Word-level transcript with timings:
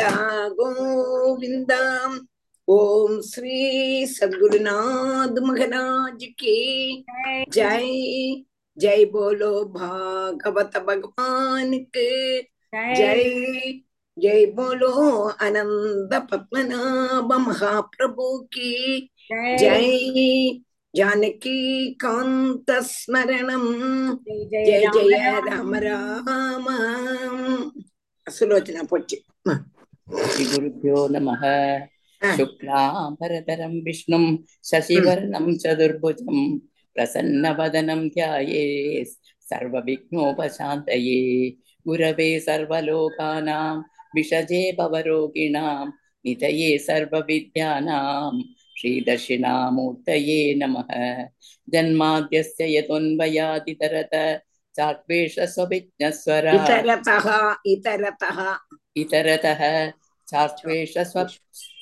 गोविन्दा 0.00 0.48
गोविन्द 0.48 1.72
ओम 2.68 3.20
श्री 3.20 4.06
सद्गुरुनाथ 4.06 5.38
महाराज 5.42 6.24
की 6.40 7.04
जय 7.52 8.42
जय 8.78 9.04
बोलो 9.04 9.64
भागवत 9.64 10.76
भगवान 10.88 11.72
के 11.96 12.42
जय 12.72 13.72
जय 14.16 14.46
बोलो 14.46 14.92
आनंद 15.42 16.14
पद्मनाभ 16.32 17.32
महाप्रभु 17.32 18.38
की 18.52 19.10
जय 19.32 20.60
जानकी 20.94 21.92
कांत 21.94 22.70
स्मरणम 22.70 23.66
जय 24.24 24.86
जय 24.94 25.40
राम 25.40 25.74
राम 25.74 26.66
सुलोचना 28.26 28.82
श्रीगुरुभ्यो 30.14 31.08
नमः. 31.08 31.78
शुक्लाम्बरधरं 32.36 33.82
विष्णुं 33.82 34.36
शशिवर्णं 34.64 35.56
चतुर्भुजं 35.56 36.58
प्रसन्नवदनं 36.58 38.08
ध्याये 38.08 39.04
सर्वविघ्नोपशान्तये। 39.40 41.54
गुरवे 41.86 42.40
सर्वलोकानां 42.40 43.82
विषजे 44.14 44.72
भवरोगिणां 44.72 45.90
निधये 46.24 46.78
सर्वविद्यानां 46.78 48.42
श्रीदक्षिणामूर्तये 48.80 50.54
नमः। 50.54 51.24
जन्माद्यस्य 51.72 52.82
इतरतः। 53.68 54.38
इतरतः। 58.96 59.92
चात्वेष 60.29 60.93
स्व 61.11 61.25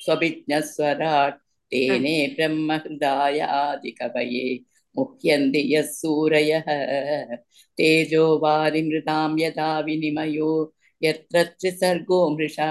स्वभिज्ञस्वराट् 0.04 1.38
तेने 1.72 2.16
ब्रह्महृदायादिकवये 2.36 4.44
मुह्यन्ति 4.96 5.62
यः 5.74 5.86
सूरयः 5.92 6.68
तेजो 7.78 8.24
वारिमृतां 8.42 9.30
यथा 9.40 9.68
विनिमयो 9.86 10.50
यत्र 11.02 11.42
त्रिसर्गो 11.60 12.18
मृषा 12.36 12.70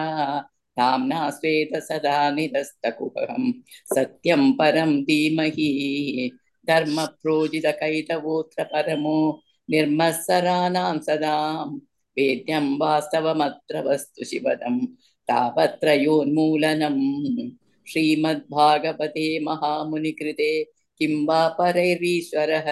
ताम्ना 0.77 1.30
स्वेत 1.38 1.73
सदा 1.88 2.19
निरस्तकुहं 2.35 3.52
सत्यं 3.95 4.44
परं 4.59 4.91
धीमहि 5.05 5.69
धर्मप्रोजितकैतवोऽत्र 6.67 8.63
परमो 8.73 9.17
निर्मत्सराणां 9.69 10.97
सदां 11.07 11.67
वेद्यं 12.17 12.66
वास्तवमत्र 12.81 13.75
वस्तु 13.88 14.25
शिवदं 14.30 14.75
तावत्रयोन्मूलनम् 15.30 17.02
श्रीमद्भागवते 17.91 19.27
महामुनिकृते 19.46 20.52
किं 20.98 21.12
वा 21.27 21.41
परैरीश्वरः 21.58 22.69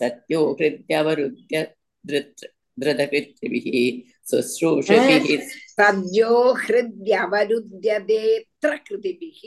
सत्यो 0.00 0.40
हृद्यवरुद्य 0.60 1.56
धृत् 2.04 2.44
धृतकृत्रिभिः 2.78 3.66
शुश्रूषभिः 4.30 5.26
सद्यो 5.78 6.30
हृद्यवरुध्यदेऽत्र 6.64 8.70
कृतिभिः 8.86 9.40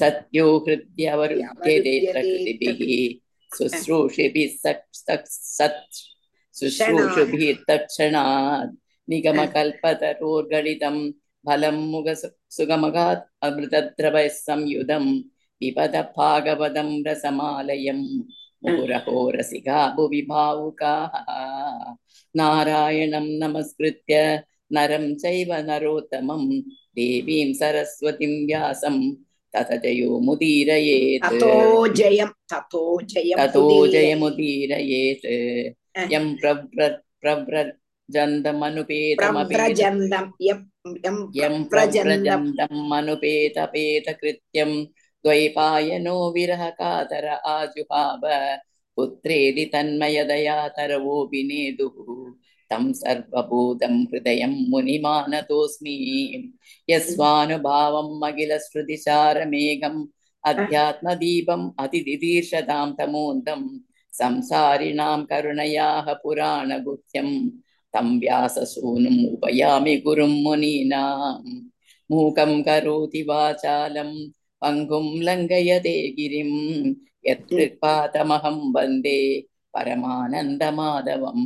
सत्यो 0.00 0.46
हृद्यवरुध्यते 0.66 1.94
प्रकृतिभिः 2.12 2.92
शुश्रूषिभिः 3.58 4.52
सत् 4.64 5.94
शुश्रूषुभिः 6.60 7.42
तत्क्षणात् 7.68 8.72
निगमकल्पतरोर्गलितं 9.08 10.96
பலம் 11.44 11.82
முக 11.90 12.06
சுகமகாத் 12.48 13.26
அமிர்தத்ரவ 13.46 14.16
சம்யுதம் 14.38 15.10
விபத 15.60 15.96
பாகவதம் 16.16 16.94
ரசமாலயம் 17.06 18.04
முகுரகோ 18.62 19.20
ரசிகா 19.34 19.78
புவி 19.96 20.20
பாவுகாः 20.28 21.12
நாராயணம் 22.34 23.30
நமஸ்கிருத்ய 23.42 24.16
நரம் 24.70 25.10
சைவ 25.22 25.60
நரோத்தமம் 25.68 26.48
தேவீம் 26.94 27.54
சரஸ்வதிம் 27.60 28.38
வியாசம் 28.42 29.02
தத 29.54 29.78
ஜயோ 29.82 30.10
முதீரயேத் 30.26 31.24
ததோ 31.24 31.54
ஜயம் 31.98 32.34
ததோ 32.52 32.82
ஜயம் 33.12 33.40
ததோ 33.40 33.64
ஜயமுதீரயேத் 33.94 35.26
யம் 36.10 36.30
பிரவ்ர 36.40 36.80
பிரவ்ர 37.22 37.54
प्रव्रजन्दं 39.19 40.25
यं 40.47 40.59
यं 41.05 41.17
यं 41.35 41.63
प्रव्रजन्दं 41.69 42.43
प्रव्रजन्तम् 42.55 42.93
अनुपेतपेतकृत्यं 42.97 44.71
द्वैपायनो 45.25 46.17
विरहकातर 46.35 47.27
आजुहाव 47.53 48.23
पुत्रेदि 48.97 49.65
तन्मयदया 49.73 50.57
तरवोऽपि 50.77 51.41
नेदुः 51.49 51.97
तं 52.71 52.91
सर्वभूतं 53.01 53.95
हृदयं 54.11 54.53
मुनिमानतोऽस्मि 54.71 55.95
यस्वानुभावम् 56.89 58.23
अखिलश्रुतिसारमेघम् 58.29 59.99
अध्यात्मदीपम् 60.51 61.69
अतिदिदीर्षतां 61.83 62.87
तमोन्दं 62.99 63.61
संसारिणां 64.19 65.19
करुणयाः 65.31 66.13
पुराणगुह्यं 66.23 67.29
तं 67.93 68.07
व्याससूनुम् 68.19 69.19
उपयामि 69.33 69.95
गुरुं 70.05 70.33
मुनीनाम् 70.43 71.49
मूकं 72.09 72.51
करोति 72.67 73.21
वाचालं 73.29 74.11
पङ्गुं 74.61 75.07
लङ्घयते 75.27 75.95
गिरिं 76.17 76.51
यत्कृपातमहं 77.27 78.57
वन्दे 78.75 79.19
परमानन्दमाधवं 79.73 81.39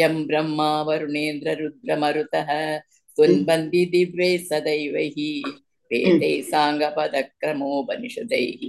यं 0.00 0.14
ब्रह्मा 0.28 0.70
वरुणेन्द्ररुद्रमरुतः 0.88 2.50
स्तुन्वन्ति 3.10 3.82
दिव्यै 3.92 4.32
सदैवैः 4.48 5.18
वेदैः 5.90 6.42
साङ्गपदक्रमोपनिषदैः 6.50 8.62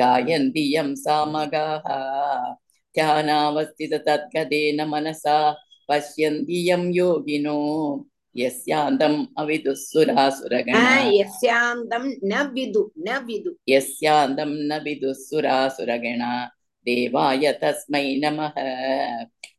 गायन्ति 0.00 0.64
यं 0.74 0.88
सामगाः 1.04 1.86
ध्यानावस्थिततद्गतेन 2.94 4.78
मनसा 4.92 5.36
पश्यन्ति 5.88 6.58
यं 6.68 6.82
योगिनो 6.94 7.58
यस्यान्तम् 8.36 9.18
अविदुःसुरासुरगणा 9.40 10.82
यस्यान्तं 11.12 12.04
न 12.30 12.42
विदु 12.54 12.82
न 13.06 13.18
विदु 13.26 13.50
यस्यान्तं 13.68 14.50
न 14.68 14.80
विदुःसुरासुरगणा 14.84 16.32
देवाय 16.86 17.52
तस्मै 17.62 18.04
नमः 18.24 18.54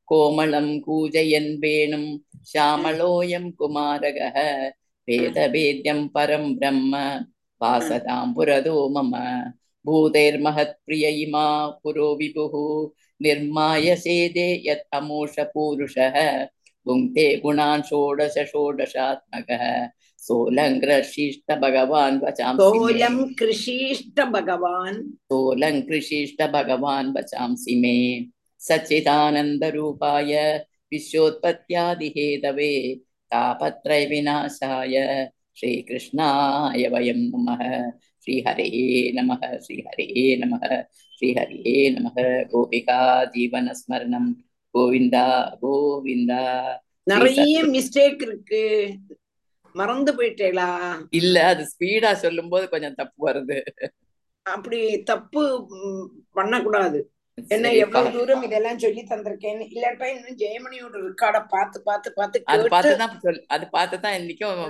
कोमलं 0.09 0.67
कूजयन् 0.85 1.57
वेणुं 1.63 2.05
श्यामलोऽयं 2.51 3.51
कुमारगः 3.59 4.37
वेदवेद्यं 5.07 6.07
परं 6.15 6.53
ब्रह्म 6.55 6.95
वासतां 7.61 8.25
पुरदो 8.35 8.77
मम 8.95 9.11
भूतैर्महत्प्रिय 9.85 11.07
इमा 11.23 11.45
पुरो 11.83 12.07
विभुः 12.19 12.55
निर्मायसे 13.22 14.28
दे 14.28 14.62
यमोष 14.66 15.34
पूरुष 15.40 15.94
षोडश 17.82 18.34
षोडशात्मक। 18.38 19.46
सोलम 20.18 20.80
कृषिष्ट 20.80 21.52
भगवान 21.52 22.18
बचाम 22.18 22.56
सोलम 22.56 23.34
कृषिष्ट 23.38 24.20
भगवान। 24.20 25.10
सोलम 25.10 25.80
कृषिष्ट 25.80 26.42
भगवान 26.42 27.12
बचांसि 27.12 27.74
मे। 27.76 28.26
सच्चिदानंद 28.58 29.64
रूपाय 29.64 30.64
विश्वोत्पत्त्यादि 30.92 32.06
हेतवे 32.06 32.94
तापत्रय 33.26 34.06
विनाशाय 34.06 35.28
श्रीकृष्णाय 35.56 36.88
वयं 36.88 37.16
नमः। 37.16 37.90
ஸ்ரீஹரே 38.26 38.68
நம 39.12 39.34
ஸ்ரீஹரே 39.64 40.06
நம 40.38 40.58
ஸ்ரீஹரே 41.18 41.74
நம 41.94 42.10
கோபிகா 42.52 42.96
ஜீவனஸ்மரணம் 43.34 44.30
கோவிந்தா 44.74 45.26
கோவிந்தா. 45.62 46.40
நிறைய 47.02 47.64
மிஸ்டேக் 47.64 48.22
இருக்கு. 48.22 48.62
மறந்து 49.74 50.12
போயிட்டேளா? 50.12 50.66
இல்ல 51.10 51.44
அது 51.46 51.62
ஸ்பீடா 51.72 52.12
சொல்லும் 52.12 52.48
போது 52.48 52.68
கொஞ்சம் 52.68 52.94
தப்பு 52.94 53.20
வருது. 53.28 53.58
அப்படி 54.46 55.02
தப்பு 55.02 55.42
பண்ணக்கூடாது. 56.32 56.98
என்ன 57.48 57.72
எவ்வளவு 57.72 58.12
தூரம் 58.12 58.42
இதெல்லாம் 58.42 58.78
சொல்லி 58.78 59.02
தந்திருக்கேன்னு. 59.02 59.64
இல்லாட்டா 59.74 60.08
இன்னும் 60.16 60.40
ஜெயமணியோட 60.42 60.96
ரெக்கார்ட 61.06 61.40
பாத்து 61.48 61.82
பாத்து 61.82 62.12
பாத்து 62.12 62.42
அது 62.44 62.68
பார்த்து 62.68 63.44
அது 63.46 63.66
பார்த்துதான் 63.72 64.18
இன்னைக்கும் 64.20 64.60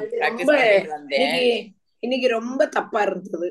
இன்னைக்கு 2.06 2.28
ரொம்ப 2.30 2.60
தப்பா 2.74 3.00
இருந்தது. 3.02 3.48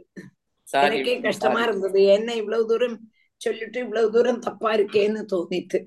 சாரி 0.67 0.85
எனக்கே 0.91 1.15
கஷ்டமா 1.21 1.61
இருந்தது. 1.63 1.99
என்ன 2.13 2.29
இவ்வளவு 2.35 2.65
தூரம் 2.67 2.97
சொல்லிட்டு 3.41 3.79
இவ்வளவு 3.79 4.11
தூரம் 4.11 4.39
தப்பா 4.39 4.69
இருக்கேன்னு 4.75 5.21
தோணித்து 5.31 5.79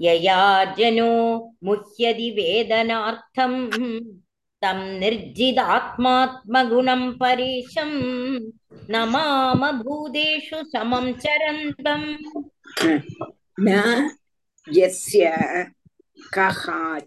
यया 0.00 0.64
जनो 0.78 1.12
मुह्यति 1.64 2.28
वेदनार्थं 2.36 3.52
तं 4.62 4.78
निर्जिदात्मात्मगुणं 5.00 7.02
परेशं 7.20 7.90
नमाम 8.90 9.62
भूतेषु 9.82 10.58
समं 10.72 11.06
चरन्तम् 11.22 12.08
न 13.60 13.70
यस्य 14.66 15.24
कः 16.34 16.62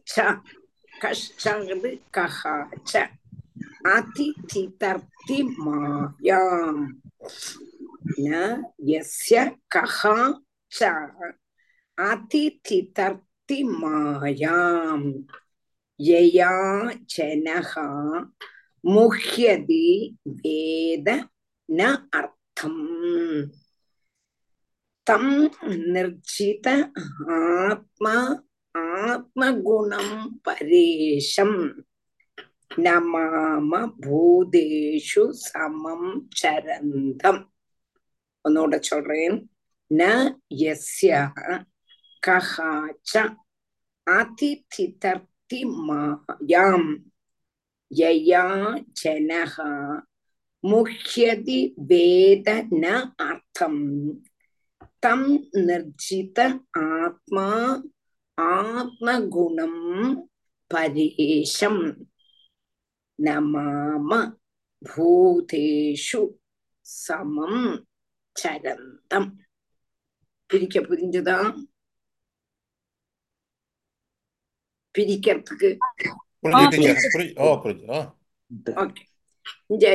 च 0.07 0.09
कश्चङ्ग् 1.05 1.85
कः 2.17 2.39
च 2.87 2.89
अतिथितर्ति 3.95 5.39
मायाम् 5.59 6.83
न 8.19 8.31
यस्य 8.89 9.35
कः 9.75 10.01
च 10.71 10.79
அதிதி 11.98 12.78
தர்த்தி 12.96 13.58
மாயாம் 13.80 15.08
யயா 16.00 16.52
ஜனகா 17.14 17.86
முஹ்யதி 18.84 19.86
வேத 20.36 21.08
ந 21.68 21.80
அர்த்தம் 22.10 22.82
தம் 25.06 25.34
நிர்ஜித 25.94 26.66
ஆத்மா 27.38 28.16
ஆத்மகுணம் 28.74 30.16
பரேஷம். 30.42 31.58
நமாம 32.78 33.72
பூதேஷு 34.02 35.24
சமம் 35.44 36.10
சரந்தம். 36.40 37.42
ஒன்னோட 38.44 38.74
சொல்றேன் 38.80 39.38
ந 39.90 40.02
எஸ்ய 40.70 41.12
அதிதிதர்த்தி 44.10 45.64
மாயாம் 45.88 47.02
யயா 47.94 48.46
ஜனகா 49.02 50.00
முஹ்யதி 50.62 51.72
வேத 51.76 52.66
ந 52.70 53.12
அர்த்தம். 53.16 54.22
தம் 54.98 55.48
நிர்ஜித 55.52 56.64
ஆத்மா 56.70 57.82
ஆத்மகுணம் 58.42 60.14
பரேஷம். 60.66 62.06
நமாம 63.22 64.38
பூதேஷு 64.96 66.28
சமம் 66.80 67.86
சரந்தம். 68.42 69.32
பிரிக்க 70.46 70.80
புரிஞ்சுதான் 70.80 71.76
பிரிக்கிறதுக்கு. 74.98 75.70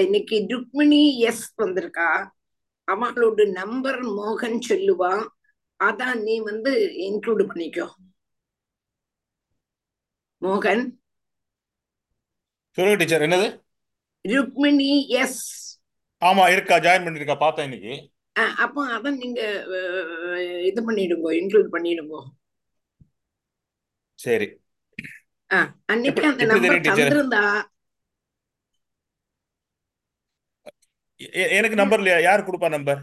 இன்னைக்கு 0.06 0.46
ருக்மிணி 0.48 1.02
எஸ் 1.20 1.62
வந்திருக்கா. 1.62 2.10
அவளோட 2.92 3.52
நம்பர் 3.52 4.00
மோகன் 4.04 4.58
சொல்லுவா. 4.70 5.14
அதான் 5.84 6.22
நீ 6.24 6.36
வந்து 6.40 6.72
இன்க்ளூட் 7.08 7.46
பண்ணிக்கோ. 7.52 7.88
மோகன்? 10.42 10.84
சொல்லுங்க 12.76 13.00
டீச்சர். 13.00 13.22
என்னது? 13.22 13.48
ருக்மிணி 14.22 15.08
எஸ். 15.08 15.42
ஆமா 16.26 16.52
இருக்கா 16.52 16.76
ஜாயின் 16.78 17.06
பண்ணிருக்கா 17.06 17.36
பார்த்தேன் 17.38 17.72
இன்னைக்கு. 17.72 17.96
அப்போ 18.64 18.82
அத 18.94 19.12
நீங்க 19.12 19.42
இது 20.70 20.80
பண்ணிடுங்க 20.92 21.28
இன்க்ளூட் 21.40 21.70
பண்ணிடுங்க. 21.76 22.16
சரி. 24.26 24.48
அன்னைக்கு 25.86 26.26
அந்த 26.30 26.46
நம்பர்? 26.52 26.82
தந்திருந்தா? 26.90 27.44
எனக்கு 31.58 31.76
நம்பர் 31.76 32.02
இல்லையா? 32.02 32.20
யார் 32.30 32.46
கொடுப்பா 32.48 32.70
நம்பர் 32.70 33.02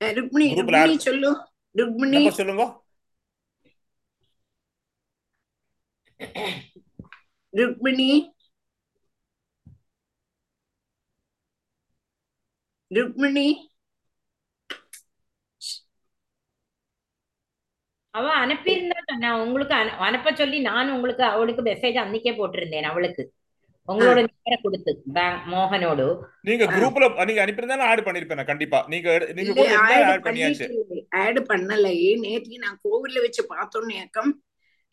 ருக்மிணி 0.00 0.46
ருக்மிணி 0.58 0.96
சொல்லு 0.98 1.30
ருக்மிணி. 1.74 2.22
சொல்லுங்க. 2.30 2.64
ருக்மிணி. 7.52 8.10
ருக்மிணி. 12.90 13.46
அவ 18.12 18.46
அனுப்பியிருந்தா 18.46 18.98
சொன்னா 19.06 19.42
உங்களுக்கு 19.42 19.74
அனு- 19.74 19.96
அனுப்ப 19.98 20.34
சொல்லி 20.34 20.58
நான் 20.60 20.90
உங்களுக்கு 20.90 21.22
அவளுக்கு 21.24 21.62
மெசேஜ் 21.62 21.98
அன்னைக்கே 21.98 22.32
போட்டிருந்தேன் 22.34 22.82
அவளுக்கு. 22.82 23.32
உங்களோட 23.88 24.26
நம்பரை 24.26 24.58
கொடுத்து 24.62 25.02
பேங்க் 25.12 25.40
மோகனோடு. 25.50 26.18
நீங்க. 26.42 26.64
குரூப்ல 26.64 27.24
நீங்க 27.24 27.46
அனுப்பியிருந்தா 27.46 27.78
ஆட் 27.78 27.98
பண்ணிருப்பேன் 27.98 28.34
நான் 28.34 28.44
கண்டிப்பா. 28.44 28.84
நீங்க 28.88 29.32
நீங்க 29.34 29.78
ஆட் 29.78 30.24
பண்ணியாச்சு. 30.24 31.02
ஆட் 31.10 31.38
பண்ணலையே. 31.38 32.18
நேற்று 32.18 32.58
நான் 32.58 32.80
கோவில்ல 32.88 33.20
வச்சு 33.20 33.46
பார்த்தோன்னு 33.50 33.92
ஏக்கம். 33.92 34.42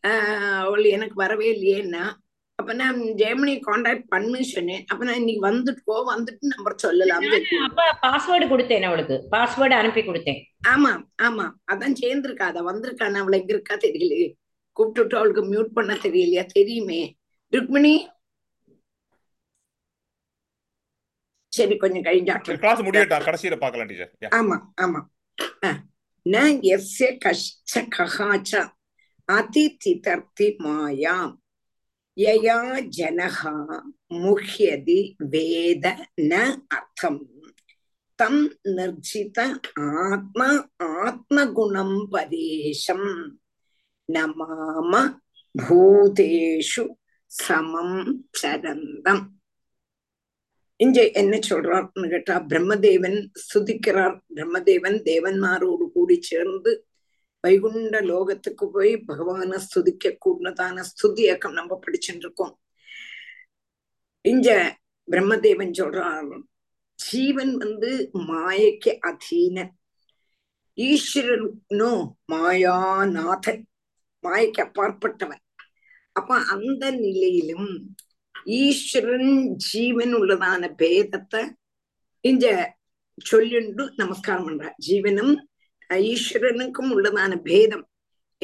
ஆஹ் 0.07 0.59
அவள் 0.59 0.83
எனக்கு 0.83 1.15
வரவே 1.15 1.47
இல்லையேன்னா 1.53 2.13
அப்ப 2.59 2.73
நான் 2.73 2.97
ஜெயமணி 3.01 3.59
காண்டாக்ட் 3.59 4.07
பண்ணு 4.07 4.43
சொன்னேன் 4.43 4.85
அப்ப 4.87 5.05
நான் 5.05 5.15
இன்னைக்கு 5.15 5.43
வந்துட்டு 5.49 5.93
வந்துட்டு 6.13 6.39
நம்பர் 6.39 6.75
சொல்லலாம் 6.75 7.23
அப்ப 7.67 7.85
பாஸ்வேர்டு 8.01 8.45
கொடுத்தேன் 8.53 8.81
அவளுக்கு. 8.81 9.27
பாஸ்வேர்டு 9.31 9.75
அனுப்பி 9.81 10.01
கொடுத்தேன். 10.01 10.39
ஆமா 10.67 11.05
ஆமா. 11.21 11.51
அதான் 11.71 11.95
சேர்ந்திருக்கா. 12.01 12.45
அத 12.51 12.61
வந்திருக்கான்னு 12.61 13.21
அவளை 13.21 13.39
எங்க 13.39 13.53
இருக்கா 13.53 13.75
தெரியலையே. 13.75 14.33
கூப்பிட்டுட்டு 14.77 15.15
அவளுக்கு 15.15 15.43
மியூட் 15.53 15.71
பண்ண 15.73 15.93
தெரியலையா? 15.93 16.45
தெரியுமே. 16.45 17.15
ருக்மிணி? 17.53 18.07
சரி 21.47 21.77
கொஞ்சம் 21.77 22.03
கழிஞ்சாட்டும். 22.03 22.59
கிளாஸ் 22.59 22.81
முடியட்டும் 22.81 23.27
கடைசியில 23.29 23.55
பார்க்கலாம் 23.59 23.87
டீச்சர் 23.87 24.35
ஆமா 24.39 24.57
ஆமா. 24.81 24.99
ந 26.25 26.37
எஸ்ய 26.73 27.17
கஷ்ட 27.17 27.81
கஹாச்ச. 27.97 28.51
அதிதிதர்த்தி 29.27 30.57
மாயாம். 30.57 31.38
யயா 32.19 32.59
ஜனகா 32.97 33.53
முஹ்யதி 34.09 35.15
வேத 35.17 35.85
ந 36.21 36.33
அர்த்தம். 36.67 37.21
தம் 38.15 38.41
நிர்ஜித 38.77 39.37
ஆத்ம 39.73 40.39
ஆத்மகுணம் 40.83 41.97
பரேஷம். 42.09 43.11
நமாம 44.13 44.93
பூதேஷு 45.55 46.85
சமம் 47.25 48.27
சரந்தம். 48.41 49.23
இங்க 50.75 51.11
என்ன 51.11 51.39
சொல்றார்னு 51.49 52.09
கேட்டா 52.09 52.35
பிரம்மதேவன் 52.41 53.19
சுதிக்கிறார். 53.53 54.17
பிரம்மதேவன் 54.35 54.97
தேவன்மாரோடு 55.09 55.85
கூடி 55.93 56.17
சேர்ந்து 56.21 56.71
வைகுண்ட 57.39 58.01
லோகத்துக்கு 58.01 58.65
போய் 58.73 59.03
பகவான 59.07 59.59
ஸ்துதிக்க 59.65 60.17
கூடதான 60.25 60.83
ஸ்துதி 60.91 61.19
இயக்கம் 61.19 61.53
நம்ம 61.53 61.79
படிச்சுட்டு 61.87 62.23
இருக்கோம் 62.25 62.59
இங்க 64.21 64.77
பிரம்மதேவன் 65.11 65.77
சொல்றான் 65.79 66.41
ஜீவன் 66.99 67.57
வந்து 67.57 68.09
மாயைக்கு 68.13 68.91
அதீனன். 69.09 69.71
ஈஸ்வரனோ 70.77 71.91
மாயாநாதன். 72.31 73.61
மாயைக்கு 74.23 74.61
அப்பாற்பட்டவன். 74.65 75.43
அப்ப 76.11 76.35
அந்த 76.35 76.91
நிலையிலும் 76.91 77.95
ஈஸ்வரன் 78.45 79.55
ஜீவன் 79.55 80.15
உள்ளதான 80.15 80.69
பேதத்தை 80.77 81.49
இங்க 82.21 82.75
சொல்லிண்டு 83.31 83.93
நமஸ்காரம் 83.95 84.45
பண்ற 84.45 84.75
ஜீவனும் 84.87 85.33
ஈஸ்வரனுக்கும் 85.93 86.91
உள்ளதான 86.91 87.41
பேதம். 87.41 87.89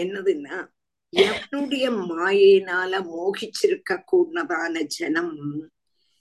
என்னதுன்னா 0.01 0.67
எவனுடைய 1.15 1.89
மாயினால 2.09 3.05
மோகிச்சிருக்க 3.09 4.03
கூடதான 4.11 4.83
ஜனம் 4.83 5.37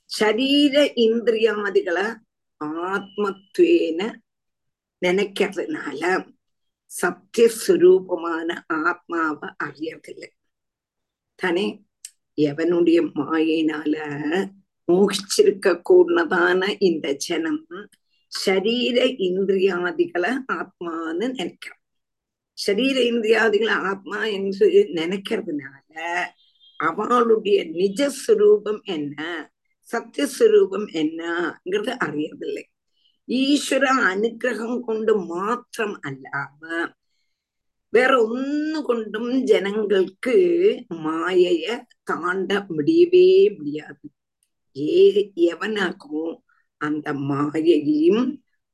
சரீர 0.05 0.85
இந்திரியாதிகளை 0.85 2.15
ஆத்மத்வேன 2.65 4.15
நினைக்கிறதுனால 5.07 6.33
சத்தியஸ்வரூபமான 7.03 8.61
ஆத்மாவை 8.67 9.51
அறியறதில்லை. 9.65 10.29
தானே? 11.35 11.83
எவனுடைய 12.37 13.11
மாயினால 13.15 13.95
மோகிச்சிருக்க 14.93 15.81
கூடதான 15.91 16.75
இந்த 16.79 17.13
ஜனம் 17.13 17.67
சரீர 18.35 18.99
இந்திரியாதிகளை 19.27 20.33
ஆத்மான்னு 20.55 21.27
நினைக்கிறான் 21.33 21.81
சரீர 22.59 22.97
இந்திரியாதிகளை 23.05 23.77
ஆத்மா 23.85 24.21
என்று 24.37 24.67
நினைக்கிறதுனால 24.95 25.95
அவளுடைய 26.81 27.59
நிஜஸ்வரூபம் 27.75 28.81
என்ன 28.89 29.19
சத்தியஸ்வரூபம் 29.89 30.87
என்னங்கிறது 31.01 31.93
அறியவில்லை 32.05 32.65
ஈஸ்வர 33.29 33.85
அனுகிரகம் 34.09 34.79
கொண்டு 34.81 35.13
மாத்திரம் 35.27 35.97
அல்லாம 36.03 36.61
வேற 37.93 38.13
ஒன்னு 38.27 38.79
கொண்டும் 38.83 39.33
ஜனங்களுக்கு 39.43 40.35
மாயைய 41.05 41.67
தாண்ட 42.03 42.51
முடியவே 42.69 43.29
முடியாது 43.57 44.07
ஏ 44.77 44.97
எவனாக்குமோ 45.47 46.27
அந்த 46.87 47.07
மாயையையும் 47.31 48.25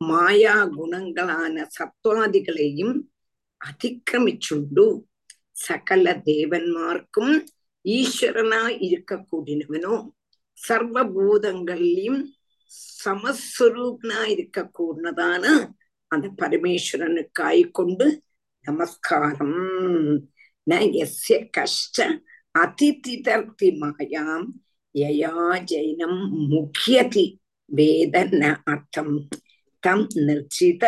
மாயா 0.01 0.57
குணங்களான 0.77 1.65
சத்வாதிகளையும் 1.77 2.95
அதிக்கிரமிச்சுண்டு. 3.61 4.87
சகல 5.67 6.13
தேவன்மார்க்கும் 6.29 7.35
ஈஸ்வரனா 7.85 8.63
இருக்கக்கூடியவனோ 8.87 9.97
சர்வபூதங்கள்லயும் 10.59 12.21
சமஸ்வரூபனா 13.05 14.21
இருக்க 14.35 14.59
கூடதான 14.79 15.45
அந்த 16.11 16.27
பரமேஸ்வரனுக்காய் 16.41 17.63
கொண்டு 17.79 18.07
நமஸ்காரம். 18.65 19.61
ந 20.67 20.79
எஸ்ய 21.03 21.37
கஷ்ட 21.57 22.07
அதிதிதர்த்தி 22.55 23.69
மாயாம் 23.83 24.49
யயா 24.95 25.35
ஜெயினம் 25.71 26.21
முக்கியதி 26.53 27.27
വേദനാർത്ഥം 27.77 29.09
തം 29.83 30.01
നിർജിത 30.27 30.85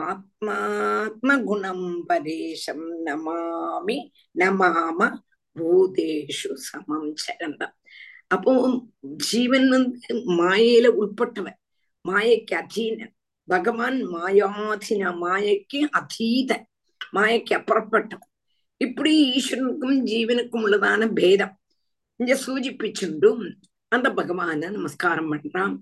ആത്മാത്മഗുണം 0.00 1.80
പരേശം 2.08 2.80
നമാമി 3.02 3.98
നമാമ 4.32 5.00
பூதேஷு 5.56 6.50
சமம் 6.68 7.14
சரந்தம் 7.24 7.74
அப்போ 8.26 8.50
ஜீவன் 9.00 9.68
வந்து 9.68 10.14
மாயையில 10.14 10.86
உட்பட்டவன் 11.02 11.58
மாயைக்கு 12.04 12.54
அதீனன். 12.54 13.14
பகவான் 13.48 13.98
மாயாதீன 14.14 15.12
மாயைக்கு 15.22 15.78
அதீதன். 15.98 16.64
மாயைக்கு 17.12 17.52
அப்புறப்பட்டவன். 17.54 18.30
இப்படி 18.76 19.12
ஈஸ்வரனுக்கும் 19.30 19.98
ஜீவனுக்கும் 20.10 20.62
உள்ளதான 20.66 21.12
பேதம். 21.12 21.54
இங்க 22.16 22.34
சூச்சிப்பிச்சுண்டும் 22.46 23.42
அந்த 23.88 24.08
பகவான 24.10 24.70
நமஸ்காரம் 24.70 25.30
பண்றான். 25.32 25.74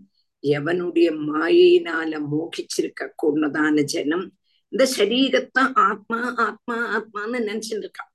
எவனுடைய 0.45 1.09
மாயினால 1.29 2.11
மோகிச்சிருக்க 2.33 3.09
கூடதான 3.23 3.83
ஜனம் 3.85 4.27
இந்த 4.73 4.85
சரீரத்தை 4.99 5.63
ஆத்மா 5.89 6.21
ஆத்மா 6.47 6.77
ஆத்மான்னு 6.97 7.39
நினைச்சுட்டு 7.49 7.85
இருக்கான் 7.85 8.13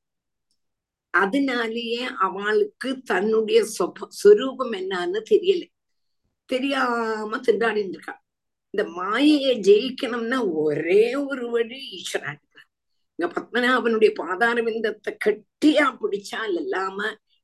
அதனாலேயே 1.13 2.03
அவளுக்கு 2.27 2.89
தன்னுடைய 3.01 3.60
சொப 3.77 4.08
சொரூபம் 4.22 4.74
என்னன்னு 4.74 5.20
தெரியல. 5.32 5.63
தெரியாம 6.50 7.39
திண்டாடிட்டு 7.48 7.96
இருக்கா 7.96 8.15
இந்த 8.74 8.84
மாயையை 9.00 9.53
ஜெயிக்கணும்னா 9.60 10.39
ஒரே 10.63 11.03
ஒரு 11.15 11.46
வழி 11.50 11.80
ஈஸ்வரன். 11.98 12.42
இங்க 13.20 13.27
பத்மநாபனுடைய 13.36 14.12
பாதார 14.13 14.58
விந்தத்தை 14.62 15.12
கட்டியா 15.25 15.86
பிடிச்சால் 16.01 16.56
இல்லாம 16.62 16.98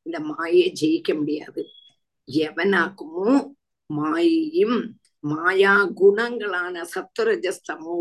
இந்த 0.06 0.20
மாயையை 0.32 0.70
ஜெயிக்க 0.82 1.10
முடியாது. 1.20 1.62
எவனாக்குமோ 2.28 3.28
மாயையும் 3.93 4.77
மாயா 5.19 5.89
குணங்களான 6.01 6.86
சத்துரஜஸ்தமோ 6.93 7.93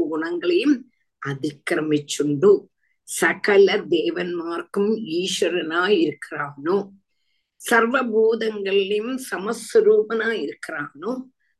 சகல 3.08 3.76
தேவன்மார்க்கும் 3.88 4.92
ஈஸ்வரனா 5.12 5.82
இருக்கிறானோ 5.98 6.76
சர்வபூதங்களையும் 7.70 9.18
சமஸ்வரூபனா 9.30 10.28
இருக்கிறானோ 10.38 11.12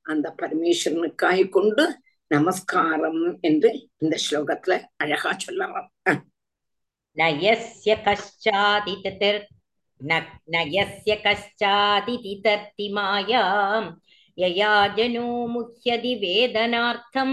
அந்த 0.02 0.34
பரமேஸ்வரனுக்காய் 0.42 1.48
கொண்டு 1.48 1.84
நமஸ்காரம் 2.26 3.38
என்று 3.40 3.88
இந்த 3.98 4.18
ஸ்லோகத்துல 4.30 4.84
அழகா 4.96 5.32
சொல்லலாம். 5.32 5.94
நயஸ்ய 7.16 7.94
கஷ்டாதி 8.04 8.94
திதிர் 9.02 9.42
நயஸ்ய 10.48 11.14
கஷ்டாதி 11.22 12.20
திதர்த்தி 12.22 12.92
மாயாம் 12.92 13.88
मायां 14.39 14.49
यया 14.49 14.87
जनो 14.97 15.47
मुह्यति 15.47 16.13
वेदनार्थं 16.21 17.31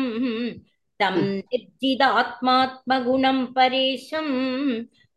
तं 1.01 1.17
निर्जिदात्मात्मगुणं 1.37 3.45
परेशं 3.57 4.29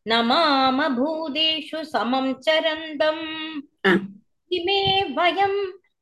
नमाम 0.07 0.81
भूतेषु 0.95 1.83
समं 1.83 2.33
चरन्तम् 2.45 3.23
इमे 4.51 4.81
वयं 5.17 5.55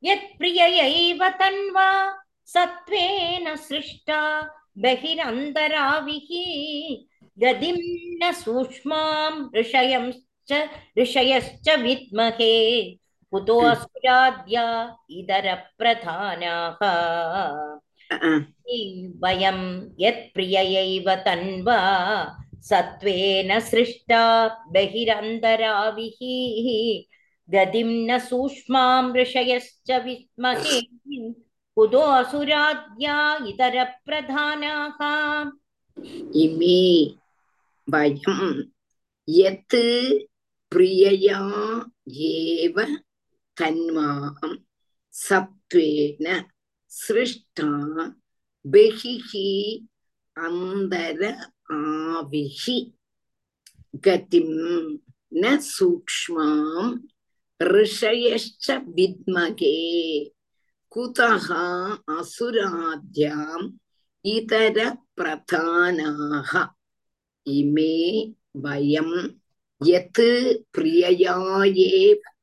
यत्प्रिययैव 0.04 1.28
तन्वा 1.40 1.90
सत्त्वेन 2.54 3.56
सृष्टा 3.56 4.22
बहिरन्तराविः 4.78 6.30
गतिं 7.38 7.76
न 8.24 8.32
सूक्ष्मां 8.34 9.32
ऋषयंश्च 9.60 10.54
ऋषयश्च 11.00 11.70
विद्महे 11.80 12.58
कुतो 13.33 13.59
असुराद्या 13.67 14.65
इतरप्रधानाः 15.19 16.79
वयं 19.23 19.59
यत्प्रियैव 20.01 21.09
तन्वा 21.27 21.79
सत्त्वेन 22.69 23.59
सृष्टा 23.71 24.23
बहिरन्तराविः 24.75 26.21
गतिं 27.49 27.89
न 28.09 28.19
सूक्ष्मां 28.29 29.13
ऋषयश्च 29.17 29.91
विद्महे 30.05 30.81
कुतो 31.77 32.01
असुराद्या 32.13 33.17
इतरप्रधानाः 33.49 35.03
इमे 36.43 36.85
वयं 37.89 38.63
यत् 39.29 39.77
प्रियया 40.73 41.41
एव 42.29 42.81
தன்மாம் 43.57 44.55
சத்வேன 45.15 46.27
சிருஷ்டா 46.93 47.71
பெஹிஹி 48.65 49.51
அந்தர 50.37 51.21
ஆவிஹி 51.77 52.79
கதிம் 54.05 54.57
ந 55.33 55.53
சூக்மாம் 55.71 56.93
ரிஷயஷ்ச 57.61 58.67
வித்மகே 58.97 59.77
குதஹ 60.93 61.47
அசுராத்யாம் 62.17 63.67
இதர 64.25 64.79
பிரதானாக 65.19 66.53
இமே 67.47 67.97
வயம் 68.65 69.17
யத் 69.81 70.23
பிரியயாயே 70.75 71.93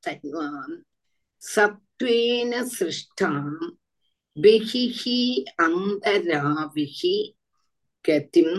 தன்வாம் 0.05 0.75
சத்வேன 1.43 2.53
சிருஷ்டாம் 2.73 3.63
பிஹிஹி 4.38 5.19
அந்தராவிஹி 5.65 7.15
கதிம் 8.05 8.57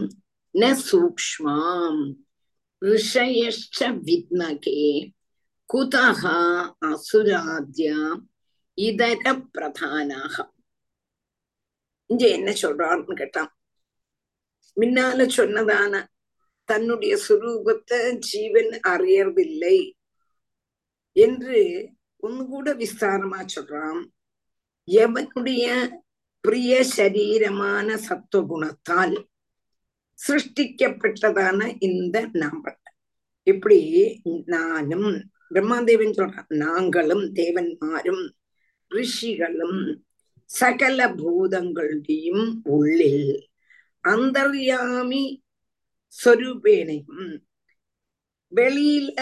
ந 0.55 0.65
சூக்ஷ்மாம் 0.85 2.03
ரிஷயஷ்ட 2.83 3.79
வித்மகே 4.07 4.85
குதஹ 5.69 6.23
அசுராத்யா 6.89 7.99
இதர 8.79 9.25
பிரதானாக 9.55 10.37
இங்க 12.11 12.25
என்ன 12.29 12.51
சொல்றான்னு 12.63 13.15
கேட்டான் 13.15 13.53
முன்னால 14.77 15.27
சொன்னதான 15.37 15.95
தன்னுடைய 16.69 17.15
சுரூபத்தை 17.25 17.99
ஜீவன் 18.29 18.73
அறியறதில்லை 18.93 19.79
என்று 21.17 21.61
ஒன்னு 22.25 22.43
கூட 22.47 22.69
விஸ்தாரமா 22.75 23.41
சொல்றான். 23.55 24.03
எவனுடைய 24.87 25.67
பிரிய 26.45 26.73
சரீரமான 26.97 27.97
சத்துவ 28.07 28.43
குணத்தால் 28.51 29.15
சிருஷ்டிக்கப்பட்டதான 30.19 31.61
இந்த 31.79 32.17
நாங்கள் 32.33 32.79
இப்படி 33.47 33.79
நானும் 34.55 35.09
பிரம்மாதேவன் 35.51 36.17
சொல்றான். 36.19 36.51
நாங்களும் 36.65 37.25
தேவன்மாரும் 37.41 38.25
ரிஷிகளும் 38.91 39.81
சகல 40.51 40.99
பூதங்களுடையும் 41.21 42.47
உள்ளில் 42.65 43.29
அந்தர்யாமி 44.05 45.25
சொரூபேனையும் 46.25 47.29
வெளியில 48.53 49.21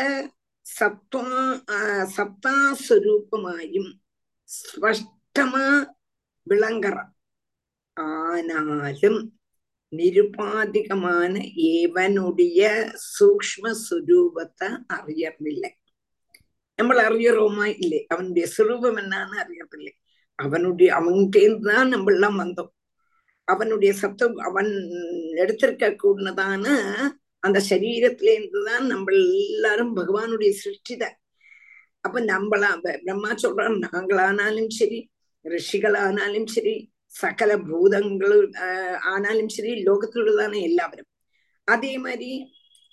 സത്വാ 0.66 1.40
സത്താസ്വരൂപമായും 2.16 3.86
സ്പഷ്ടമാ 4.48 5.64
വിളങ്കറ. 6.46 6.96
ആനാലും 7.96 9.16
நிருபாதிகமான 9.92 11.32
ஏவனுடைய 11.72 12.60
சூக்ம 13.12 13.72
சுரூபத்தை 13.84 14.68
அறியறதில்லை 14.96 15.70
നമ്മൾ 16.78 16.96
അറിയറോമാ 17.00 17.64
ഇല്ലേ? 17.74 17.98
അവന്റെ 18.08 18.44
സ്വരൂപം 18.46 18.94
എന്നാണ് 18.98 19.34
അറിയത്തില്ലേ 19.42 19.92
அவனுடைய 20.38 20.88
அவன்கிட்டேருந்துதான் 20.98 21.92
நம்மளாம் 21.94 22.38
வந்தோம் 22.42 22.70
அவனுடைய 23.48 23.92
சத்தம் 23.92 24.36
அவன் 24.48 24.70
எடுத்திருக்க 25.42 25.90
கூடதான 26.02 26.64
அந்த 27.44 27.58
சரீரத்தில 27.70 28.32
இருந்துதான் 28.36 28.84
நம்ம 28.92 29.12
எல்லாரும் 29.14 29.92
பகவானுடைய 29.96 30.50
சிருஷ்டித. 30.62 31.04
அப்ப 32.04 32.20
நம்மளா 32.32 32.70
பிரம்மா 32.84 33.30
சொல்றோம் 33.42 33.76
நாங்களானாலும் 33.84 34.72
சரி 34.78 35.00
ரிஷிகளானாலும் 35.44 36.48
சரி 36.54 36.74
சகல 37.20 37.50
பூதங்கள் 37.70 38.38
ஆனாலும் 39.12 39.52
சரி 39.56 39.72
லோகத்திலுள்ளதான 39.88 40.54
எல்லாவரும். 40.68 41.10
அதே 41.68 41.92
மாதிரி 42.04 42.30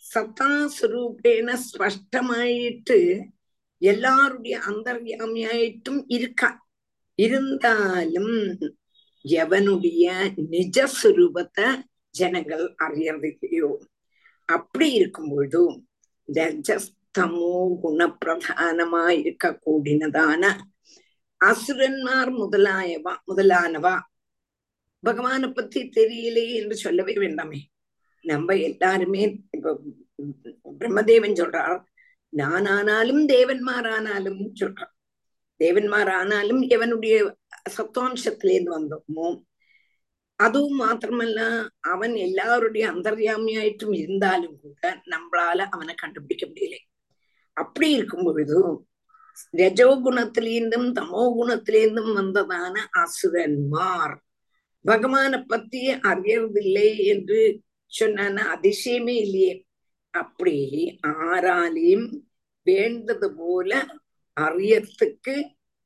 சத்தா 0.03 0.49
சுரூபேன 0.77 1.55
ஸ்பஷ்டமாயிட்டு 1.67 2.99
எல்லாருடைய 3.81 4.55
அந்தர்யாமியாயிட்டும் 4.69 6.01
இருக்கா. 6.17 6.49
இருந்தாலும் 7.19 8.35
எவனுடைய 9.25 10.05
நிஜஸ்வரூபத்தை 10.53 11.67
ஜனங்கள் 12.15 12.65
அறியறது 12.85 13.29
இல்லையோ 13.33 13.69
அப்படி 14.79 14.97
இருக்கும் 14.97 15.29
பொழுதும் 15.29 15.87
ரஜஸ்தமோ 16.33 17.47
குணப்பிரதானமா 17.83 19.09
இருக்க 19.09 19.59
கூடினதான 19.65 20.51
அசுரன்மார் 21.45 22.31
முதலாயவா 22.41 23.13
முதலானவா? 23.27 23.99
பகவான 25.03 25.53
பத்தி 25.53 25.81
தெரியலையே 25.83 26.53
என்று 26.53 26.75
சொல்லவே 26.75 27.13
வேண்டாமே. 27.13 27.59
நம்ம 28.21 28.55
எல்லாருமே 28.55 29.43
இப்ப 29.51 29.81
பிரம்மதேவன் 30.79 31.37
சொல்றார் 31.41 31.81
நானானாலும் 32.37 33.21
தேவன்மாரானாலும் 33.27 34.41
சொல்றான் 34.59 34.95
தேவன்மாரானாலும் 35.59 36.63
எவனுடைய 36.69 37.35
சத்வாம்சத்திலேருந்து 37.77 38.73
வந்தோமோ 38.77 39.27
அதுவும் 40.39 40.77
மாத்திரமல்ல 40.79 41.39
அவன் 41.79 42.13
எல்லாருடைய 42.17 42.83
அந்தர்யாமியாயிட்டும் 42.91 43.95
இருந்தாலும் 43.97 44.59
கூட 44.61 44.81
நம்மளால 45.05 45.59
அவனை 45.69 45.95
கண்டுபிடிக்க 45.95 46.43
முடியல. 46.45 46.75
அப்படி 47.57 47.91
இருக்கும் 47.91 48.23
பொழுது 48.23 48.59
ரஜோ 49.53 49.87
குணத்திலேருந்தும் 50.05 50.87
தமோ 50.91 51.21
குணத்திலேருந்தும் 51.37 52.13
வந்ததான 52.13 52.75
அசுரன்மார் 53.03 54.15
பகவானை 54.85 55.39
பத்தி 55.43 55.81
அறியறதில்லை 56.11 56.89
என்று 57.05 57.39
சொன்னான 57.91 58.43
அதிசயமே 58.55 59.15
இல்லையே. 59.25 59.53
அப்படி 60.13 60.57
ஆராலையும் 61.07 62.07
வேண்டது 62.67 63.27
போல 63.37 63.71
அறியத்துக்கு 64.37 65.35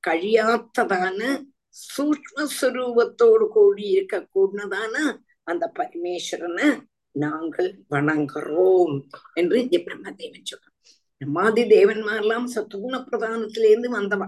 കഴിയാത്തതാണ് 0.04 1.30
சூக்ம 1.76 2.46
சுரூபத்தோடு 2.62 3.48
கூடி 3.48 3.84
இருக்க 3.88 4.28
கூடதான 4.36 5.18
அந்த 5.44 5.72
பரமேஸ்வரனை 5.80 6.82
நாங்கள் 7.12 7.84
வணங்குறோம் 7.90 9.02
என்று 9.34 9.62
இங்க 9.62 9.78
பிரம்மதேவன் 9.78 10.50
சொல்றான். 10.52 10.78
பிரம்மாதி 11.18 11.64
தேவன்மாரெல்லாம் 11.64 12.48
சத்துகுண 12.56 12.96
பிரதானத்திலேருந்து 13.10 13.90
வந்தவா. 13.90 14.28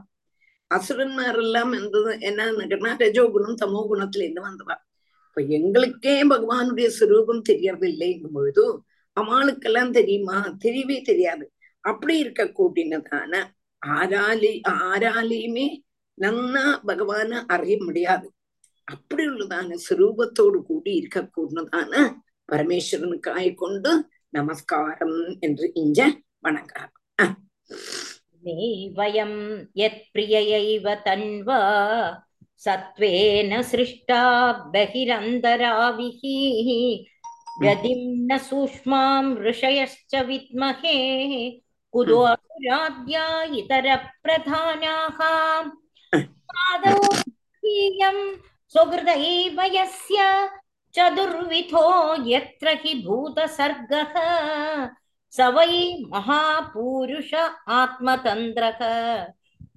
அசுரன்மாரெல்லாம் 0.75 1.73
என்றது 1.81 2.17
என்னன்னு 2.19 2.95
ரஜோகுணம் 2.99 3.62
தமோ 3.62 3.81
குணத்திலேருந்து 3.89 4.43
வந்தவா. 4.49 4.75
இப்ப 5.27 5.41
எங்களுக்கே 5.41 6.23
பகவானுடைய 6.23 6.89
சுரூபம் 6.99 7.41
தெரியறது 7.41 7.88
இல்லைங்கும் 7.88 8.34
பொழுது 8.34 8.84
அவளுக்கெல்லாம் 9.17 9.91
தெரியுமா? 9.91 10.55
தெரியவே 10.65 11.01
தெரியாது. 11.01 11.51
அப்படி 11.79 12.17
இருக்க 12.17 12.43
கூட்டினதான 12.43 13.43
ஆராலி 13.88 14.62
ஆராலையுமே 14.69 15.84
நன்னா 16.17 16.65
பகவான 16.88 17.32
அறிய 17.56 17.75
முடியாது. 17.84 18.28
அப்படி 18.88 19.23
உள்ளதான 19.28 19.78
சுரூபத்தோடு 19.86 20.60
கூடி 20.67 20.91
இருக்கக்கூடியதான 21.01 21.93
பரமேஸ்வரனுக்காய் 22.49 23.49
கொண்டு 23.56 23.91
நமஸ்காரம் 24.30 25.19
என்று 25.39 25.67
இஞ்ச 25.84 25.99
வணங்குறார். 26.45 26.93
வயம் 28.97 29.39
எத் 29.86 30.04
பிரியைவ 30.13 30.86
தன்வா 31.06 31.62
சத்வேன 32.65 33.62
சிருஷ்டா 33.69 34.21
பகிரந்தராவிஹி 34.73 36.38
கதிம் 37.63 38.12
ந 38.30 38.38
சூஷ்மாம் 38.49 39.32
ரிஷயச்ச 39.47 40.13
வித்மகே 40.30 40.99
குதோ 41.93 42.21
ராத்யா 42.67 43.25
இதர 43.62 43.88
பிரதானாகாம் 44.23 45.71
पादौ 46.13 47.00
हीयं 47.63 48.18
स्वहृदयैव 48.74 49.60
चतुर्विधो 50.96 51.88
यत्र 52.28 52.68
हि 52.84 52.94
भूतसर्गः, 53.06 54.13
स 55.34 55.38
वै 55.56 55.74
महापूरुष 56.12 57.32
आत्मतन्द्रः 57.80 58.80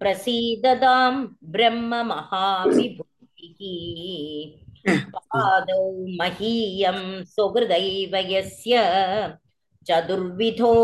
प्रसीदतां 0.01 1.14
ब्रह्म 1.55 1.93
महाविभूतिः 2.09 3.61
पादौ 5.14 5.83
महीयं 6.21 6.99
सुहृदैव 7.25 8.14
यस्य 8.31 8.75
चतुर्विधो 9.88 10.75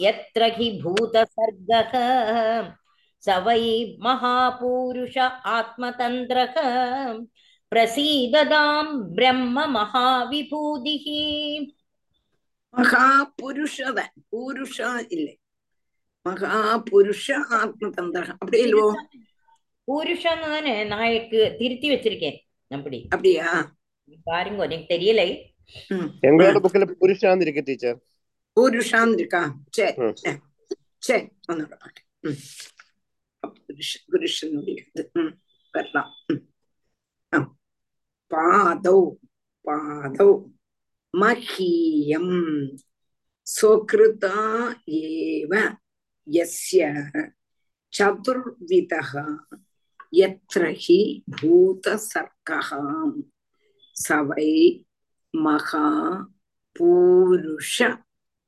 यत्र 0.00 0.42
हि 0.56 0.68
भूतसर्गः। 0.82 1.92
स 3.23 3.37
वै 3.45 3.61
महापूरुष 3.99 5.15
आत्मतन्द्रः 5.51 6.55
प्रसीदतां 7.71 8.85
ब्रह्म 9.15 9.55
महाविभूतिः 9.71 11.07
மகாபுருஷதன் 12.73 14.13
பூருஷா 14.31 14.89
இல்லை 15.09 15.33
மகாபுருஷ 16.25 17.25
ஆத்மதந்திரம் 17.59 18.37
அப்படி 18.37 18.59
இல்லவோ 18.65 18.89
பூருஷன்னு 19.87 20.47
தானே 20.53 20.73
நான் 20.89 21.05
எனக்கு 21.09 21.39
திருத்தி 21.59 21.87
வச்சிருக்கேன் 21.91 22.37
அப்படி 22.71 22.99
அப்படியா 23.09 23.47
பாருங்க 24.27 24.65
எனக்கு 24.67 24.87
தெரியலை 24.93 25.27
ம் 25.91 26.09
எங்களோட 26.27 26.59
புக்ல 26.65 26.87
புருஷான்னு 27.01 27.45
இருக்கு 27.45 27.63
டீச்சர் 27.67 27.97
பூருஷான் 28.57 29.15
இருக்கா 29.17 29.41
சரி 29.77 29.93
ம். 30.03 30.15
அஹ், 30.27 30.39
சரி 31.03 31.25
ஒன்னோட 31.49 31.73
பாட்டு 31.77 32.01
ம் 33.43 33.55
புருஷ 33.65 33.91
புருஷனுடைய 34.09 34.77
இது 34.89 35.03
ம் 35.19 35.33
வரலாம் 35.73 36.11
ம் 36.31 36.41
ஆ. 37.33 37.37
பாதௌ 38.31 39.01
பாதௌ 39.67 40.31
மஹீயம் 41.13 42.33
சுகிருதா 43.47 44.37
ஏவ 45.01 45.51
யஸ்ய 46.27 46.81
சதுர்விதः 47.93 49.11
यत्र 50.13 50.61
हि 50.83 50.97
भूतसर्गः 51.31 52.69
स 53.95 54.07
वै 54.27 54.51
महापूरुष 56.37 57.75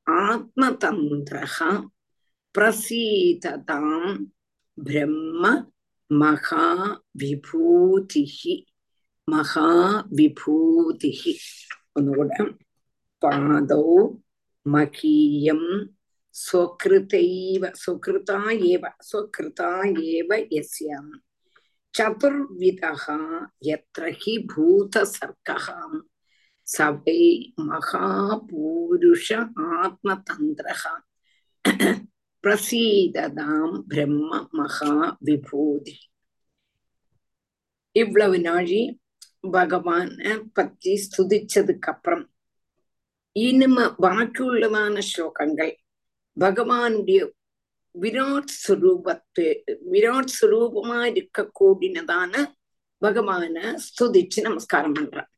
आत्मतन्त्रः 0.07 1.57
பிரம்ம 4.78 5.44
மகா 6.10 6.66
விபூதிகி 7.20 8.54
மகா 9.28 9.68
விபூதிகி 10.18 11.34
ஒன்னுகூட 11.98 12.38
பாதோ 13.22 13.82
மகீயம் 14.66 15.68
स्वकृतैव 16.34 17.64
स्वकृता 17.74 18.38
एव 18.68 18.84
स्वकृता 19.02 19.68
एव 20.04 20.32
यस्याम् 20.52 21.12
चतुर्विधः 21.94 23.04
यत्र 23.64 24.10
हि 24.20 24.36
भूतसर्गः 24.52 25.66
स 26.66 26.88
वै 26.98 27.20
महापूरुष 27.60 29.30
आत्मतन्त्रः 29.32 30.82
பிரசீததாம் 32.44 33.84
பிரம்ம 33.88 34.48
மகா 34.52 35.18
விபூதி 35.20 35.94
இவ்வளவு 37.92 38.38
நாழி 38.38 38.80
பகவான 39.52 40.42
பத்தி 40.52 40.92
ஸ்துதிச்சதுக்கு 41.04 41.88
அப்புறம் 41.88 42.30
இனிம 43.32 43.94
பாக்கியுள்ளதான 44.02 44.98
ஸ்லோகங்கள். 45.10 45.72
பகவானுடைய 46.40 47.32
விராட் 47.94 48.54
சுரூபத்து 48.66 49.46
விராட் 49.92 50.32
சுரூபமா 50.40 50.98
இருக்கக்கூடியதான 51.12 52.34
பகவான 53.02 53.76
ஸ்துதிச்சு 53.86 54.40
நமஸ்காரம் 54.40 54.94
பண்றான் 54.94 55.30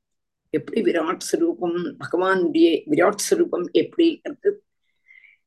எப்படி 0.50 0.80
விராட் 0.82 1.26
சுரூபம் 1.32 1.96
பகவானுடைய 1.98 2.68
விராட் 2.90 3.26
சுரூபம் 3.30 3.66
எப்படிங்கிறது 3.72 4.50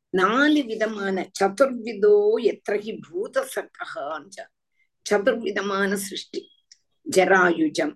நாலு 0.10 0.66
விதமான 0.66 1.30
சதுர்விதோ 1.40 2.14
எத்திரகி 2.44 3.02
பூத 3.10 3.48
சர்க்காஞ்ச 3.56 4.38
சதுர்விதமான 5.10 5.94
சிருஷ்டி. 5.94 6.50
ஜராயுஜம் 7.12 7.96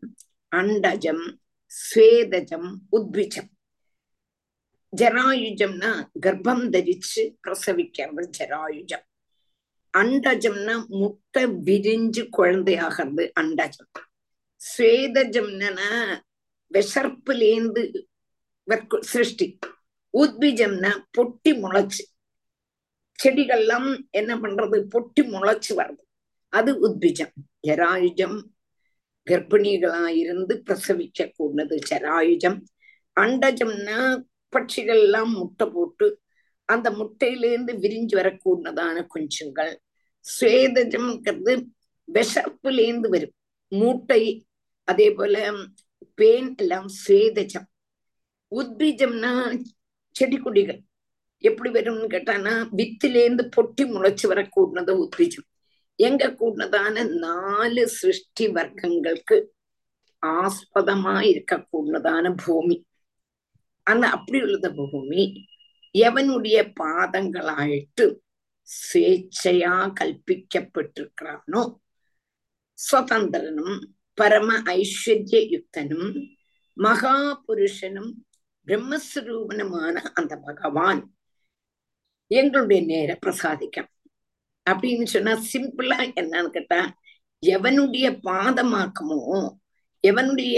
அண்டஜம் 0.56 1.38
ஸ்வேதஜம் 1.71 2.69
உத்விஜம். 2.91 3.49
ஜராயுஜம்னா 4.97 5.91
கர்ப்பம் 6.21 6.65
தரிச்சு 6.76 7.23
பிரசவிக்கிறது 7.43 8.30
ஜராயுஜம். 8.38 9.06
அண்டஜம்னா 9.97 10.88
முட்டை 10.88 11.43
விரிஞ்சு 11.43 12.30
குழந்தையாகிறது 12.38 13.32
அண்டஜம். 13.39 13.91
ஸ்வேதஜம்னா 14.78 16.21
விசர்ப்புலேந்து 16.73 17.84
சிருஷ்டி. 18.99 19.58
உத்பிஜம்னா 20.17 20.97
பொட்டி 21.17 21.49
முளைச்சு. 21.49 22.04
செடிகள்லாம் 23.23 24.02
என்ன 24.10 24.36
பண்றது? 24.36 24.86
பொட்டி 24.89 25.21
முளைச்சு 25.21 25.73
வருது. 25.76 26.04
அது 26.49 26.89
உத்பிஜம். 26.89 27.32
ஜராயுஜம். 27.67 28.41
கர்ப்பிணிகளா 29.30 30.06
இருந்து 30.06 30.63
பிரசவிக்க 30.69 31.32
கூடது 31.36 31.80
ஜராயுஜம். 31.89 32.62
அண்டஜம்னா 33.19 34.21
பட்சிகள் 34.56 35.02
எல்லாம் 35.02 35.32
முட்டை 35.32 35.67
போட்டு 35.67 36.21
அந்த 36.65 36.89
முட்டையிலேருந்து 36.89 37.71
விரிஞ்சு 37.73 38.15
வரக்கூடதான 38.15 39.06
குஞ்சுங்கள். 39.15 39.76
சுவேதஜம்ங்கிறது 40.39 41.63
விஷப்புலேந்து 42.13 43.08
வரும். 43.08 43.34
மூட்டை 43.67 44.45
அதே 44.84 45.12
போல 45.12 45.52
பேன் 46.21 46.56
எல்லாம் 46.56 46.88
சுவேதஜம். 47.08 47.67
உத்பீஜம்னா 48.56 49.62
செடி 50.16 50.38
கொடிகள் 50.38 50.81
எப்படி 51.44 51.71
வரும்னு 51.71 52.07
கேட்டானா 52.11 52.53
வித்திலேந்து 52.77 53.42
பொட்டி 53.57 53.85
முளைச்சு 53.88 54.27
வரக்கூடது 54.27 54.92
உத்பீஜம் 54.99 55.49
எங்க 55.99 56.25
கூடதான 56.40 57.05
நாலு 57.18 57.85
சிருஷ்டி 57.90 58.44
வர்க்கங்களுக்கு 58.49 59.37
ஆஸ்பதமா 60.23 61.14
இருக்கக்கூடதான 61.31 62.33
பூமி 62.44 62.77
அந்த 63.87 64.07
அப்படி 64.09 64.38
உள்ளத 64.42 64.68
பூமி 64.92 65.23
எவனுடைய 65.94 66.59
பாதங்களாயிட்டு 66.81 68.07
ஸ்வேச்சையா 68.68 69.75
கல்பிக்கப்பட்டிருக்கிறானோ 70.01 71.62
സ്വതന്ത്രനും 72.79 73.71
പരമ 74.18 74.51
ഐശ്വര്യയുക്തനും 74.71 76.05
மகாபுருஷனும் 76.77 78.11
பிரம்மஸ்வரூபனமான 78.67 79.95
அந்த 80.13 80.38
பகவான் 80.38 81.02
எங்களுடைய 82.28 82.82
நேர 82.86 83.17
பிரசாதிக்கம் 83.26 83.89
அப்படின்னு 84.69 85.04
சொன்னா 85.04 85.34
சிம்பிளா 85.54 85.97
என்னன்னு 86.15 86.49
கேட்டா 86.49 86.95
எவனுடைய 87.43 88.19
பாதமாக்குமோ 88.23 89.19
எவனுடைய 90.04 90.58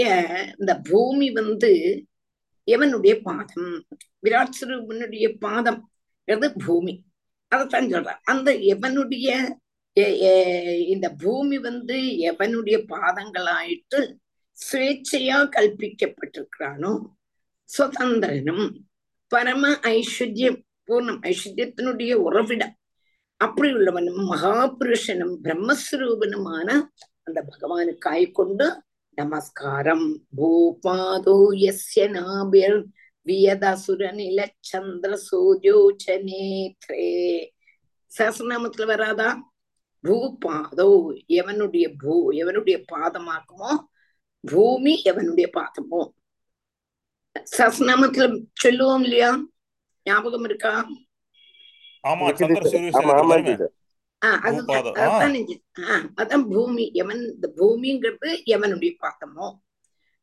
இந்த 0.58 0.80
பூமி 0.80 1.30
வந்து 1.30 1.70
எவனுடைய 2.68 3.22
பாதம்? 3.22 3.86
விராட் 4.22 4.56
ஸ்வரூபனுடைய 4.60 5.38
பாதம் 5.38 5.90
பூமி. 6.66 7.04
அதைத்தான் 7.48 7.86
சொல்றான் 7.86 8.20
அந்த 8.22 8.52
எவனுடைய 8.52 9.28
இந்த 10.86 11.10
பூமி 11.10 11.58
வந்து 11.58 11.96
எவனுடைய 12.30 12.84
பாதங்களாயிட்டு 12.88 14.16
சுவேச்சையா 14.72 15.48
கல்பிக்கப்பட்டிருக்கிறானோ 15.56 16.92
சுதந்திரனும் 17.68 18.66
பரம 19.32 19.62
ஐஸ்வர்யம் 19.92 20.58
பூர்ணம் 20.88 21.20
ஐஸ்வர்யத்தினுடைய 21.30 22.12
உறவிடம் 22.26 22.74
அப்படி 23.40 23.68
உள்ளவனும் 23.72 24.20
மகாபுருஷனும் 24.30 25.34
பிரம்மஸ்வரூபனுமான 25.44 26.68
அந்த 27.26 27.38
பகவானுக்காய் 27.50 28.26
கொண்டு 28.32 28.66
நமஸ்காரம் 29.18 30.06
பூபாதோ 30.36 31.36
யஸ்ய 31.62 32.04
நாபிர் 32.14 32.78
வியதசுர 33.26 34.10
நில 34.16 34.40
சந்திர 34.68 35.12
சூரியோச்சனேத்ரே 35.26 37.06
சஹசிரநாமத்துல 38.12 38.86
வராதா 38.92 39.28
பூபாதோ 40.04 40.88
எவனுடைய 41.38 41.86
பூ 41.98 42.12
எவனுடைய 42.42 42.76
பாதமாக்குமோ 42.92 43.72
பூமி 44.44 44.94
எவனுடைய 45.10 45.46
பாதமோ 45.56 46.02
சஸ்நாமத்துல 47.46 48.26
சொல்லுவோம் 48.62 49.04
இல்லையா? 49.06 49.30
ஞாபகம் 50.06 50.46
இருக்கா? 50.48 50.72
ஆமா 52.04 52.26
சந்திர 52.38 53.68
அதான் 56.20 56.44
பூமி 56.52 56.84
பூமிங்கிறது 57.58 58.30
எவனுடைய 58.54 58.92
பாதமோ. 59.02 59.48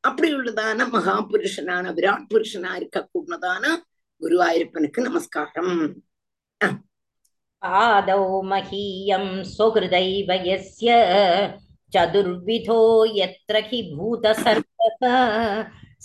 அப்படி 0.04 0.30
உள்ளதான 0.38 0.88
மகாபுருஷனான 0.94 1.94
விராட் 1.98 2.30
புருஷனா 2.32 2.72
இருக்க 2.80 3.00
கூடதான 3.14 3.64
குருவாயிருப்பனுக்கு 4.22 5.00
நமஸ்காரம். 5.08 5.76
ஆதௌ 7.84 8.24
மகீயம் 8.52 9.32
சுகிருதைவ 9.58 10.30
யஸ்ய 10.50 10.90
சதுர்விதோ 11.94 12.82
யத்ர 13.20 13.56
ஹி 13.70 13.80
பூத 13.96 14.26
சர்வக. 14.44 15.02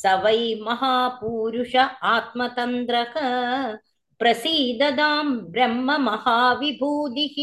स 0.01 0.03
वै 0.23 0.41
महापूरुष 0.65 1.73
आत्मतन्द्रः 2.13 3.13
प्रसीददां 4.21 5.27
ब्रह्म 5.55 5.87
महाविभूतिः 6.07 7.37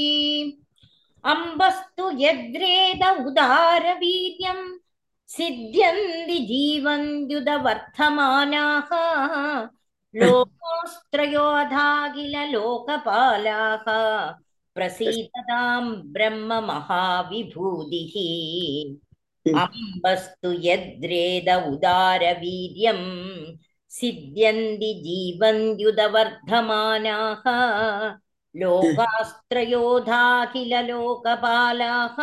अम्बस्तु 1.24 2.04
यद्रेद 2.20 3.02
उदारवीर्यं 3.26 4.60
सिद्ध्यन्ति 5.28 6.38
जीवन्त्युदवर्धमानाः 6.50 8.90
लोकास्त्रयोधाखिल 10.14 12.36
लोकपालाः 12.52 13.86
प्रसीदतां 14.76 15.84
ब्रह्म 16.16 16.58
அம்பஸ்து 19.45 20.49
யத்ரேத 20.63 21.49
உதார 21.71 22.21
வீரியம் 22.39 23.03
சித்தியந்தி 23.91 24.89
ஜீவந்தியுதவர்த்தமானாக 25.05 27.43
லோகாஸ்திரயோதாகில 28.55 30.73
லோகபாலாக 30.89 32.17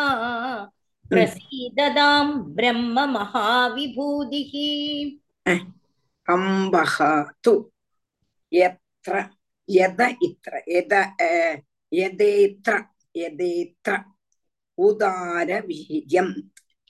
பிரசீததாம் 1.11 2.35
பிரம்ம 2.57 2.97
மகாவிபூதிः 3.15 4.53
அம்பஹ 6.29 6.97
து 7.45 7.55
யத்ர 8.53 9.15
யத 9.69 10.01
இத்ர 10.27 10.53
யத 10.69 10.95
யதேத்ர 11.93 12.73
யதேத்ர 13.15 13.91
உதார 14.79 15.51
வீரியம் 15.69 16.33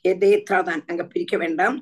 எதேத்ரா 0.04 0.62
தான் 0.62 0.84
அங்க 0.86 1.04
பிரிக்க 1.04 1.36
வேண்டாம். 1.36 1.76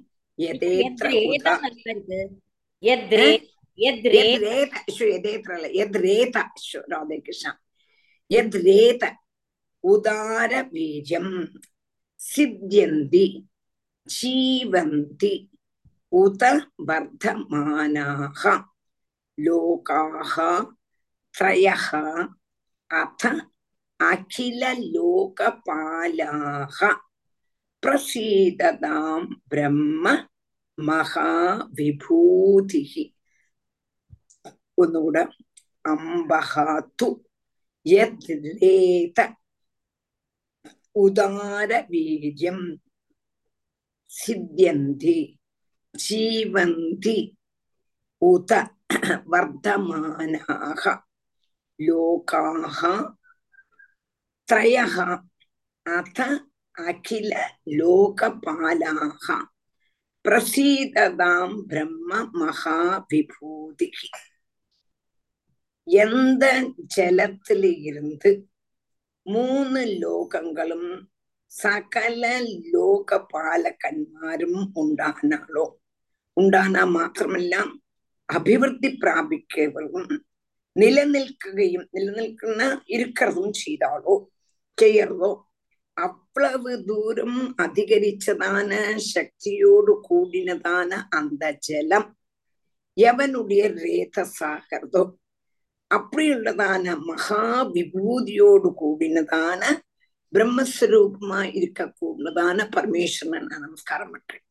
ராதே 6.91 7.19
கிருஷ்ணா 7.19 7.53
எத்ரேத 8.31 9.03
உதார 9.85 10.53
பீஜம் 10.73 11.35
சித்தியந்தி. 12.21 13.27
ஜீவந்தி. 14.09 15.35
உத 16.13 16.43
வர்த்தமானாக 16.89 18.43
லோகாக 19.39 20.35
த்ரயக 21.35 21.89
அத 22.87 23.23
அகில 24.01 24.63
லோகபாலாக 24.95 26.79
பிரசீததாம் 27.84 29.28
பிரம்ம 29.52 30.06
மகாவிபூதிஹி 31.68 33.04
ഒന്നുകൂടെ 34.78 35.24
അംബഹാത്തു 35.86 37.08
യദ്രേത 37.86 39.20
ഉദാരവീര്യം 40.96 42.60
സിദ്ധ്യന്തി 44.12 45.20
ജീവന്തി 45.96 47.18
ഉത 48.22 48.52
വർദ്ധമാനാഹ 49.32 50.84
ലോകാഹ 51.80 52.80
ത്രയഃ 54.48 54.96
അഥ 55.86 56.18
அகில 56.81 57.33
லோகபாலாக 57.79 59.27
பிரசீததாம் 60.25 61.57
பிரம்ம 61.69 62.11
மகாவிபூதி 62.35 63.89
எந்த 65.87 66.45
ஜலத்திலிருந்து 66.95 68.31
മൂന്ന് 69.27 69.83
ലോകങ്ങളും 70.03 70.85
സകല 71.53 72.23
ലോകപാലകന്മാരും 72.75 74.55
ഉണ്ടാനാളോ 74.83 75.67
ഉണ്ടാനാ 76.37 76.83
മാത്രമല്ല 76.93 77.55
അഭിവൃദ്ധി 78.29 78.91
പ്രാപിക്കുകയും 79.03 80.05
നിലനിൽക്കുകയും 80.77 81.83
നിലനിൽക്കുന്ന 81.95 82.63
ഇരിക്കുന്നതും 82.89 83.49
ചെയ്താളോ 83.61 84.15
ചെയ്യറതോ 84.79 85.31
அவ்வளவு 86.41 86.75
தூரம் 86.89 87.41
அதிகரிச்சதான 87.65 88.71
சக்தியோடு 89.15 89.93
கூடினதான 90.07 90.91
அந்த 91.19 91.43
ஜலம் 91.67 92.07
எவனுடைய 92.97 93.63
ரேதஸாகிறதோ 93.81 95.03
அப்படியுள்ளதான 95.91 96.95
மகா 97.09 97.43
விபூதியோடு 97.75 98.71
கூடினதான 98.83 99.63
பிரம்மஸ்வரூபமா 100.33 101.41
இருக்கக்கூடதான 101.59 102.69
பரமேஸ்வரனை 102.77 103.43
நான் 103.51 103.67
நமஸ்காரம் 103.67 104.15
பண்றேன். 104.15 104.47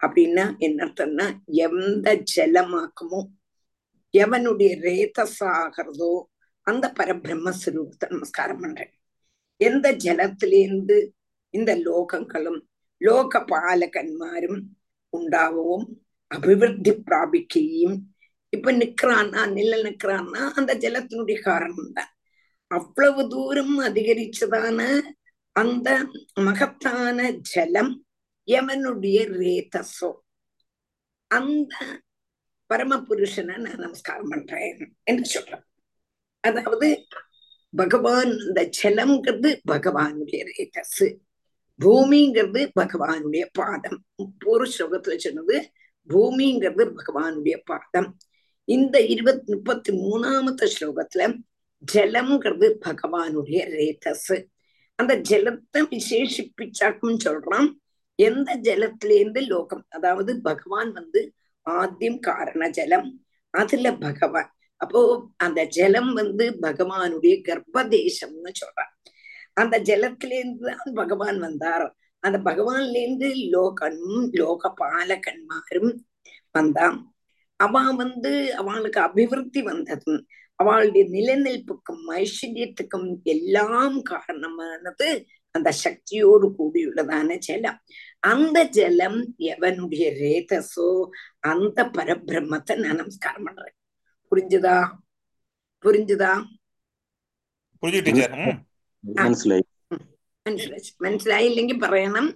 அப்படின்னா 0.00 0.46
என்ன 0.58 0.78
அர்த்தம்னா 0.86 1.28
எந்த 1.66 2.16
ஜலமாக்குமோ 2.34 3.22
எவனுடைய 4.14 4.72
ரேதஸாகிறதோ 4.88 6.12
அந்த 6.66 6.92
பரபிரம்மஸ்வரூபத்தை 6.98 8.08
நமஸ்காரம் 8.08 8.64
பண்றேன். 8.66 8.94
எந்த 9.66 9.86
ஜலத்திலேருந்து 10.04 10.96
இந்த 11.54 11.70
லோகங்களும் 11.86 12.60
லோக 13.00 13.40
பாலகன்மாரும் 13.52 14.60
உண்டாகவும் 15.12 15.86
அபிவிருத்தி 16.30 16.92
பிராபிக்கையும் 17.06 17.96
இப்ப 18.52 18.72
நிக்கிறான்னா 18.72 19.42
நில 19.56 19.72
நிக்கிறான்னா 19.82 20.42
அந்த 20.58 20.72
ஜலத்தினுடைய 20.84 21.38
காரணம் 21.40 21.92
தான் 21.92 22.12
அவ்வளவு 22.70 23.22
தூரம் 23.28 23.76
அதிகரிச்சதான 23.80 24.80
அந்த 25.56 25.88
மகத்தான 26.40 27.18
ஜலம் 27.50 27.92
எவனுடைய 28.48 29.18
ரேதசோ. 29.40 30.10
அந்த 31.30 31.72
பரமபுருஷனை 32.70 33.56
நான் 33.56 33.82
நமஸ்காரம் 33.84 34.30
பண்றேன் 34.32 34.80
என்று 35.04 35.24
சொல்றேன். 35.24 35.64
அதாவது 36.44 36.88
பகவான் 37.76 38.30
இந்த 38.38 38.70
ஜலம்ங்கிறது 38.82 39.50
பகவானுடைய 39.70 40.40
ரேதஸ் 40.50 41.04
பூமிங்கிறது 41.80 42.70
பகவானுடைய 42.80 43.44
பாதம். 43.52 44.04
ஒரு 44.44 44.70
ஸ்லோகத்துல 44.78 45.16
சொன்னது 45.16 45.70
பூமிங்கிறது 46.08 46.94
பகவானுடைய 46.98 47.56
பாதம். 47.64 48.16
இந்த 48.64 49.00
இருபத்தி 49.00 49.52
முப்பத்தி 49.54 49.92
மூணாவது 49.98 50.66
ஸ்லோகத்துல 50.74 51.38
ஜலம்ங்கிறது 51.92 52.68
பகவானுடைய 52.86 53.60
ரேதஸ் 53.76 54.46
அந்த 54.94 55.20
ஜலத்தை 55.30 55.80
விசேஷிப்பிச்சாக்கும் 55.90 57.16
சொல்றான் 57.24 57.68
எந்த 58.14 58.58
ஜலத்திலேருந்து 58.62 59.46
லோகம்? 59.46 59.86
அதாவது 59.88 60.40
பகவான் 60.40 60.92
வந்து 60.92 61.32
ஆத்தியம் 61.70 62.18
காரண 62.18 62.70
ஜலம். 62.70 63.24
அதுல 63.50 63.96
பகவான் 63.96 64.52
அப்போ 64.82 65.00
அந்த 65.36 65.60
ஜலம் 65.76 66.12
வந்து 66.12 66.44
பகவானுடைய 66.62 67.34
கர்ப்பதேசம்னு 67.48 68.52
சொல்றான் 68.60 68.92
அந்த 69.60 69.76
ஜலத்திலேருந்து 69.88 70.66
தான் 70.70 70.92
பகவான் 70.94 71.38
வந்தார். 71.38 71.86
அந்த 72.22 72.38
பகவான்ல 72.48 72.96
இருந்து 73.02 73.28
லோகனும் 73.54 74.22
லோக 74.40 74.70
பாலகன்மாரும் 74.80 75.92
வந்தான். 76.54 76.96
அவன் 77.60 77.96
வந்து 77.96 78.32
அவளுக்கு 78.60 79.00
அபிவிருத்தி 79.00 79.60
வந்ததும் 79.62 80.20
அவளுடைய 80.58 81.04
நிலநிற்புக்கும் 81.16 82.02
ஐஸ்வர்யத்துக்கும் 82.22 83.08
எல்லாம் 83.34 83.96
காரணமானது 84.10 85.08
அந்த 85.54 85.70
சக்தியோடு 85.84 86.46
கூடியுள்ளதான 86.58 87.36
ஜலம். 87.46 87.78
அந்த 88.32 88.58
ஜலம் 88.76 89.20
எவனுடைய 89.52 90.06
ரேதஸோ 90.22 90.88
அந்த 91.52 91.78
பரபிரம்மத்தை 91.96 92.76
நமஸ்காரம் 92.86 93.46
பண்றேன் 93.48 93.76
புரிஞ்சுதா 94.32 94.76
புரிஞ்சுதா 95.84 96.32
മനസ്സിലായി 99.04 99.64
മനസ്സിലായില്ലെങ്കിൽ 101.00 101.78
പറയണം 101.84 102.26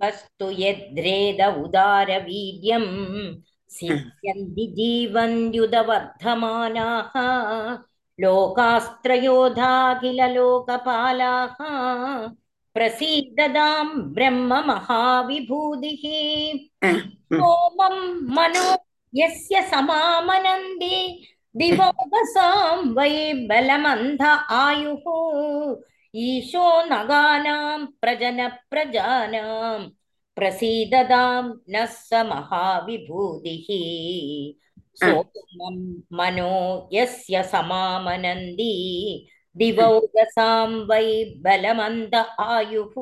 വസ്തു 0.00 0.46
യദ്രേത 0.60 1.42
ഉദാരവീര്യം 1.62 2.84
സിദ്ധ്യന്തി 3.70 4.66
ജീവന്യുതവർദ്ധമാനാഹ 4.76 7.12
ലോകാസ്ത്രയോധാഖില 8.18 10.20
ലോകപാലാഹ 10.34 11.56
പ്രസീദതാം 12.76 13.88
ബ്രഹ്മ 14.14 14.52
മഹാവിഭൂതിഹി 14.66 16.18
ഹോമം 17.34 17.96
മനോ 18.34 18.66
यस्य 19.19 19.61
समामनन्ति 19.71 20.95
दिवोगसां 21.55 22.77
वै 22.97 23.11
बलमन्ध 23.49 24.21
आयुः 24.61 25.05
ईशो 26.25 26.65
नगानां 26.91 27.85
प्रजनप्रजानां 28.01 29.79
प्रसीददां 30.37 31.43
नः 31.73 31.85
स 31.93 32.23
महाविभूतिः 32.31 33.67
सोमं 35.01 35.77
मनो 36.17 36.51
यस्य 36.93 37.43
समामनन्ति 37.53 38.71
दिवौगसां 39.55 40.67
वै 40.89 41.07
बलमन्द 41.45 42.15
आयुः 42.47 42.95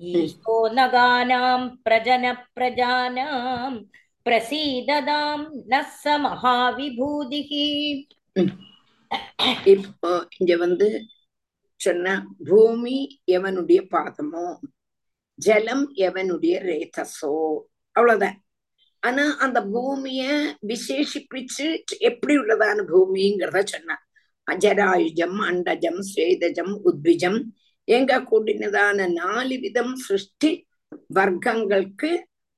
ईशो 0.00 0.56
नगानां 0.78 1.58
प्रजनप्रजानां 1.84 3.72
பிரசீததாம் 4.25 5.45
நஸ்ஸ 5.71 6.05
மகாவிபூதிகி 6.25 7.67
இப்போ 9.73 10.11
இங்க 10.37 10.53
வந்து 10.57 10.87
சொன்ன 11.79 12.13
பூமி 12.49 12.97
எவனுடைய 13.37 13.79
பாதமோ 13.93 14.45
ஜலம் 15.39 15.85
எவனுடைய 16.07 16.55
ரேதசோ 16.69 17.33
அவ்வளவுதான். 17.95 18.37
ஆனா 19.03 19.23
அந்த 19.37 19.59
பூமிய 19.73 20.23
விசேஷிப்பிச்சு 20.67 21.67
எப்படி 21.99 22.33
உள்ளதான 22.37 22.83
பூமிங்கிறத 22.91 23.61
சொன்ன. 23.63 23.97
அஜராயுஜம் 24.47 25.39
அண்டஜம் 25.49 26.01
ஸ்வேதஜம் 26.09 26.73
உத்விஜம் 26.89 27.39
எங்க 27.87 28.19
கூட்டினதான 28.21 29.07
நாலு 29.13 29.55
விதம் 29.59 29.95
சிருஷ்டி 30.07 30.51
வர்க்கங்களுக்கு 31.13 32.11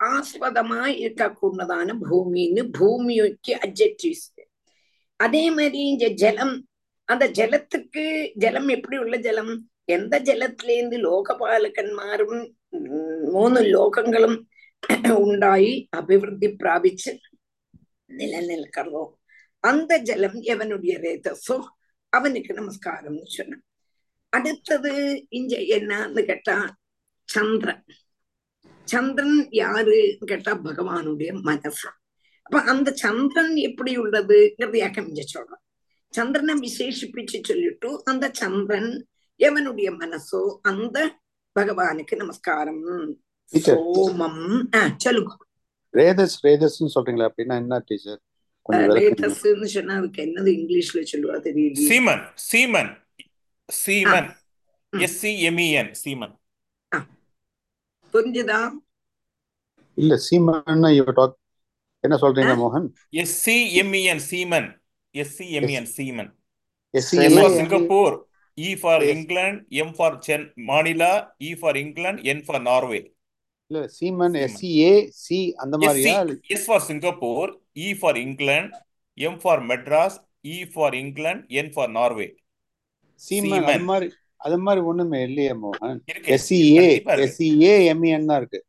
ஆஸ்பதமா 0.06 0.82
இருக்கக்கூடதான 1.00 1.96
பூமின்னு 2.04 2.62
பூமிக்கு 2.78 3.54
அப்ஜெக்டிவ்ஸ் 3.64 4.28
அதே 5.20 5.50
மாதிரி 5.50 5.80
இந்த 5.88 6.08
ஜலம் 6.14 6.56
அந்த 7.10 7.26
ஜலத்துக்கு 7.32 8.04
ஜலம் 8.36 8.68
எப்படி 8.68 8.98
உள்ள 8.98 9.18
ஜலம் 9.18 9.54
எந்த 9.86 10.20
ஜலத்திலேருந்து 10.20 10.98
லோகபாலகന്മാരും 11.00 12.34
മൂന്ന് 13.32 13.62
ലോകങ്ങളും 13.66 14.34
ഉണ്ടായി 15.18 15.88
അഭിവൃദ്ധി 15.90 16.48
പ്രാപിച്ച് 16.56 17.12
നിലനിൽക്കുന്നു. 18.10 19.04
அந்த 19.64 19.98
ஜலம் 20.00 20.40
எவனுடைய 20.44 20.94
ரேதஸோ 21.00 21.56
அவனுக்கு 22.14 22.54
நமஸ்காரம்னு 22.54 23.28
சொன்னான் 23.28 23.64
அடுத்தது 24.34 24.92
இங்க 25.30 25.56
என்னன்னு 25.78 26.22
கேட்டா 26.26 26.56
சந்திரன் 27.30 27.84
சந்திரன் 28.84 29.48
யாருன்னு 29.50 30.18
கேட்டா 30.26 30.56
பகவானுடைய 30.56 31.42
மனசு 31.42 31.90
அப்ப 32.42 32.62
அந்த 32.62 32.92
சந்திரன் 32.92 33.56
எப்படி 33.56 33.98
உள்ளதுங்கிறது 33.98 34.78
யாக்கம் 34.78 35.08
இங்க 35.08 35.24
சொல்றோம். 35.34 35.62
சந்திரனை 36.10 36.56
விசேஷிப்பிச்சு 36.60 37.44
சொல்லிட்டு 37.44 38.02
அந்த 38.06 38.30
சந்திரன் 38.34 39.08
எவனுடைய 39.40 39.94
மனசோ 40.00 40.58
அந்த 40.62 41.20
பகவானுக்கு 41.60 42.16
நமஸ்காரம். 42.16 43.18
சோமம். 43.54 44.94
சொல்லுங்க. 44.98 45.38
ரேதஸ் 45.94 46.46
ரேதஸ்ன்னு 46.46 46.90
சொல்றீங்களா? 46.96 47.28
அப்படின்னா 47.28 47.56
என்ன 47.56 47.84
டீச்சர்? 47.86 48.22
ரேதஸ்ன்னு 48.70 49.64
சொன்னா 49.64 49.96
அதுக்கு 49.96 50.22
என்னது 50.22 50.52
இங்கிலீஷ்ல 50.60 51.06
சொல்லுவா? 51.12 51.38
தெரியல 51.40 51.80
சீமன் 51.90 52.28
சீமன் 52.52 52.98
சீமன். 53.86 54.36
ம். 54.90 54.98
எஸ்சிஎம்இஎன் 54.98 55.94
சீமன். 56.04 56.42
புரிஞ்சுதா 58.14 58.60
இல்ல 59.98 60.14
சீமன் 60.28 60.86
என்ன 62.04 62.16
சொல்றீங்க 62.24 62.54
மோகன் 62.62 62.88
S C M E N 63.22 64.24
Seeman 64.30 64.70
S C M E N 65.16 65.90
Seeman 65.98 66.32
S 66.94 67.12
S 67.12 67.34
for 67.36 67.46
M 67.46 67.58
Singapore, 67.60 68.14
E 68.58 68.70
for 68.76 68.98
Yes. 69.02 69.12
England, 69.14 69.56
M 69.86 69.90
for 69.94 70.10
Chen 70.26 70.42
Manila, 70.70 71.12
E 71.40 71.52
for 71.56 71.72
England, 71.78 72.18
N 72.36 72.40
for 72.48 72.58
Norway. 72.62 73.02
இல்ல 73.72 73.80
Seeman 73.98 74.36
Seeman. 74.36 74.44
S C A 74.46 74.92
C 75.24 75.40
அந்த 75.64 75.76
மாதிரியா 75.84 76.16
S 76.60 76.64
for 76.66 76.80
Singapore, 76.90 77.48
E 77.86 77.90
for 77.94 78.14
England, 78.18 78.70
M 79.18 79.36
for 79.40 79.58
Madras, 79.70 80.14
E 80.46 80.58
for 80.76 80.90
England, 80.96 81.40
N 81.66 81.70
for 81.72 81.88
Norway. 81.90 82.30
Seeman 83.22 83.66
Seeman. 83.66 83.86
மாதிரி 83.92 84.08
அது 84.44 84.58
மாதிரி 84.58 84.86
ஒண்ணுமே 84.86 85.24
இல்லையே 85.24 85.50
மோகன். 85.50 86.00
SCA 86.12 87.02
SCA 87.24 87.92
MEN 87.92 88.26
தான் 88.26 88.38
இருக்கு. 88.38 88.66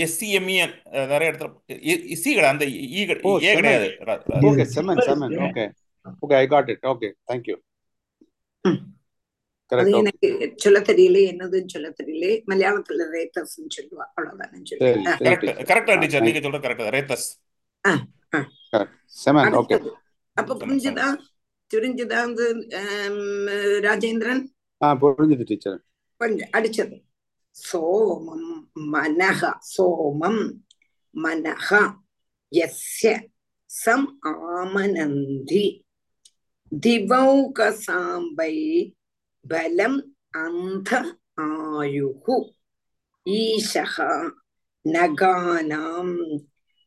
எஸ்சிஎம்இஎன் 0.00 1.06
நிறைய 1.06 1.32
இடத்துல 1.32 1.54
இ- 1.72 2.10
இ- 2.10 2.14
சி 2.14 2.38
அந்த 2.38 2.64
இ 2.64 3.06
கிடையாது. 3.54 3.96
Okay 4.28 4.66
Seman 4.74 5.08
Seman. 5.08 5.46
Okay. 5.46 5.70
Okay 6.22 6.34
I 6.34 6.46
got 6.46 6.68
it 6.68 6.82
okay 6.82 7.12
correct 7.28 7.62
okay 9.72 9.96
எனக்கு 9.96 10.52
சொல்ல 10.56 10.80
தெரியல 10.80 11.32
என்னதுன்னு 11.32 11.66
சொல்ல 11.66 11.94
தெரியல. 12.02 12.42
மலையாளத்துல 12.46 13.06
ரேத்தஸ்ன்னு 13.12 13.66
சொல்லுவா 13.76 13.94
அவ்வளவுதான் 13.94 14.62
சொல்லுவேன் 14.70 15.04
கரெக்ட் 15.04 15.38
டீச்சர் 15.38 15.66
கரெக்டா 15.66 15.90
ஆ 15.90 15.94
டீச்சர். 15.94 16.22
தேங்க் 16.22 16.32
நீங்க 16.32 16.48
சொல்ற 16.48 16.60
கரெக்ட் 16.60 16.96
ரேத்தஸ் 16.96 17.40
செமன் 19.24 19.24
ஓகே 19.24 19.92
அப்ப 20.34 20.54
புரிஞ்சுதா? 20.54 20.98
ஆம், 20.98 21.20
ராஜேந்திரன்? 23.86 24.51
புரிஞ்சது 25.02 25.44
டீச்சர் 25.44 25.80
கொஞ்சம் 26.20 26.52
அடிச்சது 26.52 26.96
சோமம் 27.56 28.48
மனக 28.92 29.40
சோமம் 29.72 30.42
மனக 31.14 31.68
யஸ்ய 32.52 33.12
சம் 33.70 34.08
ஆமனந்தி 34.30 35.66
திவௌகசாம்பை 36.72 38.54
பலம் 39.44 40.00
அந்த 40.38 40.90
ஆயுகு 41.44 42.36
ஈஷக 43.26 43.96
நகானாம் 44.84 46.16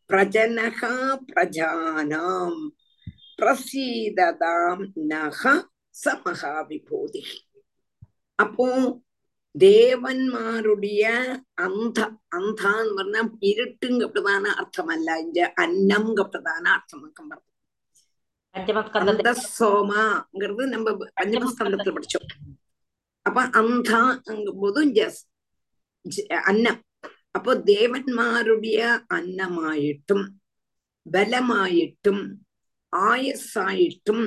பிரஜனக 0.10 0.82
பிரஜானாம் 1.30 2.60
பிரசீததாம் 3.40 4.84
நக 5.10 5.42
சமகாவிபூதி 5.96 7.22
அப்போ 8.39 8.67
தேவன்மாருடைய 9.55 11.05
அந்த 11.59 11.99
அந்தான்னு 12.35 12.93
പറഞ്ഞ 12.99 13.21
ഇരുട്ടുങ്കപ്പെട്ടതാണ് 13.43 14.51
അർത്ഥമല്ല 14.55 15.17
ഇതിന്റെ 15.17 15.47
അന്നംങ്കപ്പെട്ടതാണ് 15.59 16.69
അർത്ഥമാക്കാൻ 16.69 17.27
പറഞ്ഞു 17.29 17.49
பஞ்சமஸ்கந்தத்துல 18.55 19.31
அந்தசோமாங்கிறது 19.31 20.65
நம்ம 20.67 20.93
பஞ்சமஸ்கந்தத்துல 21.17 21.95
படிச்சோம் 21.97 22.29
அப்ப 23.27 23.41
அந்தாங்கும் 23.61 24.61
போதும் 24.61 24.93
ஜஸ் 24.93 25.21
അന്നം 26.45 26.79
അപ്പൊ 27.37 27.51
ദേവന്മാരുടെ 27.67 28.77
അന്നമായിട്ടും 29.11 30.21
ബലമായിട്ടും 31.07 32.19
ആയസ്സായിട്ടും 32.93 34.21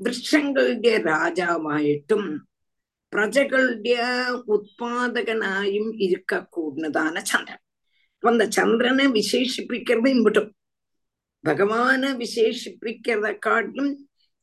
വൃക്ഷങ്ങളുടെ 0.00 0.92
രാജാവായിട്ടും 1.06 2.22
പ്രജകളുടെ 3.12 3.96
ഉത്പാദകനായും 4.54 5.86
ഇരിക്കൂടുന്നതാണ് 6.04 7.20
ചന്ദ്രൻ 7.22 7.60
അപ്പൊ 8.14 8.28
அந்த 8.28 8.44
சந்திரனை 8.50 9.06
விசேஷிப்பிக்கிறது 9.16 10.08
இம்பட்டும் 10.08 10.50
பகவானை 11.44 12.10
விசேஷிப்பிக்கிறத 12.16 13.30
காட்டிலும் 13.38 13.92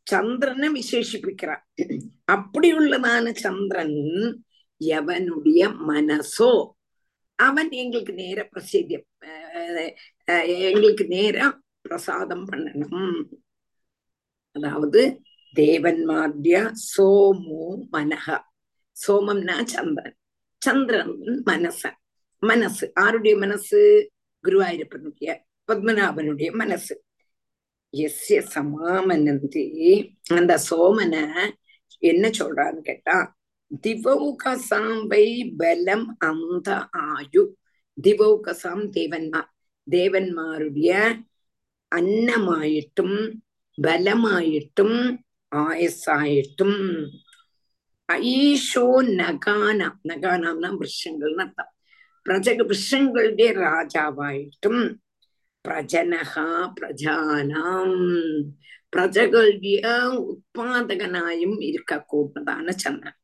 சந்திரனை 0.07 0.69
விசேஷிப்பிக்கிறார் 0.73 1.63
அப்படி 2.27 2.69
உள்ளதான 2.71 3.31
சந்திரன் 3.41 3.97
எவனுடைய 4.81 5.63
மனசோ 5.87 6.51
அவன் 7.39 7.71
எங்களுக்கு 7.73 8.13
நேர 8.13 8.39
பிரசித்தி 8.43 8.95
எங்களுக்கு 10.67 11.05
நேர 11.07 11.37
பிரசாதம் 11.81 12.45
பண்ணணும் 12.49 13.15
அதாவது 14.55 15.01
தேவன்மார்ய 15.55 16.57
சோமோ 16.89 17.63
மனக 17.91 18.25
சோமம்னா 18.95 19.55
சந்திரன் 19.73 20.17
சந்திரன் 20.61 21.13
மனச 21.45 21.81
மனசு 22.43 22.85
ஆருடைய 23.03 23.35
மனசு 23.37 23.79
குருவாயூரப்பனுடைய 24.43 25.31
பத்மநாபனுடைய 25.69 26.49
மனசு 26.53 26.95
எஸ்ய 27.93 28.39
சமாமனந்தி 28.53 29.65
அந்த 30.35 30.53
சோமனை 30.67 31.23
என்ன 32.01 32.25
சொல்றான்னு 32.39 32.81
கேட்டா 32.81 33.17
திவௌகசாம்பை 33.83 35.25
பலம் 35.59 36.07
அந்த 36.21 36.69
ஆயு 37.07 37.43
திவௌகசாம் 37.97 38.85
தேவன்மார் 38.95 39.49
தேவன்மாருடைய 39.87 40.91
അന്നമായിട്ടും 41.91 43.11
ബലമായിട്ടും 43.77 44.93
ஐஷோ 48.08 48.86
நகானாம். 49.20 49.98
நகானாம்னா 50.10 50.70
விருஷங்கள்னு 50.80 51.42
அர்த்தம். 51.44 51.72
பிரஜக 52.26 52.60
விருஷங்களுடைய 52.70 53.48
ராஜாவாயிட்டும். 53.64 54.84
பிரஜனகா 55.64 56.48
பிரஜானாம். 56.78 57.98
பிரஜகளுடைய 58.94 59.80
உத்பாதகனாயும் 60.30 61.56
இருக்க 61.68 61.92
கூடதான்னு 62.12 62.74
சொன்னான் 62.84 63.16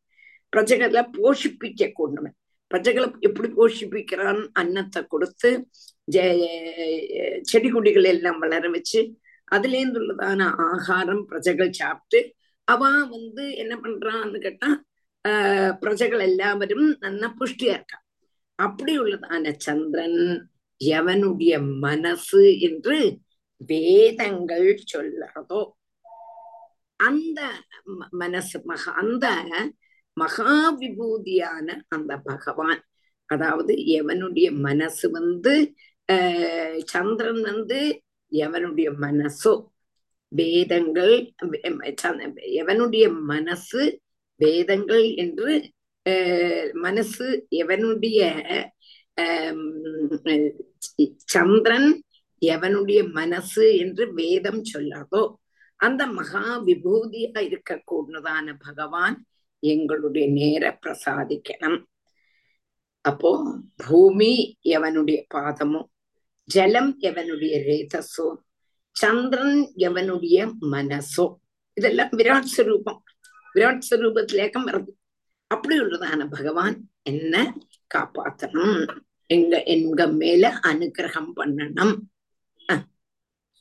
பிரஜகளை 0.55 1.03
போஷிப்பிக்க 1.17 1.91
கூடவன் 1.99 2.35
பிரஜகளை 2.71 3.07
எப்படி 3.27 3.49
போஷிப்பிக்கிறான்? 3.59 4.41
அன்னத்தை 4.61 5.01
கொடுத்து 5.13 5.51
செடி 7.51 7.69
கொடிகள் 7.71 8.09
எல்லாம் 8.13 8.41
வளர 8.45 8.69
வச்சு 8.75 9.01
அதுலேருந்துள்ளதான 9.53 10.43
ஆகாரம் 10.69 11.23
பிரஜகள் 11.31 11.79
சாப்பிட்டு 11.81 12.21
அவன் 12.71 13.01
வந்து 13.09 13.45
என்ன 13.57 13.75
பண்றான்னு 13.79 14.39
கேட்டா 14.39 14.69
ஆஹ் 15.25 15.73
பிரஜைகள் 15.81 16.23
எல்லாவரும் 16.27 16.87
நல்லா 17.01 17.29
புஷ்டியா 17.39 17.75
இருக்கான் 17.77 18.07
அப்படி 18.59 18.93
உள்ளதான 18.99 19.53
சந்திரன் 19.59 20.21
எவனுடைய 20.81 21.55
மனசு 21.81 22.43
என்று 22.61 22.97
வேதங்கள் 23.71 24.69
சொல்லறதோ 24.93 25.61
அந்த 27.01 27.41
மனசு 28.19 28.59
மகா 28.65 28.91
அந்த 29.03 29.27
மகா 30.17 30.53
விபூதியான 30.79 31.67
அந்த 31.89 32.13
பகவான் 32.25 32.81
அதாவது 33.29 33.73
எவனுடைய 33.99 34.49
மனசு 34.61 35.07
வந்து 35.11 35.55
சந்திரன் 36.89 37.43
வந்து 37.43 37.79
எவனுடைய 38.33 38.89
மனசோ 39.01 39.53
வேதங்கள் 40.33 41.35
எவனுடைய 42.61 43.05
மனசு 43.23 44.01
வேதங்கள் 44.37 45.15
என்று 45.15 45.73
மனசு 46.73 47.47
எவனுடைய 47.51 48.21
சந்திரன் 51.25 51.91
எவனுடைய 52.43 53.01
மனசு 53.13 53.77
என்று 53.77 54.15
வேதம் 54.15 54.63
சொல்லாதோ 54.73 55.23
அந்த 55.77 56.07
மகா 56.07 56.63
விபூதியா 56.65 57.41
இருக்கக்கூடதான 57.49 58.55
பகவான் 58.67 59.17
எங்களுடைய 59.63 60.27
நேர 60.29 60.79
பிரசாதிக்கணும். 60.83 61.81
அப்போ 63.05 63.31
பூமி 63.77 64.59
எவனுடைய 64.69 65.19
பாதமோ 65.35 65.83
ஜலம் 66.45 66.99
எவனுடைய 67.01 67.55
ரேதஸோ 67.69 68.27
சந்திரன் 68.96 69.58
எவனுடைய 69.88 70.40
மனசோ 70.74 71.26
இதெல்லாம் 71.78 72.14
விராட் 72.14 72.52
ஸ்வரூபம் 72.56 73.02
விராட் 73.56 73.88
ஸ்வரூபத்திலேக்கம் 73.90 74.68
வருது 74.70 74.92
அப்படி 75.52 75.76
உள்ளதான 75.80 76.28
பகவான் 76.30 76.78
என்ன 77.04 77.34
காப்பாத்தணும் 77.92 78.78
எங்க 79.30 79.56
எங்க 79.76 80.02
மேல 80.22 80.46
அனுகிரகம் 80.72 81.32
பண்ணணும் 81.40 81.96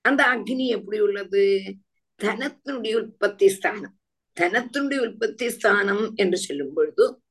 அந்த 0.00 0.24
அக்னி 0.24 0.66
எப்படி 0.66 1.00
உள்ளது? 1.00 1.62
தனத்தினுடைய 2.18 2.94
உற்பத்தி 2.94 3.48
ஸ்தானம். 3.48 3.96
தனத்தினுடைய 4.40 4.98
உற்பத்தி 4.98 5.50
ஸ்தானம் 5.50 6.12
என்று 6.14 6.38
சொல்லும் 6.38 6.72
பொழுது 6.74 7.22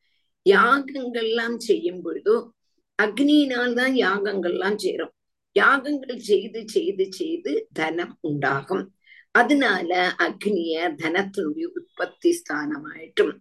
யாகங்கள்லாம் 0.49 1.57
செய்யும் 1.57 2.01
பொழுது 2.01 2.53
அக்னியினால் 2.99 3.73
தான் 3.73 3.93
யாகங்கள்லாம் 4.05 4.75
சேரும் 4.75 5.13
யாகங்கள் 5.55 6.19
செய்து 6.19 6.59
செய்து 6.67 7.05
செய்து 7.11 7.67
தனம் 7.73 8.17
உண்டாகும். 8.21 8.83
அதனால 9.31 9.91
அக்னிய 10.17 10.73
தனத்தினுடைய 11.01 11.65
உற்பத்தி 11.77 12.29
ஸ்தானமாயிட்டும். 12.39 13.33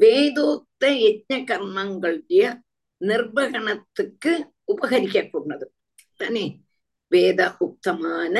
வேதோக்த 0.00 0.84
யஜ்ன 1.04 1.32
கர்மங்களுடைய 1.50 2.42
நிர்வகணத்துக்கு 3.00 4.32
உபகரிக்க 4.72 5.30
கூடது 5.30 5.66
தானே? 6.16 6.44
வேத 7.12 7.40
உக்தமான 7.60 8.36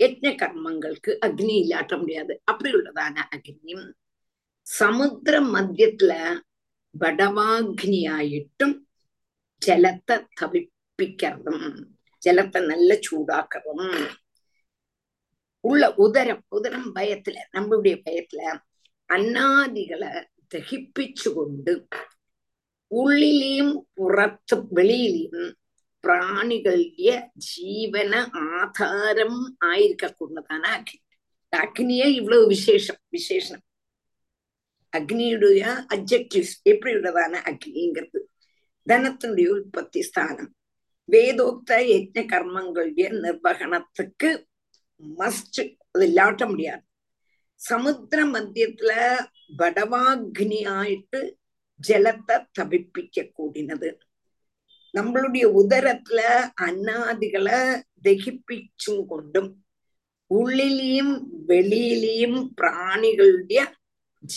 யஜ்ன 0.00 0.26
கர்மங்களுக்கு 0.42 1.10
அக்னி 1.26 1.54
இல்லாட்ட 1.62 1.94
முடியாது. 1.98 2.32
அப்படி 2.44 2.70
உள்ளதான 2.72 3.16
அக்னியும் 3.36 3.86
சமுத்திர 4.66 5.34
மத்தியத்துல 5.54 6.12
வடவாக்னியாயிட்டும் 6.94 8.74
ജലത്തെ 9.58 10.26
തവിപ്പിക്കണം 10.40 11.88
ജലത്തെ 12.22 12.60
നല്ല 12.66 12.94
ചൂടാക്കണം. 12.94 14.10
உள்ள 15.60 15.94
உதரம் 15.94 16.44
உதரம் 16.48 16.94
பயத்துல 16.94 17.36
நம்மளுடைய 17.52 18.02
பயத்துல 18.04 18.58
அன்னாதிகளை 19.08 20.24
தகிப்பிச்சு 20.54 21.34
கொண்டு 21.34 21.86
உள்ளிலையும் 22.90 23.80
புறத்து 23.94 24.56
வெளியிலையும் 24.56 25.52
பிராணிகளுடைய 26.04 27.10
ஜீவன 27.46 28.30
ஆதாரம் 28.56 29.56
ஆயிருக்க 29.64 30.10
கொண்டதான 30.18 30.64
அக்னி 30.78 30.98
அக்னியே 31.52 32.06
இவ்வளவு 32.14 32.46
விசேஷம் 32.46 33.00
விசேஷம் 33.08 33.62
அக்னியுடைய 34.92 35.62
அப்ஜெக்டிவ்ஸ் 35.94 36.54
எப்படி 36.62 36.94
உள்ளதான 36.94 37.40
அக்னிங்கிறது 37.50 38.23
தனத்தினுடைய 38.88 39.46
உற்பத்தி 39.46 40.02
ஸ்தானம். 40.02 40.54
வேதோக்த 41.12 41.70
யஜ்ன 41.70 42.14
கர்மங்களுடைய 42.14 43.22
நிர்வகணத்துக்கு 43.22 44.46
மஸ்ட் 45.18 45.76
அது 45.90 46.08
இல்லாட்ட 46.08 46.48
முடியாது. 46.48 46.82
சமுத்திர 47.54 48.24
மத்தியத்துல 48.24 49.16
படவாக்னி 49.58 50.68
ஆயிட்டு 50.68 51.36
ஜலத்தை 51.88 52.46
தவிப்பிக்க 52.60 53.32
கூடினது. 53.38 53.98
நம்மளுடைய 54.98 55.44
உதரத்துல 55.60 56.20
அன்னாதிகளை 56.60 57.82
தகிப்பிச்சும் 58.04 59.06
கொண்டும் 59.06 59.62
உள்ளிலையும் 60.34 61.14
வெளியிலையும் 61.48 62.48
பிராணிகளுடைய 62.60 63.60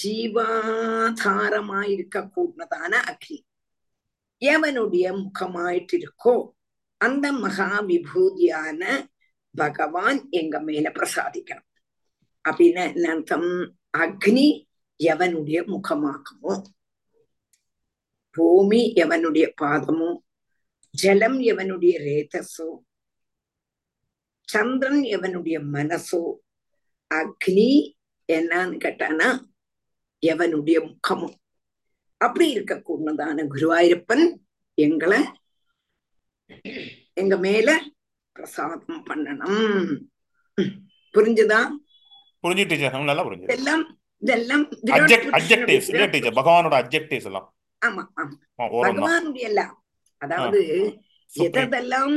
ஜீவாதாரமாயிருக்க 0.04 2.16
கூடினதான 2.16 2.94
அக்னி. 3.12 3.38
எவனுடைய 4.42 5.06
முகமாயிட்டிருக்கோ 5.14 6.52
அந்த 6.98 7.32
மகா 7.32 7.82
விபூதியான 7.82 9.08
பகவான் 9.56 10.30
எங்க 10.30 10.60
மேல 10.60 10.90
பிரசாதிக்கணும். 10.90 11.68
அப்படின்னு 12.50 12.94
என்ன 12.96 13.12
அர்த்தம்? 13.12 13.50
அக்னி 13.98 14.48
எவனுடைய 15.04 15.60
முகமாகுமோ 15.74 16.54
பூமி 18.32 18.94
எவனுடைய 18.94 19.46
பாதமோ? 19.62 20.10
ஜலம் 20.94 21.40
எவனுடைய 21.40 21.94
ரேதஸோ 22.08 22.68
சந்திரன் 24.42 25.02
எவனுடைய 25.02 25.58
மனசோ? 25.76 26.22
அக்னி 27.14 27.72
என்னன்னு 28.34 28.78
கேட்டானா 28.84 29.30
எவனுடைய 30.28 30.78
முகமும் 30.88 31.38
அப்படி 32.22 32.46
இருக்கக்கூடதான 32.54 33.46
குருவாயூரப்பன் 33.52 34.26
எங்களை 34.78 35.20
எங்க 37.18 37.36
மேல 37.38 37.70
பிரசாதம் 38.36 39.04
பண்ணணும். 39.08 39.62
புரிஞ்சுதா? 41.16 41.60
புரிஞ்சு 42.44 42.66
டீச்சர் 42.70 43.08
நல்லா 43.10 43.26
புரிஞ்சு 43.28 43.48
இதெல்லாம் 43.48 43.84
இதெல்லாம் 44.24 44.64
அப்ஜெக்டிவ்ஸ் 45.38 45.90
இல்ல 45.92 46.06
டீச்சர் 46.14 46.38
பகவானோட 46.40 46.76
அப்ஜெக்டிவ்ஸ் 46.82 47.28
எல்லாம். 47.30 47.48
ஆமா 47.82 48.04
ஆமா. 48.16 48.36
பகவானுடைய 48.84 49.48
எல்லாம் 49.50 49.74
அதாவது 50.22 50.62
எதெல்லாம் 51.30 52.16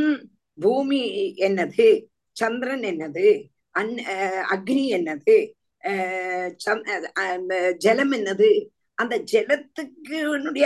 பூமி 0.59 1.01
என்னது 1.47 1.89
சந்திரன் 2.37 2.85
என்னது 2.91 3.27
அன் 3.75 3.93
அக்னி 4.55 4.85
என்னது 4.97 5.37
ஜலம் 7.79 8.13
என்னது 8.19 8.49
அந்த 9.01 9.15
ஜலத்துக்கு 9.33 10.19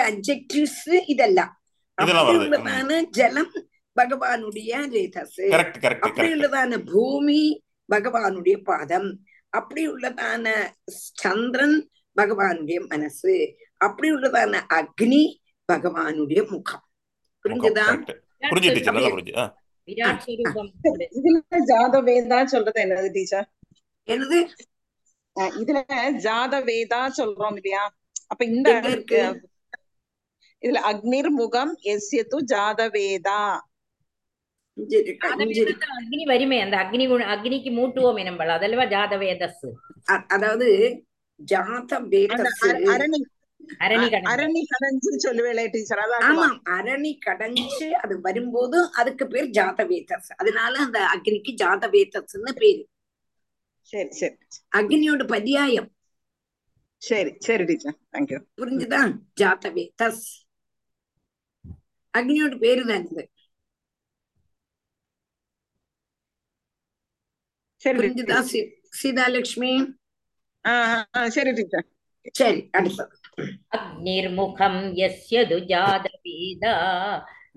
அப்ஜெக்டிவ்ஸ் 0.05 0.83
இதெல்லாம். 1.07 1.53
இதெல்லாம் 1.99 2.23
அப்படி 2.23 2.37
வருது. 2.37 2.47
உள்ளதான 2.47 3.01
ஜலம் 3.11 3.53
பகவானுடைய 3.97 4.71
ரேதஸ் 4.93 5.37
கரெக்ட் 5.53 5.79
கரெக்ட் 5.83 6.05
அப்படி 6.07 6.29
உள்ளதான 6.33 6.79
பூமி 6.85 7.41
பகவானுடைய 7.89 8.57
பாதம். 8.63 9.11
அப்படி 9.53 9.89
உள்ளதான 9.89 10.47
சந்திரன் 11.23 11.77
பகவானுடைய 12.17 12.79
மனசு. 12.89 13.35
அப்படி 13.81 14.09
உள்ளதான 14.13 14.63
அக்னி 14.75 15.23
பகவானுடைய 15.69 16.41
முகம். 16.51 16.83
புரிஞ்சுதா? 17.45 17.87
புரிஞ்சு 18.43 18.71
டீச்சர் 18.75 18.97
நல்லா 18.97 19.11
புரிஞ்சு 19.11 19.35
ஆ. 19.37 19.45
விராட் 19.89 20.23
ஸ்வரூபம் 20.25 20.71
இதுல 21.19 21.39
ஜாத 21.71 21.97
வேதா 22.07 22.39
சொல்றது 22.45 22.79
என்னது 22.81 23.09
டீச்சர் 23.11 23.49
என்னது? 24.09 24.39
இதுல 25.59 25.79
ஜாத 26.25 26.55
வேதா 26.65 27.01
சொல்றோம் 27.19 27.57
இல்லையா? 27.57 27.85
அப்ப 28.31 28.43
இந்த? 28.51 28.69
இதுல 30.63 30.81
அக்னிர் 30.89 31.31
முகம் 31.39 31.73
எஸ்யது 31.93 32.39
ஜாத 32.51 32.81
வேதா 32.95 33.41
இங்க 34.77 34.95
இருக்கா 35.03 35.27
இங்க 35.35 35.45
இருக்கு 35.57 35.83
ஜாதவேதத்துல 35.83 35.99
அக்னி 35.99 36.25
வரிமை 36.31 36.59
அந்த 36.63 36.77
அக்னி 36.83 37.05
குண- 37.07 37.29
அக்னிக்கு 37.35 37.71
மூட்டுவோம் 37.73 38.21
எனம்பல் 38.23 38.55
அதல்வா 38.55 38.87
ஜாதவேதஸ் 38.93 39.65
அதாவது 40.29 40.69
அரணி 42.95 43.21
அரணி 43.81 44.07
கடந்து 44.07 44.31
அரணி 44.33 44.63
கடைஞ்சுன்னு 44.71 45.21
சொல்லுவேளே 45.25 45.63
டீச்சர் 45.69 46.01
ஆமாம் 46.23 46.57
அரணி 46.75 47.13
கடைஞ்சு 47.23 47.89
அது 48.01 48.15
வரும்போது 48.21 48.79
அதுக்கு 48.95 49.25
பேர் 49.29 49.49
ஜாதவேதஸ் 49.57 50.29
அதனால 50.37 50.75
அந்த 50.83 51.01
அக்னிக்கு 51.15 51.53
ஜாதவேதஸ்ன்னு 51.63 52.53
பேரு 52.59 52.83
சரி 53.89 54.11
சரி 54.19 54.37
அக்னியோட 54.73 55.23
பரியாயம் 55.31 55.89
சரி 57.05 57.33
சரி 57.47 57.65
டீச்சர் 57.65 57.97
தேங்க்யூ 58.13 58.39
புரிஞ்சுதா 58.59 59.01
ஜாத்தவே 59.41 59.85
தஸ் 59.99 60.25
அக்னியோட 62.15 62.55
பேரு 62.63 62.83
தான் 62.85 63.05
இது 63.05 63.25
புரிஞ்சுதா 67.83 68.39
சீதாலட்சுமி 68.99 69.73
சரி 71.35 71.53
டீச்சர் 71.53 71.87
சரி 72.35 72.61
அடுத்தது 72.73 73.15
அக்னிர்முகம் 73.77 74.83
யஸ்யது 74.97 75.57
ஜாதவேதா 75.71 76.75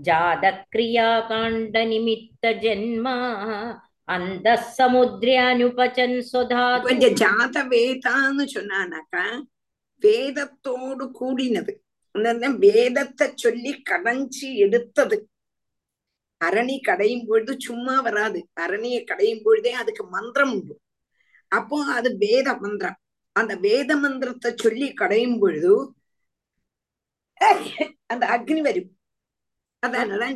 ஜாதக்ரியாகாண்ட 0.08 1.78
நிமித்த 1.86 2.52
ஜென்மா 2.62 3.16
அந்தः 4.08 4.62
சமுத்திரியானுபச்சன் 4.78 6.18
சொதா 6.32 6.64
கொஞ்சம் 6.82 7.16
ஜாத 7.16 7.64
வேதான்னு 7.70 8.43
சொன்னானாக்கா 8.53 9.24
வேதத்தோடு 10.03 11.05
கூடினது 11.20 11.74
வேதத்தை 12.66 13.26
சொல்லி 13.36 13.72
கடைஞ்சி 13.89 14.47
எடுத்தது 14.58 15.18
அரணி 16.41 16.78
கடையும் 16.80 17.26
பொழுது 17.26 17.53
சும்மா 17.58 17.95
வராது 17.99 18.39
அரணியை 18.55 19.01
கடையும் 19.03 19.43
பொழுதே 19.43 19.72
அதுக்கு 19.74 20.03
மந்திரம் 20.08 20.51
உண்டு 20.51 20.76
அப்போ 21.51 21.78
அது 21.93 22.10
வேத 22.18 22.47
மந்திரம் 22.58 22.97
அந்த 23.36 23.55
வேத 23.58 23.95
மந்திரத்தை 23.95 24.51
சொல்லி 24.55 24.93
கடையும் 24.93 25.39
பொழுது 25.39 25.74
அந்த 28.05 28.24
அக்னி 28.28 28.62
வரும் 28.62 28.91
அதனாலதான் 29.84 30.36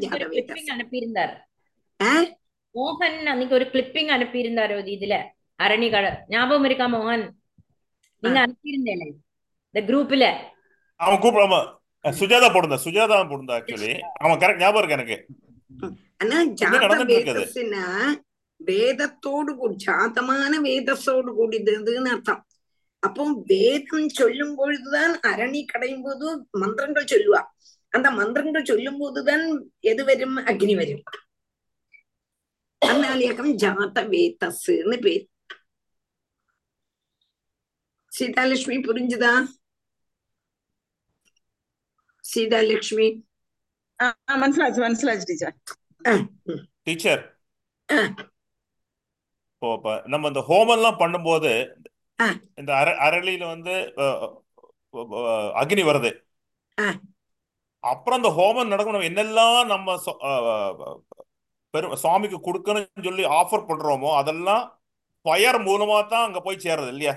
அனுப்பியிருந்தார் 0.70 1.34
ஆஹ் 2.00 2.30
மோகன் 2.76 3.26
அன்னைக்கு 3.26 3.56
ஒரு 3.56 3.66
கிளிப்பிங் 3.66 4.12
அனுப்பியிருந்தாரு 4.18 4.72
ஒரு 4.72 4.92
இதுல. 4.98 5.16
அரணி 5.64 5.92
கட 5.92 6.26
ஞாபகம் 6.28 6.64
இருக்கா 6.64 6.86
மோகன்? 6.86 7.30
நீங்க 8.20 8.40
அனுப்பியிருந்தேன். 8.40 9.12
இந்த 9.74 9.94
குரூப்ல 9.94 10.38
அவன் 10.96 11.20
கூப்பிட 11.20 11.46
ஆமா. 11.46 11.60
சுஜாதா 12.06 12.48
போட்டிருந்தா 12.48 12.78
சுஜாதா 12.86 13.18
போட்டிருந்தா 13.22 13.56
ஆக்சுவலி 13.60 14.00
அவன் 14.14 14.38
கரெக்ட் 14.38 14.60
ஞாபகம் 14.60 14.90
இருக்கு 14.90 14.98
எனக்கு. 14.98 15.28
ஆனா. 16.18 16.44
ஜாதவேதஸ்னா 16.44 17.84
வேதத்தோடு 18.66 19.56
கூடி 19.56 19.76
ஜாதமான 19.88 20.54
வேதத்தோடு 20.64 21.30
கூடியதுன்னு 21.40 22.06
அர்த்தம். 22.06 22.46
அப்போ 23.00 23.44
வேதம் 23.46 24.10
சொல்லும் 24.10 24.56
பொழுதுதான் 24.56 25.20
அரணி 25.28 25.66
கடையும் 25.66 26.02
போது 26.02 26.48
மந்திரங்கள் 26.52 27.04
சொல்லுவா. 27.04 27.42
அந்த 27.90 28.12
மந்திரங்கள் 28.12 28.66
சொல்லும் 28.66 28.98
போதுதான் 28.98 29.72
எது 29.80 30.06
வரும்? 30.06 30.38
அக்னி 30.38 30.76
வரும். 30.76 31.04
அதனாலேயாக்கம் 32.82 33.52
ஜாத 33.62 34.00
வேதஸ்ன்னு 34.12 34.98
பேர் 35.02 35.26
சீதாலட்சுமி 38.12 38.78
புரிஞ்சுதா 38.88 39.34
சீதாலட்சுமி 42.26 43.08
மனசிலாச்சு 44.40 44.82
மனசிலாச்சு 44.82 45.28
டீச்சர் 45.30 45.56
டீச்சர் 46.82 47.24
நம்ம 50.08 50.28
இந்த 50.28 50.42
ஹோமம் 50.48 50.76
எல்லாம் 50.76 51.00
பண்ணும்போது. 51.00 51.52
இந்த 52.58 52.72
அர 52.76 52.90
அரளியில 53.06 53.44
வந்து 53.48 53.74
அக்னி 55.62 55.84
வருது 55.86 56.12
ஆ. 56.78 56.88
அப்புறம் 57.84 58.18
அந்த 58.20 58.32
ஹோமம் 58.38 58.72
நடக்கும் 58.72 58.96
நம்ம 58.96 59.10
என்னெல்லாம் 59.12 59.60
நம்ம 59.68 59.96
பெரும் 61.74 61.96
சுவாமிக்கு 62.02 62.38
கொடுக்கணும்னு 62.42 63.06
சொல்லி 63.06 63.26
ஆஃபர் 63.38 63.68
பண்றோமோ 63.68 64.10
அதெல்லாம் 64.18 64.64
ஃபயர் 65.26 65.60
மூலமா 65.66 65.98
தான் 66.12 66.26
அங்க 66.28 66.40
போய் 66.42 66.64
சேர்றது 66.64 66.92
இல்லையா? 66.94 67.14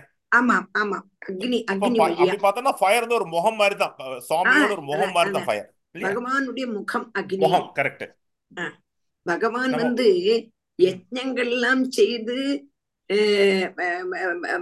அப்படி 2.22 2.38
பார்த்தோம்னா 2.40 2.74
ஃபயர் 2.80 3.04
வந்து 3.04 3.18
ஒரு 3.18 3.28
முகம் 3.34 3.58
மாதிரி 3.60 3.76
தான். 3.78 3.94
அஹ், 4.04 4.20
சுவாமியோட 4.26 4.70
ஒரு 4.76 4.84
முகம் 4.88 5.14
மாதிரி 5.16 5.32
தான். 5.36 5.46
ஃபயர் 5.48 5.68
பகவானுடைய 6.04 6.66
முகம் 6.74 7.06
அக்னி. 7.18 7.40
முகம் 7.44 7.68
கரெக்ட் 7.76 8.04
பகவான் 9.26 9.74
வந்து 9.80 10.06
யஜ்ஞங்கள் 10.78 11.50
எல்லாம் 11.50 11.84
செய்து 11.96 12.36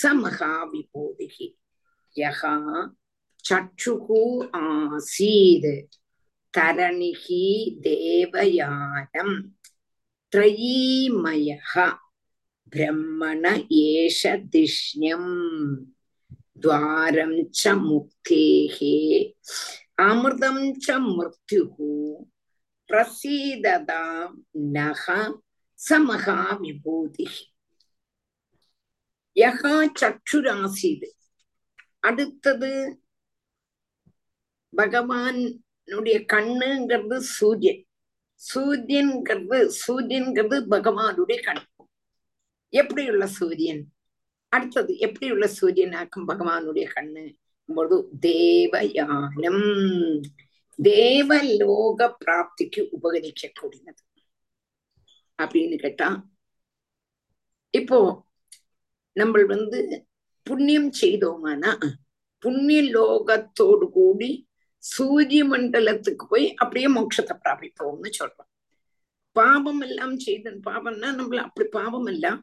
स 0.00 0.12
महाविभूतिः 0.22 1.36
यः 2.18 2.40
चक्षुः 3.48 4.06
आसीत् 4.58 5.96
तरणिः 6.56 7.24
देवयानं 7.86 9.30
त्रयीमयः 10.32 11.74
ब्रह्मण 12.74 13.44
एष 13.80 14.26
धिष्ण्यम् 14.54 15.34
द्वारं 16.58 17.32
च 17.52 17.72
मुक्तेः 17.82 18.76
अमृतं 20.00 20.58
च 20.78 20.96
मृत्युः 21.08 21.74
प्रसीदतां 22.90 24.28
नः 24.76 25.04
स 25.78 26.00
महाविभूतिः 26.06 27.34
யகா 29.36 29.76
சற்றுராசீது 30.00 31.08
அடுத்தது 32.08 32.68
பகவானுடைய 34.72 36.16
கண்ணுங்கிறது 36.32 37.16
சூரியன் 37.32 37.82
சூரியன்கிறது 38.40 39.58
சூரியன்கிறது 39.80 40.56
பகவானுடைய 40.74 41.38
கண் 41.48 41.62
எப்படியுள்ள 42.72 43.24
சூரியன் 43.38 43.82
அடுத்தது 44.49 44.97
எப்படி 44.97 45.31
உள்ள 45.31 45.45
சூரியனாக்கும் 45.61 46.27
பகவானுடைய 46.27 46.85
கண்ணு? 46.95 47.23
பொழுது 47.69 47.97
தேவயானம். 48.21 49.65
தேவலோக 50.79 52.17
பிராப்திக்கு 52.25 52.81
உபகரிக்க 52.97 53.49
கூடியது 53.59 54.01
அப்படின்னு 55.39 55.75
கேட்டா 55.75 56.07
இப்போ 57.73 57.97
நம்ம 59.15 59.43
வந்து 59.45 59.79
புண்ணியம் 60.47 60.91
செய்தோமானா 61.01 61.71
புண்ணிய 62.43 62.81
லோகத்தோடு 62.81 63.85
கூடி 63.89 64.29
சூரிய 64.83 65.41
மண்டலத்துக்கு 65.45 66.25
போய் 66.29 66.45
அப்படியே 66.53 66.87
மோட்சத்தை 66.87 67.35
பிராபிப்போம்னு 67.45 68.09
சொல்றோம். 68.19 68.49
பாபம் 69.35 69.81
எல்லாம் 69.81 70.15
செய்த 70.19 70.51
பாபம்னா 70.67 71.09
நம்மள 71.19 71.35
அப்படி 71.37 71.69
பாவம் 71.69 72.05
எல்லாம் 72.05 72.39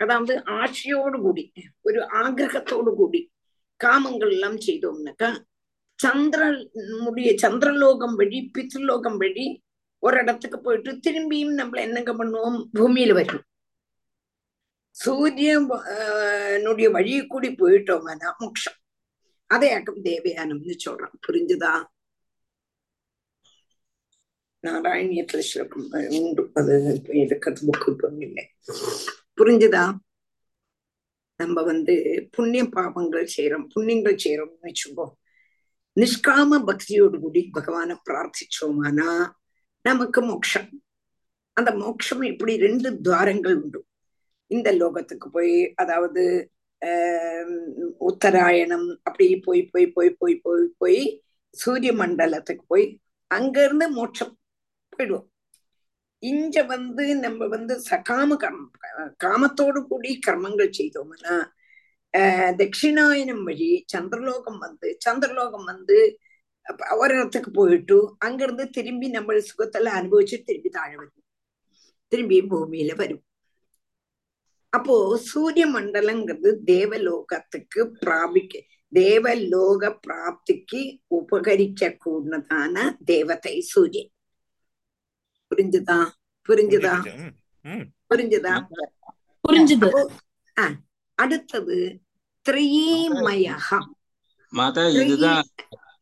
அதாவது 0.00 0.42
ஆட்சியோடு 0.44 1.20
கூடி 1.20 1.52
ஒரு 1.80 2.00
ஆகிரகத்தோடு 2.00 2.94
கூடி 2.94 3.32
காமங்கள் 3.84 4.30
எல்லாம் 4.30 4.58
செய்தோம்னாக்கா 4.58 5.36
சந்திரனுடைய 5.98 7.34
சந்திரலோகம் 7.42 8.14
வழி 8.14 8.50
பித்ருலோகம் 8.58 9.16
வழி 9.16 9.62
ஒரு 9.98 10.18
இடத்துக்கு 10.18 10.60
போயிட்டு 10.60 11.00
திரும்பியும் 11.06 11.60
நம்மள 11.60 11.76
என்னங்க 11.76 12.12
பண்ணுவோம்? 12.12 12.68
பூமியில 12.78 13.12
வரும். 13.12 13.44
சூரியனுடைய 14.90 16.90
வழி 16.90 17.26
கூடி 17.26 17.48
போயிட்டோம்னா 17.48 18.38
மோட்சம். 18.38 18.74
அதையாக்கும் 19.50 20.02
தேவையானம்னு 20.02 20.74
சொல்றான். 20.84 21.12
புரிஞ்சுதா? 21.26 21.82
நாராயணியத்துல 24.64 25.38
ஸ்லோகம் 25.38 26.18
உண்டு. 26.18 26.50
அது 26.54 26.94
இப்ப 26.94 27.14
இருக்கிறது 27.14 27.68
புக்கு 27.68 28.20
இல்லை. 28.20 28.50
புரிஞ்சுதா? 29.40 29.96
நம்ம 31.36 31.62
வந்து 31.62 32.28
புண்ணிய 32.32 32.62
பாபங்கள் 32.64 33.26
செய்யறோம் 33.36 33.66
புண்ணியங்கள் 33.74 34.22
செய்யறோம்னு 34.24 34.66
வச்சுக்கோ 34.66 35.06
நிஷ்காம 35.96 36.58
பக்தியோடு 36.68 37.20
கூடி 37.20 37.50
பகவான 37.52 37.96
பிரார்த்திச்சோமானா 38.06 39.30
நமக்கு 39.82 40.22
மோட்சம் 40.22 40.68
அந்த 41.52 41.70
மோட்சம் 41.74 42.22
இப்படி 42.22 42.56
ரெண்டு 42.56 43.00
துவாரங்கள் 43.00 43.56
உண்டு. 43.62 43.80
இந்த 44.46 44.72
லோகத்துக்கு 44.72 45.26
போய் 45.32 45.72
அதாவது 45.74 46.50
ஆஹ் 46.82 47.56
உத்தராயணம் 47.98 48.88
அப்படி 49.02 49.26
போய் 49.36 49.62
போய் 49.72 49.92
போய் 49.92 50.16
போய் 50.18 50.40
போய் 50.42 50.66
போய் 50.78 51.22
சூரிய 51.54 51.92
மண்டலத்துக்கு 51.92 52.64
போய் 52.66 53.00
அங்க 53.26 53.64
இருந்து 53.64 53.90
மோட்சம் 53.90 54.38
போயிடுவோம். 54.92 55.29
இங்க 56.22 56.62
வந்து 56.62 57.04
நம்ம 57.16 57.46
வந்து 57.46 57.74
சகாம 57.90 58.36
கர்ம 58.36 58.64
காமத்தோடு 59.24 59.80
கூடி 59.86 60.18
கர்மங்கள் 60.26 60.76
செய்தோம்னா 60.78 61.34
ஆஹ் 62.14 62.52
தட்சிணாயனம் 62.60 63.42
வழி 63.42 63.70
சந்திரலோகம் 63.92 64.58
வந்து 64.58 64.88
சந்திரலோகம் 65.08 65.64
வந்து 65.64 65.96
ஒரு 66.98 67.14
இடத்துக்கு 67.14 67.50
போயிட்டு 67.50 67.96
அங்கிருந்து 68.18 68.64
திரும்பி 68.70 69.08
நம்ம 69.08 69.34
சுகத்துல 69.50 69.88
அனுபவிச்சு 69.98 70.36
திரும்பி 70.42 70.70
தாழ 70.70 70.90
வரும். 70.96 71.22
திரும்பி 72.12 72.38
பூமியில 72.42 72.96
வரும். 72.96 73.22
அப்போ 74.72 74.96
சூரிய 75.30 75.66
மண்டலங்கிறது 75.66 76.50
தேவலோகத்துக்கு 76.64 77.80
பிராபிக்க 78.00 78.54
தேவலோக 78.92 79.98
பிராப்திக்கு 80.06 80.80
உபகரிக்க 81.10 81.96
கூடதான 82.04 82.76
தேவதை 83.04 83.54
சூரியன். 83.72 84.10
புரிஞ்சுதா? 85.50 85.98
புரிஞ்சுதா? 86.48 86.94
புரிஞ்சுதா. 88.10 88.54
புரிஞ்சுது? 89.44 89.90
அடுத்தது 91.18 91.76
திரிமயகம் 92.46 93.88
மாதா 94.52 94.84
இதுதான் 95.02 95.42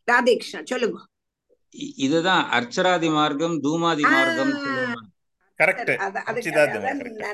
ராதேகிருஷ்ணா 0.09 0.61
சொல்லுங்க. 0.65 0.99
இதுதான் 2.07 2.45
அர்ச்சராதி 2.59 3.09
மார்க்கம் 3.17 3.57
தூமாதி 3.65 4.05
மார்க்கம் 4.15 4.53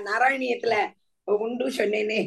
நாராயணியத்துல 0.08 0.74
உண்டு 1.28 1.66
சொன்னேனே. 1.70 2.20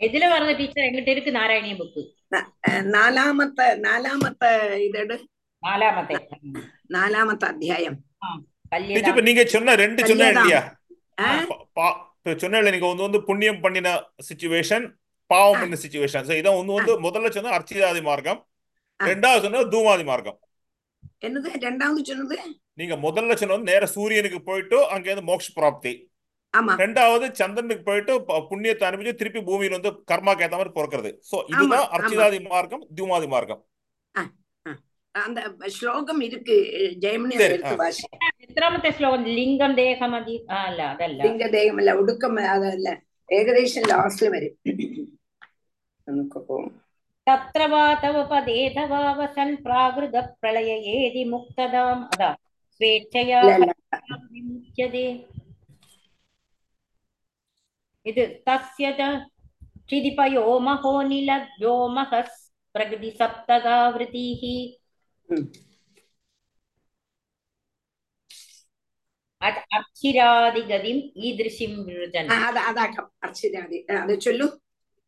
எதுல 0.00 0.24
வருது 0.32 0.54
டீச்சர்? 0.56 0.86
எங்கிட்ட 0.86 1.10
இருக்கு 1.14 1.30
நாராயணிய 1.32 1.74
புக்கு 1.80 2.02
നാലാമത്തെ 2.90 3.66
നാലാമത്തെ 3.78 4.50
ഇതെടു? 4.78 5.16
നാലാമത്തെ. 5.62 6.16
നാലാമത്തെ 6.88 7.46
അധ്യായം. 7.46 7.94
நீங்க 9.22 9.44
சொன்ன 9.44 9.74
ரெண்டு 9.74 10.06
சொன்ன 10.06 10.28
இல்லையா 10.28 10.60
சொன்ன 12.36 12.60
நீங்க 12.70 12.86
வந்து 12.86 13.02
வந்து 13.02 13.20
புண்ணியம் 13.22 13.60
பண்ணின 13.60 13.88
சிச்சுவேஷன் 14.28 14.84
பாவம் 15.30 15.60
பண்ண 15.60 15.76
சிச்சுவேஷன் 15.76 16.30
இதான் 16.32 16.58
ஒன்னு 16.58 16.72
வந்து 16.72 16.94
முதல்ல 17.00 17.30
சொன்ன 17.30 17.52
அர்ச்சிதாதி 17.58 18.02
மார்க்கம் 18.02 18.40
ரெண்டாவது 19.00 19.42
சொன்ன 19.42 19.64
தூமாதி 19.64 20.04
மார்க்கம் 20.04 20.38
என்னது 21.20 21.50
ரெண்டாவது 21.60 22.02
சொன்னது 22.02 22.38
நீங்க 22.72 22.94
முதல்ல 22.96 23.34
சொன்னது 23.34 23.62
நேர 23.62 23.86
சூரியனுக்கு 23.86 24.40
போயிட்டு 24.42 24.78
அங்க 24.88 25.10
இருந்து 25.10 25.28
மோட்ச 25.32 25.48
பிராப்தி 25.54 25.92
ரெண்டாவது 26.79 27.25
சந்திரனுக்கு 27.39 27.83
போயிட்டு 27.87 28.13
ப- 28.27 28.43
புண்ணியத்தை 28.47 28.85
அனுப்பிச்சு 28.87 29.19
திருப்பி 29.19 29.41
பூமியில 29.47 29.77
வந்து 29.77 29.91
கர்மாக்கு 30.09 30.43
ஏத்த 30.45 30.57
மாதிரி 30.57 30.73
பிறக்கிறது 30.75 31.09
சோ 31.27 31.35
ஆமா 31.39 31.49
இதுதான் 31.53 31.81
ஆமா 31.81 31.93
அர்ச்சிதாதி 31.97 32.39
மார்க்கம் 32.47 32.85
தூமாதி 32.97 33.27
மார்க்கம் 33.33 33.61
அந்த 35.15 35.39
ஸ்லோகம் 35.75 36.19
இருக்கு 36.25 36.55
ஜெயமணி 37.03 37.35
சரி, 37.35 37.45
எடுத்து 37.49 37.71
ஆ. 37.71 37.79
வாசி 37.79 38.03
എത്രാമത്തെ 38.45 38.89
ശ്ലോകം 38.97 39.21
ലിംഗം 39.37 39.71
ദേഹമതി 39.79 40.35
ആ 40.49 40.59
അല്ല 40.67 40.81
അതല്ല 40.91 41.19
ലിംഗദേഹമല്ല 41.25 41.91
ഒടുക്കം 42.01 42.33
അതല്ല 42.49 42.89
ഏകദേശം 43.29 43.85
ലാസ്റ്റിൽ 43.89 44.29
വരും 44.35 44.53
നമുക്ക് 46.07 46.39
പോവും 46.47 46.69
തത്ര 47.27 47.63
വാ 47.71 47.83
തവ 48.03 48.21
പദേ 48.29 48.59
തവാവസൻ 48.75 49.49
പ്രാകൃത 49.65 50.15
പ്രളയേതി 50.41 51.23
മുക്തദാം 51.33 51.99
അതാ 52.13 52.29
സ്വേച്ഛയാ 52.81 53.41
ഇല്ല 53.43 53.55
ഇല്ല 53.59 53.73
വിമുച്യതേ 54.31 55.05
ഇത് 58.06 58.22
തസ്യ 58.48 58.90
ക്ഷിതിപയോ 59.88 60.58
നില 61.06 61.30
വ്യോമഹസ് 61.60 62.40
പ്രകൃതി 62.74 63.10
സപ്തകാവൃതീഹി. 63.20 64.56
അർച്ചിരാദിഗതിം 69.42 70.98
ഈദൃശിം 71.16 71.72
വിവൃജൻ 71.86 72.26
ചൊല്ലു. 74.20 74.46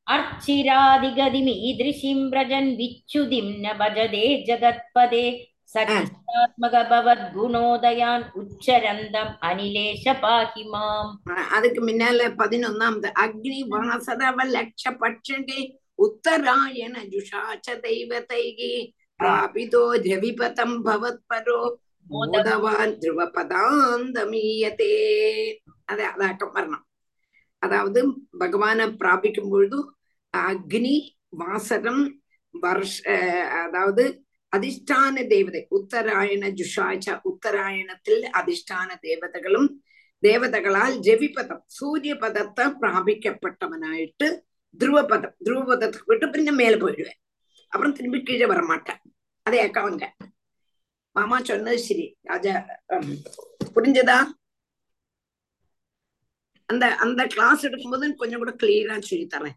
അർച്ചിരാദിഗതിം 0.07 1.47
ഈദൃശിം 1.69 2.19
വ്രജൻ 2.31 2.65
വിച്ഛുതിം 2.77 3.47
ന 3.63 3.73
ഭജതേ 3.73 4.25
ജഗത്പദേ. 4.49 5.27
சகிஷ்டாத்மகபவத்குணோதயான் 5.75 8.25
உச்சரந்தம் 8.41 9.33
அனிலேஷ 9.41 10.05
பாகி 10.25 10.65
மாம். 10.69 11.11
அதுக்கு 11.51 11.81
முன்னால 11.87 12.29
பதினொன்னாம் 12.41 12.99
அக்னி 13.25 13.61
வாசதவ 13.73 14.39
லட்ச 14.55 14.85
பட்சகே 15.01 15.61
உத்தராயண 16.07 16.95
ஜுஷாச்ச 17.13 17.67
தெய்வதைகி 17.81 18.75
பிராபிதோ 19.21 19.85
ரவிபதம் 20.07 20.77
பவத்பரோ 20.87 21.61
மோதவான் 22.11 22.95
திருவபதாந்தமீயதே. 23.03 24.95
அதை 25.85 26.05
அதாட்டம் 26.07 26.55
வரணும். 26.55 26.85
அதாவது 27.63 28.01
பகவான 28.41 28.79
பிராபிக்கும் 29.01 29.51
பொழுது 29.51 29.79
அக்னி 30.35 30.97
வாசகம் 31.29 32.03
வருஷ 32.51 32.97
அதாவது 33.67 34.05
அதிஷ்டான 34.57 35.27
தேவதை 35.29 35.61
உத்தராயண 35.71 36.45
ஜுஷாச்ச 36.59 37.07
உத்தராயணத்தில் 37.31 38.25
அதிஷ்டான 38.41 38.89
தேவதைகளும் 39.01 39.69
தேவதைகளால் 40.23 40.97
ஜெவிபதம் 41.01 41.63
சூரிய 41.79 42.13
பதத்தை 42.17 42.65
பிராபிக்கப்பட்டவனாயிட்டு 42.83 44.29
துருவபதம் 44.75 45.37
துருவபதத்துக்கு 45.47 46.11
விட்டு 46.13 46.27
பின்ன 46.27 46.51
மேல 46.55 46.75
போயிடுவேன். 46.77 47.19
அப்புறம் 47.73 47.97
திரும்பி 47.99 48.19
கீழே 48.23 48.47
வர 48.47 48.63
மாட்டேன் 48.63 49.01
அதே 49.47 49.59
அக்காவங்க 49.67 50.07
மாமா 51.17 51.37
சொன்னது 51.43 51.79
சரி. 51.79 52.07
ராஜா 52.23 52.55
புரிஞ்சதா? 53.77 54.17
அந்த 56.69 56.85
அந்த 57.05 57.23
கிளாஸ் 57.35 57.65
எடுக்கும்போது 57.67 58.07
கொஞ்சம் 58.21 58.43
கூட 58.43 58.53
கிளியரா 58.63 58.95
சொல்லி 59.09 59.27
தரேன் 59.27 59.57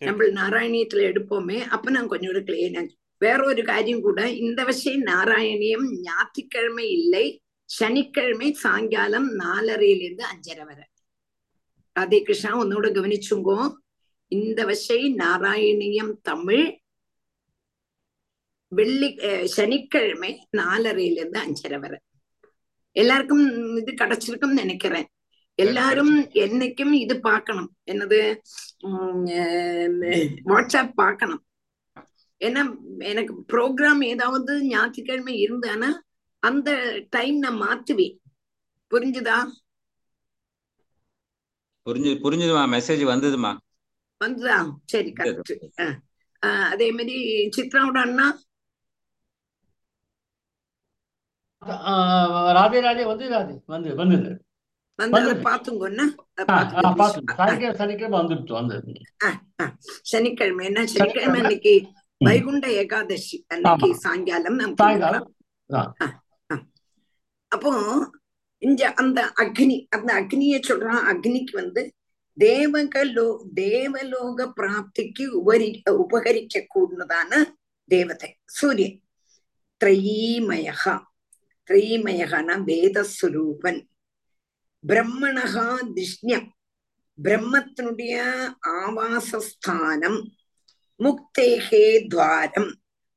ம் 0.00 0.04
சரி. 0.04 0.10
நம்ம 0.10 0.24
நாராயணியத்துல 0.40 1.04
எடுப்போமே 1.10 1.58
அப்ப 1.66 1.90
நான் 1.90 2.06
கொஞ்சம் 2.06 2.30
கூட 2.32 2.52
கிளியரா 2.52 2.82
வேற 3.18 3.44
ஒரு 3.44 3.62
காரியம் 3.64 4.00
கூட 4.00 4.30
இந்த 4.30 4.64
விஷயம் 4.64 5.04
நாராயணியம் 5.04 5.86
ஞாயிற்றுக்கிழமை 6.00 6.90
இல்லை 6.90 7.42
சனிக்கிழமை 7.64 8.52
சாயங்காலம் 8.52 9.38
நாலரையிலிருந்து 9.38 10.24
அஞ்சரை 10.32 10.64
வரை. 10.64 10.84
ராதே 11.96 12.22
கிருஷ்ணா 12.22 12.50
ஒன்னோட 12.60 12.86
கவனிச்சுங்கோ. 12.96 13.58
இந்த 14.32 14.64
வசை 14.64 15.14
நாராயணியம் 15.14 16.12
தமிழ் 16.22 16.78
வெள்ளி 18.72 19.08
சனிக்கிழமை 19.44 20.30
நாலரையிலிருந்து 20.56 21.38
அஞ்சரை 21.46 21.78
வரை. 21.80 21.98
எல்லாருக்கும் 22.96 23.76
இது 23.76 23.92
கிடைச்சிருக்கும்னு 23.92 24.62
நினைக்கிறேன். 24.62 25.08
எல்லாரும் 25.58 26.12
என்னைக்கும் 26.44 26.92
இது 26.92 27.14
பார்க்கணும். 27.20 27.70
என்னது? 27.90 28.20
வாட்ஸ்அப் 30.44 30.92
பார்க்கணும். 30.94 31.42
ஏன்னா 32.40 32.62
எனக்கு 32.98 33.32
ப்ரோக்ராம் 33.52 34.02
ஏதாவது 34.04 34.52
ஞாயிற்றுக்கிழமை 34.64 35.34
இருந்தானா 35.46 35.90
அந்த 36.42 36.68
டைம் 37.10 37.38
நான் 37.38 37.62
மாத்துவேன் 37.62 38.16
புரிஞ்சுதா? 38.90 39.38
புரிஞ்சு 41.86 42.12
புரிஞ்சுதுமா? 42.24 42.64
மெசேஜ் 42.74 43.02
வந்ததுமா? 43.12 43.52
வந்துதா? 44.24 44.58
சரி 44.84 45.10
கரெக்ட் 45.12 45.94
அதே 46.70 46.90
மாதிரி 46.90 47.16
சித்ராவோட 47.56 47.98
அண்ணா? 47.98 48.26
ஆஹ் 51.66 52.50
ராதே 52.58 52.80
ராதே 52.86 53.04
வந்து 53.04 53.26
ராதே 53.30 53.54
வந்து 53.66 53.94
வந்தது. 53.94 54.30
சனிக்கிழமை 60.02 60.66
என்ன? 60.66 60.86
சனிக்கிழமை. 60.86 61.40
அன்னைக்கு 61.40 61.86
வைகுண்ட 62.18 62.68
ஏகாதசி 62.68 63.44
அன்னைக்கு. 63.46 63.94
சாயங்காலம். 63.96 65.34
அப்போ 67.48 68.10
இங்க 68.58 68.92
அந்த 68.92 69.32
அக்னி 69.36 69.86
அந்த 69.88 70.14
அக்னிய 70.14 70.60
சொல்றான். 70.68 71.02
அக்னிக்கு 71.12 71.52
வந்து 71.52 71.92
தேவகலோ 72.40 73.44
தேவலோக 73.54 74.52
பிராப்திக்கு 74.56 75.26
உபரி 75.26 75.82
உபகரிக்க 75.90 76.66
கூடதான 76.74 77.44
தேவதை 77.86 78.36
சூரியன். 78.44 79.02
திரைமயகா. 79.84 80.98
திரைமயகனா 81.66 82.62
வேதஸ்வரூபன். 82.64 83.86
பிரம்மணகா 84.84 85.94
திஷ்யம் 85.94 86.54
பிரம்மத்தினுடைய 87.24 88.22
ஆவாசஸ்தானம் 88.62 90.32
முக்தேகே 91.00 92.08
துவாரம் 92.08 92.74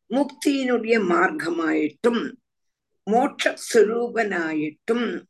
முக்தியினுடைய 0.09 1.11
மார்க்கமாயிட்டும் 1.11 2.37
மோட்சஸ்வரூபனாயிட்டும் 3.07 5.27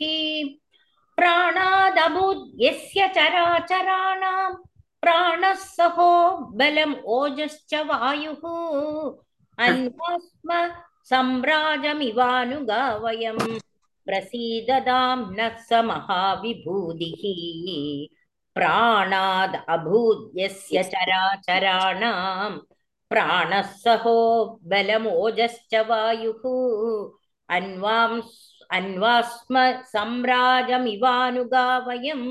प्राणादभूत् 1.17 2.61
यस्य 2.61 3.07
चराचराणां 3.15 4.51
प्राणः 5.01 5.53
सहो 5.53 6.11
बलम् 6.59 6.95
ओजश्च 7.17 7.73
वायुः 7.89 8.43
अन्वास्म 9.57 10.59
सम्राजमिवानुगा 11.09 12.81
वयम् 13.03 13.59
प्रसीददाम्नः 14.07 15.57
स 15.69 15.81
महाविभूतिः 15.89 17.21
प्राणाद् 18.55 19.55
अभूत् 19.75 20.39
यस्य 20.39 20.83
चराचराणां 20.93 22.51
प्राणः 23.11 23.71
सहो 23.83 24.19
बलमोजश्च 24.71 25.75
वायुः 25.89 26.43
अन्वांस् 27.49 28.35
अन्वास्म 28.77 29.59
सम्राजमिवानुगा 29.93 31.65
वयम् 31.87 32.25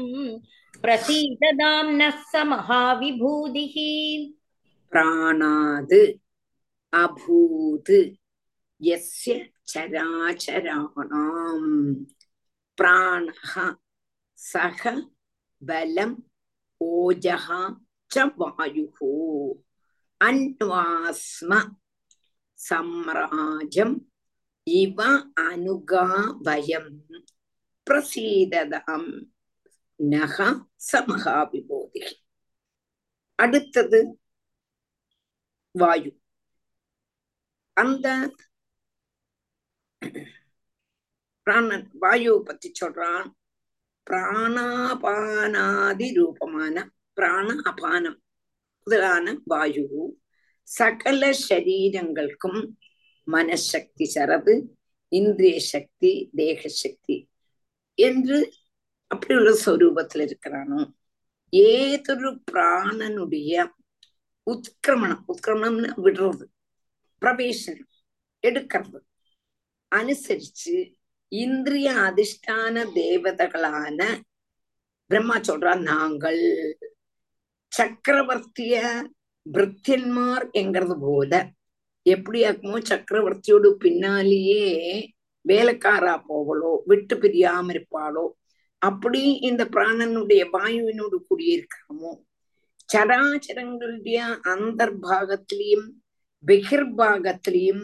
प्रसीददाम्नः 0.83 2.15
स 2.31 2.43
महाविभूतिः 2.51 3.75
प्राणाद् 4.91 5.93
अभूत् 7.01 7.91
यस्य 8.87 9.33
चराचराणाम् 9.71 11.67
प्राणः 12.77 13.53
सः 14.37 14.81
बलम् 15.69 16.15
ओजः 16.81 17.47
च 18.11 18.25
वायुः 18.39 18.97
अन्वास्म 20.27 21.61
सम्राजम् 22.59 23.95
इव 24.67 25.01
अनुगा 25.45 26.05
वयम् 26.47 26.89
प्रसीदताम् 27.87 29.07
நகா 30.09 30.67
சமகா 30.91 30.91
சமகாவிபோதி 30.91 32.15
அடுத்தது 33.35 34.19
வாயு. 35.71 36.19
அந்த 37.73 38.35
பிராணன் 41.43 41.89
வாயு 41.93 42.43
பத்தி 42.43 42.71
சொல்றான். 42.81 43.31
பிராணாபானாதி 44.09 46.13
ரூபமான 46.13 46.91
பிராண 47.13 47.53
அபானம் 47.53 48.21
முதலான 48.83 49.41
வாயு. 49.45 50.17
சகல 50.63 51.33
சரீரங்களுக்கும் 51.49 52.69
மனசக்தி 53.31 53.99
சரது 53.99 54.67
இந்திரிய 55.07 55.59
சக்தி 55.59 56.29
தேக 56.35 56.67
சக்தி 56.67 57.29
என்று 57.93 58.53
அப்படிയുള്ള 59.11 59.51
സ്വരൂപത്തിൽ 59.61 60.19
இருக்கிறானோ? 60.25 60.81
ஏதொரு 61.53 62.29
പ്രാണനുടിയ 62.49 63.55
ഉത്ക്രമണം 64.47 65.19
ഉത്ക്രമണംന്ന് 65.27 65.89
விடுறது 66.03 66.45
പ്രവേശനം 67.21 67.87
എടുക്കുന്നത് 68.43 69.01
அனுசரிச்சு 69.91 70.75
இந்திரிய 71.31 71.89
அதிஷ்டான 72.05 72.83
தேவதகளான 72.95 73.99
பிரம்மா 75.09 75.37
சொல்றா 75.47 75.73
நாங்கள் 75.83 76.41
சக்கரவர்த்திய 77.71 78.75
பிருத்தியன்மார் 79.45 80.45
என்கிறது 80.53 80.95
போல 80.99 81.33
எப்படியாக்குமோ 82.05 82.77
சக்கரவர்த்தியோடு 82.89 83.69
பின்னாலேயே 83.77 84.65
வேலைக்காரா 85.45 86.13
போகலோ 86.27 86.71
விட்டு 86.87 87.15
பிரியாம 87.15 87.71
இருப்பாளோ 87.73 88.25
அப்படி 88.81 89.37
இந்த 89.39 89.65
பிராணனுடைய 89.65 90.41
வாயுவினோடு 90.53 91.17
கூடியிருக்கிறோமோ? 91.29 92.11
சராச்சரங்களுடைய 92.93 94.17
அந்தர்பாகத்திலையும் 94.43 95.87
பகிர்பாகத்திலையும் 96.47 97.83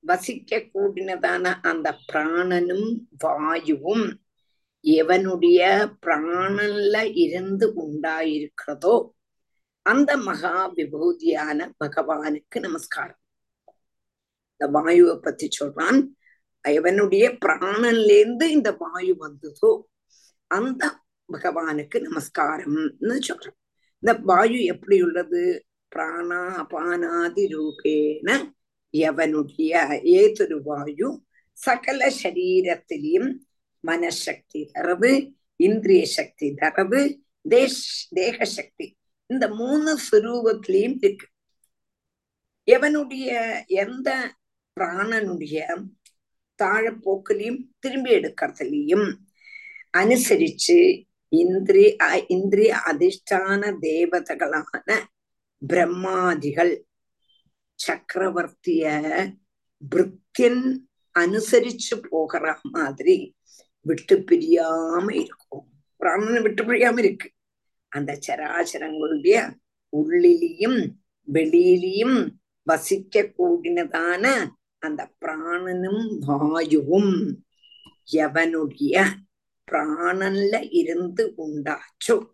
வசிக்க 0.00 0.56
கூடினதான 0.56 1.54
அந்த 1.62 1.98
பிராணனும் 2.12 2.96
வாயுவும் 3.18 4.20
எவனுடைய 4.84 5.60
பிராணன்ல 6.06 7.16
இருந்து 7.16 7.66
உண்டாயிருக்கிறதோ 7.82 8.94
அந்த 9.82 10.16
மகா 10.16 10.72
விபூதியான 10.72 11.70
பகவானுக்கு 11.84 12.60
நமஸ்காரம். 12.60 13.20
இந்த 14.56 14.80
வாயுவை 14.80 15.16
பத்தி 15.16 15.48
சொல்றான் 15.60 16.00
எவனுடைய 16.68 17.38
பிராணன்ல 17.44 18.18
இருந்து 18.18 18.50
இந்த 18.50 18.72
வாயு 18.72 19.16
வந்ததோ 19.16 19.88
அந்த 20.52 20.82
பகவானுக்கு 21.32 21.98
நமஸ்காரம்னு 21.98 23.18
சொல்றோம். 23.28 23.58
இந்த 23.98 24.18
வாயு 24.22 24.64
எப்படி 24.64 25.02
உள்ளது? 25.02 25.42
பிராணாபானாதி 25.94 27.44
ரூபேன 27.54 28.28
எவனுடைய 28.96 29.72
ஏதொரு 30.16 30.58
வாயு 30.62 31.08
சகல 31.52 32.12
சரீரத்திலையும் 32.22 33.30
மனசக்தி 33.86 34.60
தரவு 34.72 35.12
இந்திரிய 35.56 36.04
சக்தி 36.06 36.54
தரவு 36.54 37.00
தேஷ் 37.48 38.06
தேக 38.10 38.44
சக்தி 38.44 38.86
இந்த 39.26 39.48
மூணு 39.48 39.98
சுரூபத்திலையும் 40.10 40.96
இருக்கு. 41.00 41.26
எவனுடைய 42.70 43.30
எந்த 43.66 44.08
பிராணனுடைய 44.80 45.58
தாழப்போக்கிலையும் 46.62 47.60
திரும்பி 47.78 48.10
எடுக்கிறதுலையும் 48.14 49.06
அனுசரிச்சு 49.94 50.78
இந்திரிய 51.32 51.88
இந்திரிய 52.28 52.70
அதிஷ்டான 52.90 53.70
தேவதைகளான 53.82 54.88
பிரம்மாதிகள் 55.62 56.72
சக்கரவர்த்திய 57.78 58.84
பிருத்தியன் 59.82 60.64
அனுசரிச்சு 61.14 61.94
போகிற 62.10 62.44
மாதிரி 62.68 63.16
விட்டு 63.86 64.16
பிரியாம 64.28 65.06
இருக்கும் 65.14 65.66
பிராணனை 66.00 66.40
விட்டு 66.42 66.62
பிரியாம 66.62 66.98
இருக்கு 66.98 67.28
அந்த 67.92 68.10
சராச்சரங்களுடைய 68.26 69.38
உள்ளிலையும் 69.92 70.78
வெளியிலையும் 71.28 72.18
வசிக்க 72.66 73.24
கூடினதான 73.38 74.24
அந்த 74.82 75.02
பிராணனும் 75.20 76.04
வாயுவும் 76.28 77.12
எவனுடைய 78.18 78.94
பிராணன்ல 79.72 80.68
இருந்து 80.70 81.34
உண்டாச்சோ? 81.36 82.28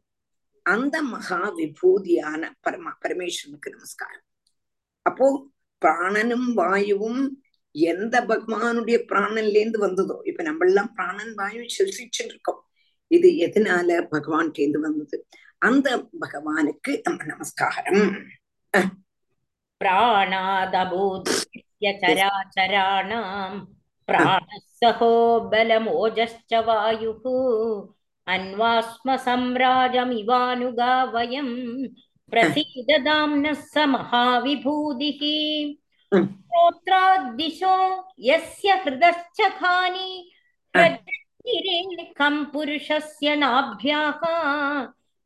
அந்த 0.62 1.02
மகா 1.02 1.54
விபூதியான 1.56 2.50
பரமா 2.62 2.92
பரமேஸ்வரனுக்கு 3.02 3.70
நமஸ்காரம். 3.70 4.26
அப்போ 5.02 5.50
பிராணனும் 5.84 6.52
வாயுவும் 6.54 7.42
எந்த 7.70 8.20
பகவானுடைய 8.20 8.96
பிராணன்ல 9.08 9.56
இருந்து 9.56 9.78
வந்ததோ? 9.78 10.20
இப்ப 10.24 10.42
நம்ம 10.42 10.66
எல்லாம் 10.66 10.94
பிராணன் 10.94 11.34
வாயு 11.34 11.66
செலுத்திச்சுட்டு 11.78 12.24
இருக்கோம். 12.24 12.64
இது 13.06 13.28
எதனால 13.28 14.08
பகவான் 14.08 14.52
இருந்து 14.54 14.80
வந்தது? 14.80 15.26
அந்த 15.58 16.08
பகவானுக்கு 16.20 17.00
நம்ம 17.02 17.24
நமஸ்காரம். 17.24 18.26
பிராணாதபூத் 19.84 21.30
சராச்சராணாம் 21.80 23.64
प्राणः 24.07 24.57
सहो 24.83 25.39
बलमोजश्च 25.51 26.53
वायुः 26.67 27.25
अन्वास्म 28.33 29.15
सम्राजमिवानुगा 29.25 30.93
वयम् 31.13 31.53
प्रसीददाम्नः 32.31 33.53
स 33.53 33.85
महाविभूतिः 33.93 35.21
श्रोत्राद्दिशो 36.53 37.75
यस्य 38.29 38.73
हृदश्च 38.85 39.41
खानि 39.59 40.09
प्रजगिरेकं 40.73 42.43
पुरुषस्य 42.53 43.35
नाभ्याः 43.35 44.21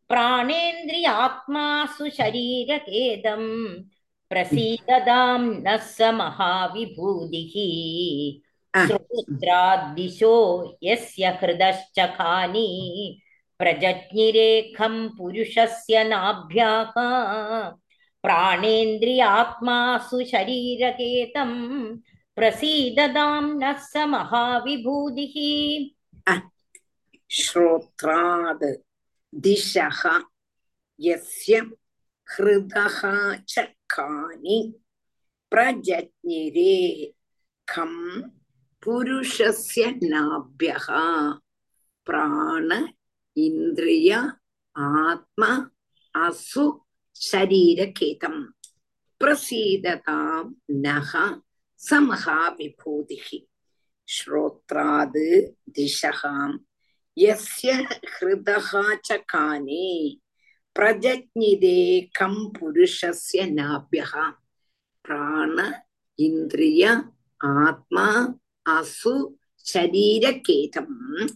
प्राणेन्द्रियात्मासु 0.09 2.09
शरीरकेदम् 2.17 3.47
प्रसीददां 4.29 5.39
नः 5.65 5.77
स 5.93 6.09
महाविभूतिः 6.19 7.55
श्रोत्राद्दिशो 8.85 10.35
यस्य 10.83 11.27
हृदश्च 11.41 11.99
खानि 12.17 12.67
प्रजज्ञिरेखं 13.59 14.95
पुरुषस्य 15.17 16.03
नाभ्याः 16.09 16.93
प्राणेन्द्रियात्मासु 18.23 20.23
शरीरकेतं 20.31 21.53
प्रसीददां 22.37 23.43
नः 23.59 23.77
स 23.91 24.05
महाविभूतिः 24.13 25.35
श्रोत्राद् 27.39 28.65
दिशः 29.45 30.01
यस्य 30.99 31.61
हृदः 32.27 32.99
च 33.49 33.67
कानि 33.93 34.59
प्रजज्ञिरे 35.51 36.73
खं 37.67 37.93
புருஷஸ்ய 38.82 39.82
நாபியகா 40.12 41.02
பிராண 42.06 42.70
இந்திரிய 43.36 44.10
ஆத்ம 45.02 45.42
அசு 46.14 46.64
சரீரகேதம் 47.16 48.42
பிரசீததாம் 49.20 50.50
நக 50.84 51.12
சமகா 51.82 52.40
விபூதிகி 52.56 53.38
ஸ்ரோத்ராது 54.08 55.28
திசகாம் 55.72 56.56
யஸ்ய 57.16 57.70
ஹிருதகா 58.12 58.84
ச 59.08 59.18
கானே 59.32 59.88
பிரஜஜ்ஞிதே 60.76 61.80
கம் 62.18 62.42
புருஷஸ்ய 62.56 63.42
நாபியகா 63.56 64.26
பிராண 65.04 65.56
இந்திரிய 66.18 66.84
ஆத்மா 67.62 68.06
அசு 68.70 69.14
சரீரகேதம். 69.74 71.32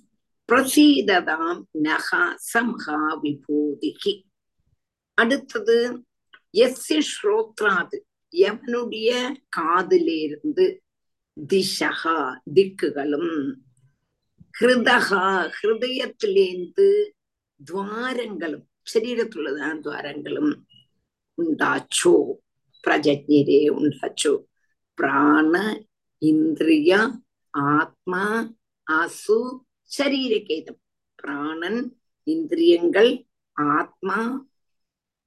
பிரசீததாம் 0.48 1.62
நகா 1.72 2.24
சம்ஹா 2.54 2.98
விபூதிகி. 3.22 4.22
அடுத்தது 5.14 6.02
எஸ்ஸி 6.52 7.02
ஸ்ரோத்ராது 7.12 7.98
எவனுடைய 8.32 9.34
காதிலிருந்து 9.48 10.66
திசகா 11.36 12.40
திக்குகளும். 12.54 13.54
ஹிருதகா 14.60 15.52
ஹிருதயத்திலேந்து 15.56 17.10
துவாரங்களும் 17.60 18.66
ശരീരത്തിലുള്ളതാണ് 18.94 19.80
ദ്വാരങ്ങളും 19.80 20.66
ഉണ്ടാച്ചു 21.34 22.34
പ്രജജ്ഞരെ 22.80 23.68
ഉണ്ടാച്ചു 23.68 24.32
പ്രാണ 24.94 25.84
இந்திரிய 26.18 27.20
ஆத்மா 27.50 28.52
அசு 28.90 29.58
சரீரகேதம். 29.98 30.80
பிராணன் 31.14 32.00
இந்திரியங்கள் 32.22 33.26
ஆத்மா 33.52 34.46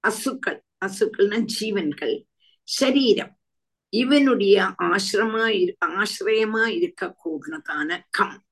அசுக்கள். 0.07 0.63
அசுக்கள்னா 0.85 1.39
ஜீவன்கள். 1.39 2.27
சரீரம். 2.63 3.37
இவனுடைய 3.89 4.63
ஆசிரமா 4.83 5.73
ஆசிரயமா 5.85 6.67
இருக்க 6.67 7.15
கூடதான 7.25 8.01
கம். 8.09 8.43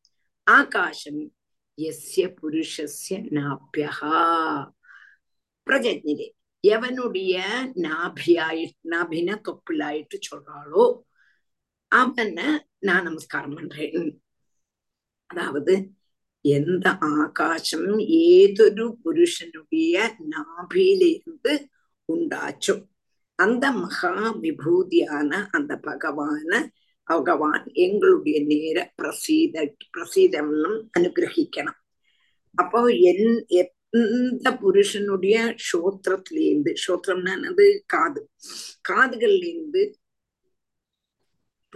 ஆகாசம் 0.43 1.35
எஸ்ய 1.77 2.33
புருஷஸ்ய 2.41 3.25
நாபியகா 3.29 4.69
பிரஜஜிலே 5.65 6.31
எவனுடைய 6.67 7.41
நாபியாயிட்டு 7.75 8.77
நாபின 8.89 9.41
தொப்புலாயிட்டு 9.41 10.19
சொல்றாளோ 10.29 10.99
அவனை 11.87 12.45
நான் 12.79 13.03
நமஸ்காரம் 13.03 13.53
பண்றேன். 13.53 14.21
அதாவது 15.25 15.89
எந்த 16.41 16.97
ஆகாசம் 16.99 17.97
ஏதொரு 17.99 18.95
புருஷனுடைய 19.03 20.15
நாபிலிருந்து 20.29 21.53
உண்டாச்சோ. 22.13 22.75
அந்த 23.35 23.71
மகா 23.71 24.35
விபூதியான 24.35 25.47
அந்த 25.51 25.79
பகவான 25.83 26.67
பகவான் 27.03 27.65
எங்களுடைய 27.73 28.45
நேர 28.45 28.93
பிரசீத 28.95 29.75
பிரசீதம்னும் 29.97 30.79
அனுகிரகிக்கணும். 30.99 31.79
அப்போ 32.55 32.85
என் 32.85 33.45
எந்த 33.47 34.55
புருஷனுடைய 34.55 35.55
சோத்திரத்திலேருந்து 35.67 36.71
சோத்திரம்னா 36.87 37.31
என்னது? 37.37 37.79
காது. 37.85 38.29
காதுகள்லேருந்து 38.89 39.93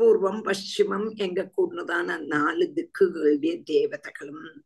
பூர்வம் 0.02 0.52
பশ্சிமம் 0.52 1.16
எங்க 1.16 1.52
கூடதான 1.58 2.26
நாலு 2.26 2.74
திக்குகளுடைய 2.76 3.64
தேவதைகளும். 3.64 4.64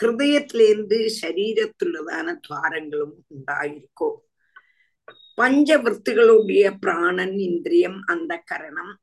ஹிருதயத்திலேருந்து 0.00 1.10
சரீரத்துள்ளதான 1.22 2.36
துவாரங்களும் 2.48 3.12
உண்டாயிருக்கோ. 3.28 4.14
பஞ்சவൃத்திகளுடைய 5.36 6.74
பிராணன் 6.80 7.38
இந்திரியம் 7.38 8.02
அந்த 8.06 8.36
கரணம். 8.36 8.98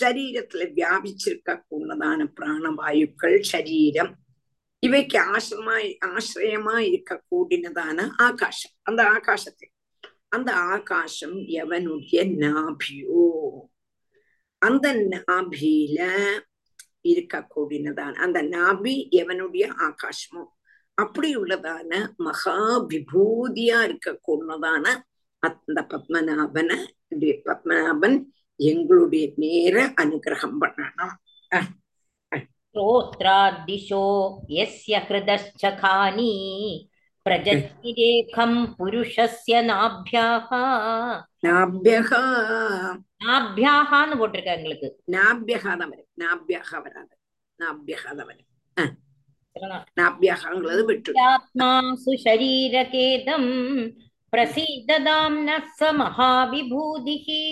சரீரத்துல 0.00 0.70
வியாபிச்சிருக்க 0.76 1.60
கூடதான 1.70 2.32
பிராணவாயுக்கள் 2.40 3.40
சரீரம். 3.40 4.16
இவைக்கு 4.78 5.18
ஆசிரமாய் 5.18 5.96
ஆசிரியமா 5.98 6.80
இருக்க 6.80 7.22
கூடினதான 7.30 8.08
ஆகாசம். 8.16 8.72
அந்த 8.82 9.02
ஆகாசத்தை. 9.02 9.70
அந்த 10.28 10.52
ஆகாசம் 10.52 11.38
எவனுடைய 11.38 12.34
நாபியோ? 12.36 13.30
அந்த 14.62 14.86
நாபியில 15.12 16.00
இருக்க 17.02 17.36
கூடினதான 17.54 18.18
அந்த 18.24 18.42
நாபி 18.54 18.94
எவனுடைய 19.20 19.64
ஆகாசமோ 19.86 20.42
அப்படி 20.98 21.28
உள்ளதான 21.36 21.92
மகா 22.16 22.56
விபூதியா 22.90 23.78
இருக்க 23.82 24.18
கூடினதான 24.28 24.84
அந்த 25.42 25.78
பத்மநாபன 25.90 26.70
பத்மநாபன் 27.46 28.16
எங்களுடைய 28.60 29.24
நேர 29.36 29.76
அனுகிரகம் 30.02 30.58
பண்ணணும். 30.62 31.14
ஸ்ரோத்ராதிஷோ 32.74 34.04
எஸ்ய 34.62 34.94
ஹிருதஸ்சகானி 35.08 36.30
பிரஜத்விரேகம் 37.26 38.58
புருஷஸ்ய 38.78 39.56
நாப்யாஹா 39.70 40.62
நாபியகான்னு 41.42 43.04
போட்டிருக்கேன் 44.20 44.58
எங்களுக்கு. 44.58 44.88
நாபியகா 45.12 45.72
தான் 45.80 45.90
வரும். 45.92 46.10
நாபியகா 46.20 46.76
வராது. 46.82 47.14
நாபியகா 47.58 48.10
தான் 48.16 48.28
வரும். 48.30 48.48
நாபியகாங்கிறது 50.00 50.82
விட்டு 50.84 51.10
ஆத்மாசு 51.24 52.12
சரீரகேதம் 52.24 53.50
பிரசீததாம்ன 54.32 55.48
ச 55.78 55.80
மகாவிபூதிகி 56.00 57.44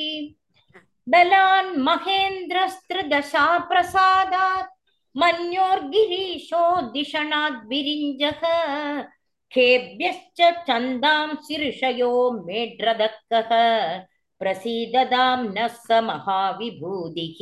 பலான் 1.07 1.73
மகேந்திரஸ்திருதசா 1.89 3.47
பிரசாதாத். 3.71 4.73
மன்யோர்கிரீஷோ 5.21 6.65
திஷணாத் 6.95 7.63
விரிஞ்சக. 7.71 8.43
खेभ्यश्च 9.54 10.42
छन्दांसि 10.68 11.58
ऋषयो 11.68 12.12
मेढ्रदक्कः 12.46 13.52
प्रसीददाम्नः 14.42 15.68
स 15.68 16.00
महाविभूतिः 16.08 17.38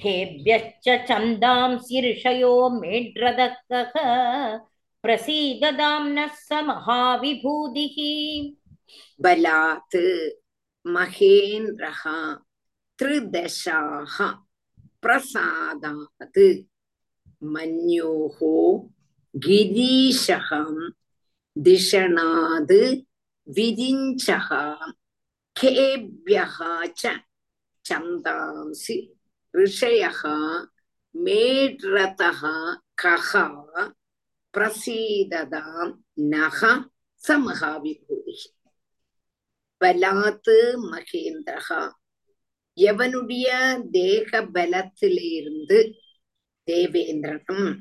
हेभ्यश्च 0.00 0.86
छन्दांसि 1.08 2.00
ऋषयो 2.10 2.54
मेढ्रदक्कः 2.80 3.94
प्रसीददाम्नः 5.04 6.32
स 6.48 6.50
महाविभूतिः 6.68 7.96
बलात् 9.24 9.96
महेन्द्रः 10.94 12.02
त्रिदशाः 12.98 14.16
प्रसादात् 15.02 16.38
मन्योः 17.54 18.38
गिरीशः 19.46 20.50
दिशणाद् 21.66 22.72
विरिञ्चः 23.56 24.48
खेभ्यः 25.56 26.58
च 26.98 27.18
छन्दांसि 27.86 28.98
ऋषयः 29.56 30.22
मेढ्रतः 31.24 32.40
कः 33.04 33.32
प्रसीददां 34.54 35.90
नः 36.32 36.60
स 37.26 37.30
महाविभूतिः 37.44 38.42
பலாத்து 39.79 40.57
மகேந்திரகா. 40.91 41.91
எவனுடைய 42.77 43.47
தேக 43.91 44.41
பலத்திலிருந்து 44.41 45.93
தேவேந்திரனும் 46.71 47.77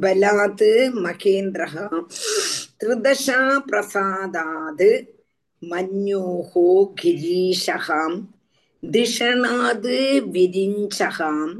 பலாத்து 0.00 0.70
மகேந்திரகா. 1.04 1.86
திருதஷா 2.80 3.40
பிரசாதாது 3.66 4.90
மன்யோகோ 5.60 6.92
கிரீஷகாம். 7.02 8.18
திஷணாது 8.82 9.96
விதிஞ்சகாம் 10.34 11.54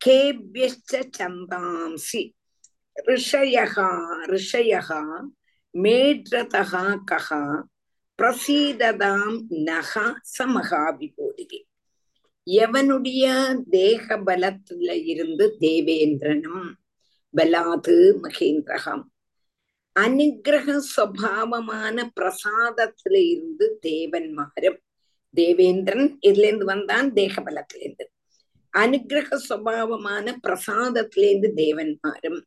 கேபியச்ச 0.00 1.00
சம்பாம்சி 1.16 2.22
ரிஷயகா 3.08 3.88
ரிஷயகா 4.26 5.00
மேட்ரதகா 5.74 6.84
கஹா 7.04 7.42
பிரசீததாம் 8.18 9.36
நகா 9.66 10.06
சமகாபிபோதிகே 10.34 11.60
எவனுடைய 12.46 13.24
தேக 13.70 14.16
பலத்துல 14.26 14.90
இருந்து 15.12 15.46
தேவேந்திரனும் 15.60 16.68
பலாது 17.34 17.96
மகேந்திரகம் 18.22 19.04
அனுகிரக 19.96 20.76
சுவாவமான 20.88 21.96
பிரசாதத்துல 22.16 23.14
இருந்து 23.30 23.66
தேவன்மாரும் 23.82 24.78
தேவேந்திரன் 25.33 26.07
இதுல 26.27 26.47
இருந்து 26.47 26.65
வந்தான் 26.65 27.07
தேகபலத்திலிருந்து 27.13 28.05
அனுகிரக 28.73 29.37
சுவாவமான 29.47 30.27
பிரசாதத்திலேருந்து 30.43 31.49
தேவன்மாரும் 31.59 32.39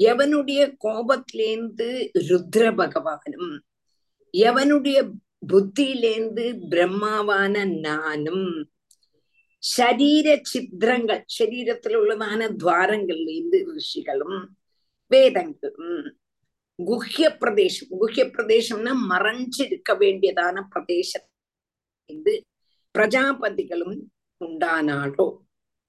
எவனுடைய 0.00 0.62
கோபத்திலேந்து 0.84 1.88
ருத்ர 2.28 2.64
பகவானும் 2.74 3.52
எவனுடைய 4.34 4.98
புத்தியிலேந்து 5.50 6.44
பிரம்மாவான 6.68 7.54
நானும் 7.80 8.46
ശരീര 9.62 10.28
ചിത്രങ്ങൾ 10.44 11.16
ശരീരത്തിൽ 11.36 11.94
ഉള്ളതാന 11.94 12.42
ദ്വാരങ്ങളിലേന്ത് 12.56 13.58
ഋഷികളും 13.76 14.34
വേദങ്ങളും 15.10 15.88
குஹ்யப்பிரதேசம் 16.78 17.90
குஹ்யப்பிரதேசம்னா 18.00 18.92
மறைஞ்சிருக்க 19.10 19.90
வேண்டியதான 19.94 20.62
பிரதேசம் 20.70 21.26
இருந்து 22.10 22.34
பிரஜாபதிகளும் 22.94 23.98
உண்டானாலோ 24.40 25.26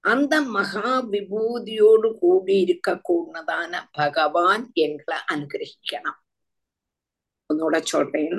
அந்த 0.04 0.34
மகா 0.50 0.92
விபூதியோடு 1.10 2.10
கூடி 2.20 2.56
இருக்க 2.64 2.90
கூடதான 3.10 3.82
பகவான் 3.92 4.64
எங்களை 4.84 5.18
அனுகிரகிக்கணும் 5.34 6.20
ഒന്നുകൂടെ 7.50 7.82
சொல்றேன் 7.86 8.38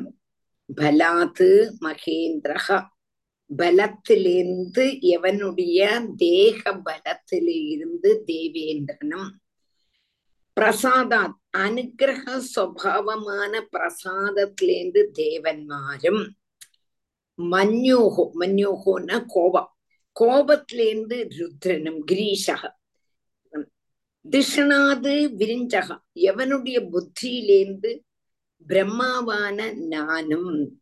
பலாத்து 0.70 1.48
மகேந்திரக 1.84 2.78
பலத்திலிருந்து 3.50 4.84
எவனுடைய 5.12 5.78
தேக 6.16 6.72
பலத்திலிருந்து 6.82 8.11
தேவேந்திரனும் 8.26 9.28
பிரசாதாத் 10.56 11.38
അനുഗ്രഹ 11.59 12.24
സ്വഭാവമാണ് 12.46 13.59
പ്രസാദത്തിലേന്ത് 13.72 15.00
ദേവന്മാരും 15.16 16.18
மன்யூகோ 17.39 18.31
மன்யூகோன்னா 18.39 19.25
கோபம் 19.27 19.69
கோபத்திலேந்து 20.15 21.17
ருத்ரனும் 21.38 22.01
கிரீஷக 22.11 22.71
திஷனாது 24.31 25.31
விரிஞ்சக 25.38 25.97
எவனுடைய 26.13 26.89
புத்தியிலேந்து 26.89 28.01
பிரம்மாவான 28.67 29.73
நானும் 29.88 30.81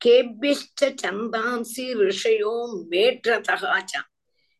கேபியந்தாம்சி 0.00 1.94
ரிஷயோ 1.94 2.54
மேற்றதகாச்சா 2.90 4.00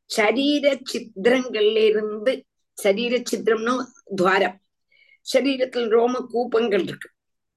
சரீர 0.06 0.80
சித்திரங்கள்ல 0.92 1.76
இருந்து 1.76 2.44
சரீர 2.74 3.22
சித்திரம்னா 3.30 3.86
துவாரம் 4.16 4.60
சரீரத்தில் 5.22 5.88
ரோம 5.88 6.28
கூப்பங்கள் 6.32 6.82
இருக்கு 6.82 7.08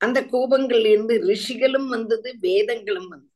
அந்த 0.04 0.20
கோபங்கள்ல 0.32 0.86
இருந்து 0.86 1.16
ரிஷிகளும் 1.20 1.88
வந்தது 1.88 2.30
வேதங்களும் 2.40 3.08
வந்தது. 3.08 3.32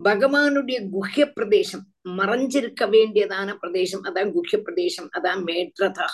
பகவானுடைய 0.00 0.78
குஹ்ய 0.92 1.24
பிரதேசம் 1.32 1.84
மறைஞ்சிருக்க 2.08 2.82
வேண்டியதான 2.88 3.54
பிரதேசம் 3.54 4.04
அதான் 4.04 4.32
குஹ்ய 4.36 4.58
பிரதேசம் 4.58 5.08
அதான் 5.12 5.40
மேற்றதா. 5.42 6.08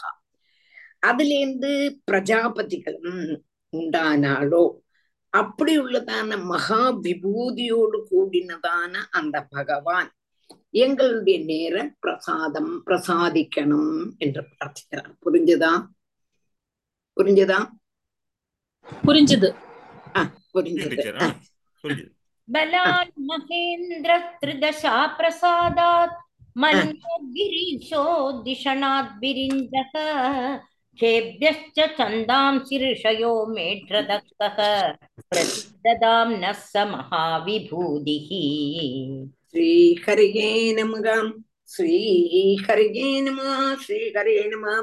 அதுல 0.98 1.34
இருந்து 1.38 2.00
பிரஜாபதிகளும் 2.10 3.40
உண்டானாலோ 3.72 4.64
அப்படி 5.30 5.72
உள்ளதான 5.78 6.36
மகா 6.42 6.82
விபூதியோடு 7.02 7.98
கூடினதான 8.10 8.92
அந்த 9.10 9.36
பகவான் 9.50 10.10
எங்களுடைய 10.70 11.36
நேர 11.44 11.94
பிரசாதம் 12.00 12.72
பிரசாதிக்கணும் 12.86 13.96
என்று 14.18 14.42
பிரார்த்திக்கிறார். 14.52 15.12
புரிஞ்சதா? 15.24 15.72
புரிஞ்சதா? 17.16 17.58
புரிஞ்சுது 19.06 19.50
बलान् 22.48 23.12
महेन्द्र 23.28 24.16
त्रिदशा 24.40 24.94
प्रसादात् 25.18 26.16
मन्मद्गिरीशो 26.62 28.02
दिषणात् 28.46 29.14
बिरिञ्जः 29.20 29.92
क्षेभ्यश्च 30.98 31.78
छन्दांसि 31.98 32.78
ऋषयो 32.82 33.32
मेढ्रदत्तः 33.54 34.58
प्रतिददां 35.30 36.26
नः 36.42 36.52
स 36.72 36.84
महाविभूतिः 36.92 38.28
श्रीहरिये 39.50 40.50
नमः 40.78 41.08
श्रीहरिये 41.76 43.08
नमः 43.28 43.50
श्रीहरिये 43.86 44.44
नमः 44.54 44.76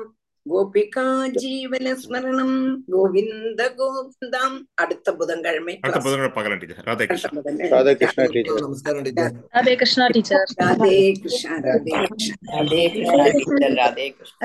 கோபிகா 0.45 1.03
ஜீவன 1.35 1.87
ஸ்மரணம் 1.99 2.55
கோவிந்த 2.87 3.63
கோவிந்தாம் 3.77 4.55
அடுத்த 4.75 5.13
புதன்கிழமை 5.13 5.73
அடுத்த 5.77 5.99
புதன்கிழமை 5.99 6.31
பார்க்கலாம் 6.31 6.61
டீச்சர் 6.61 6.87
ராதே 6.87 7.05
கிருஷ்ணா 7.07 7.41
ராதே 7.73 7.93
கிருஷ்ணா 7.95 8.25
டீச்சர் 8.27 8.61
நமஸ்காரம் 8.61 9.03
teacher 9.07 9.35
Radhe 9.53 9.73
Krishna 9.75 10.05
teacher 10.09 10.53
Radhe 10.61 10.93
Krishna 11.19 11.57
Radhe 11.67 11.93
Krishna 12.07 12.37
Radhe 12.53 12.81
Krishna 13.35 13.69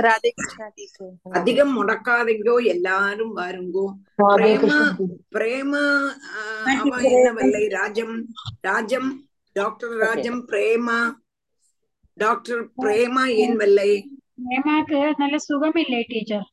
Radhe 0.07 0.33
Krishna 0.37 0.67
teacher 0.77 1.13
அதிகம் 1.33 1.73
முடக்காதீங்கோ 1.79 2.57
எல்லாரும் 2.75 3.33
வாருங்கோ 3.39 3.87
பிரேமா 4.33 4.81
பிரேமா 5.35 5.85
அவ 6.75 7.01
ராஜம் 7.77 8.17
ராஜம் 8.63 9.11
டாக்டர் 9.57 9.97
ராஜம் 10.01 10.43
பிரேமா 10.51 10.99
டாக்டர் 12.17 12.63
பிரேமா 12.83 13.25
ஏன் 13.39 13.57
வல்லை 13.57 13.91
பிரேமாக்கு 14.39 15.01
நல்ல 15.21 15.37
சுகம் 15.45 15.79
இல்லை 15.83 16.01
டீச்சர் 16.11 16.47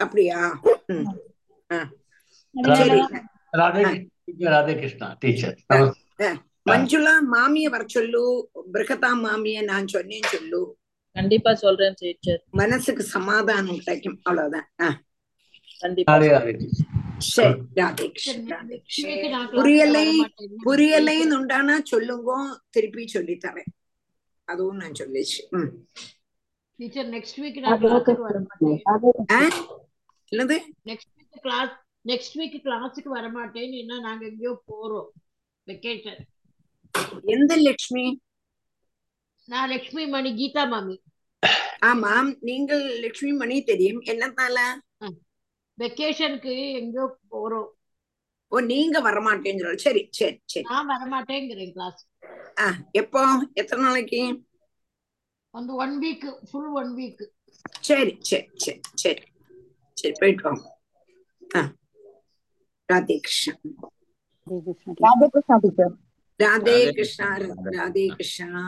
அப்படியா 0.00 0.40
ராதே 4.46 4.72
கிருஷ்ணா 4.74 5.06
டீச்சர். 5.22 5.56
மஞ்சுளா 6.66 7.12
மாமிய 7.32 7.66
வர 7.70 7.82
சொல்லு 7.88 8.22
பிரகதா 8.72 9.10
மாமிய 9.22 9.58
நான் 9.68 9.86
சொன்னேன் 9.88 10.30
சொல்லு 10.32 10.60
கண்டிப்பா 11.16 11.52
சொல்றேன் 11.62 11.96
டீச்சர் 12.00 12.40
மனசுக்கு 12.52 13.04
சமாதானம் 13.12 13.80
கிடைக்கும் 13.80 14.18
அவ்வளவுதான் 14.24 14.96
புரியலை 19.56 20.04
புரியலைன்னு 20.64 21.36
உண்டானா 21.38 21.76
சொல்லுங்க 21.90 22.32
திருப்பி 22.70 23.04
சொல்லி 23.08 23.34
தரேன் 23.38 23.70
அதுவும் 24.48 24.78
நான் 24.80 24.98
சொல்லிச்சு 25.00 25.40
ம். 25.56 25.70
டீச்சர் 26.78 27.08
நெக்ஸ்ட் 27.14 27.38
வீக் 27.42 27.58
நான் 27.64 27.80
கிளாஸுக்கு 27.82 28.24
வர 28.24 28.38
மாட்டேன் 28.40 28.80
ஆ? 29.30 29.40
என்னது? 30.32 30.56
Next 30.86 31.12
week 31.18 31.42
class 31.42 31.72
next 32.04 32.36
week 32.38 32.56
கிளாஸுக்கு 32.66 33.10
வர 33.10 33.26
மாட்டேன் 33.30 33.72
ஏன்னா 33.80 33.96
நாங்க 34.00 34.22
எங்கேயோ 34.26 34.52
போறோம். 34.68 35.08
வெக்கேஷன் 35.66 36.20
எந்த 37.26 37.52
லட்சுமி? 37.58 38.04
நான் 39.48 39.70
லட்சுமி 39.70 40.04
மணி 40.06 40.30
கீதா 40.34 40.64
மாமி. 40.68 40.96
ஆமாம் 41.82 42.30
நீங்கள் 42.40 42.84
லட்சுமி 43.00 43.32
மணி 43.32 43.56
தெரியும். 43.62 44.00
என்னத்தால 44.12 44.58
வெக்கேஷனுக்கு 45.78 46.52
எங்கேயோ 46.78 47.04
போறோம். 47.32 47.68
ஓ 48.52 48.60
நீங்க 48.66 48.98
வரமாட்டேன்னு 49.00 49.62
சொல்ல 49.62 49.82
சரி 49.84 50.02
சரி 50.18 50.36
சரி. 50.46 50.64
நான் 50.70 50.86
வர 50.86 51.02
மாட்டேங்கிறேன் 51.06 51.72
கிளாஸ் 51.72 52.00
ஆ 52.58 52.66
எப்போ? 52.92 53.22
எத்தனை 53.54 53.80
நாளைக்கு? 53.84 54.20
வந்து 55.54 55.72
one 55.76 55.94
week 55.98 56.26
full 56.48 56.70
one 56.80 56.92
week 56.94 57.22
சரி 57.82 58.12
சரி 58.22 58.46
சரி 58.56 58.80
சரி. 58.96 59.22
சரி 59.96 60.14
போயிட்டு 60.20 60.44
வாங்க. 60.46 60.64
ஆ. 61.56 61.62
ராதே 62.88 63.16
கிருஷ்ணா 63.18 63.54
ராதே 64.46 64.72
கிருஷ்ணா 65.30 65.64
ராதே 66.40 66.76
கிருஷ்ணா. 66.90 67.28
ராதே 67.76 68.04
கிருஷ்ணா 68.16 68.62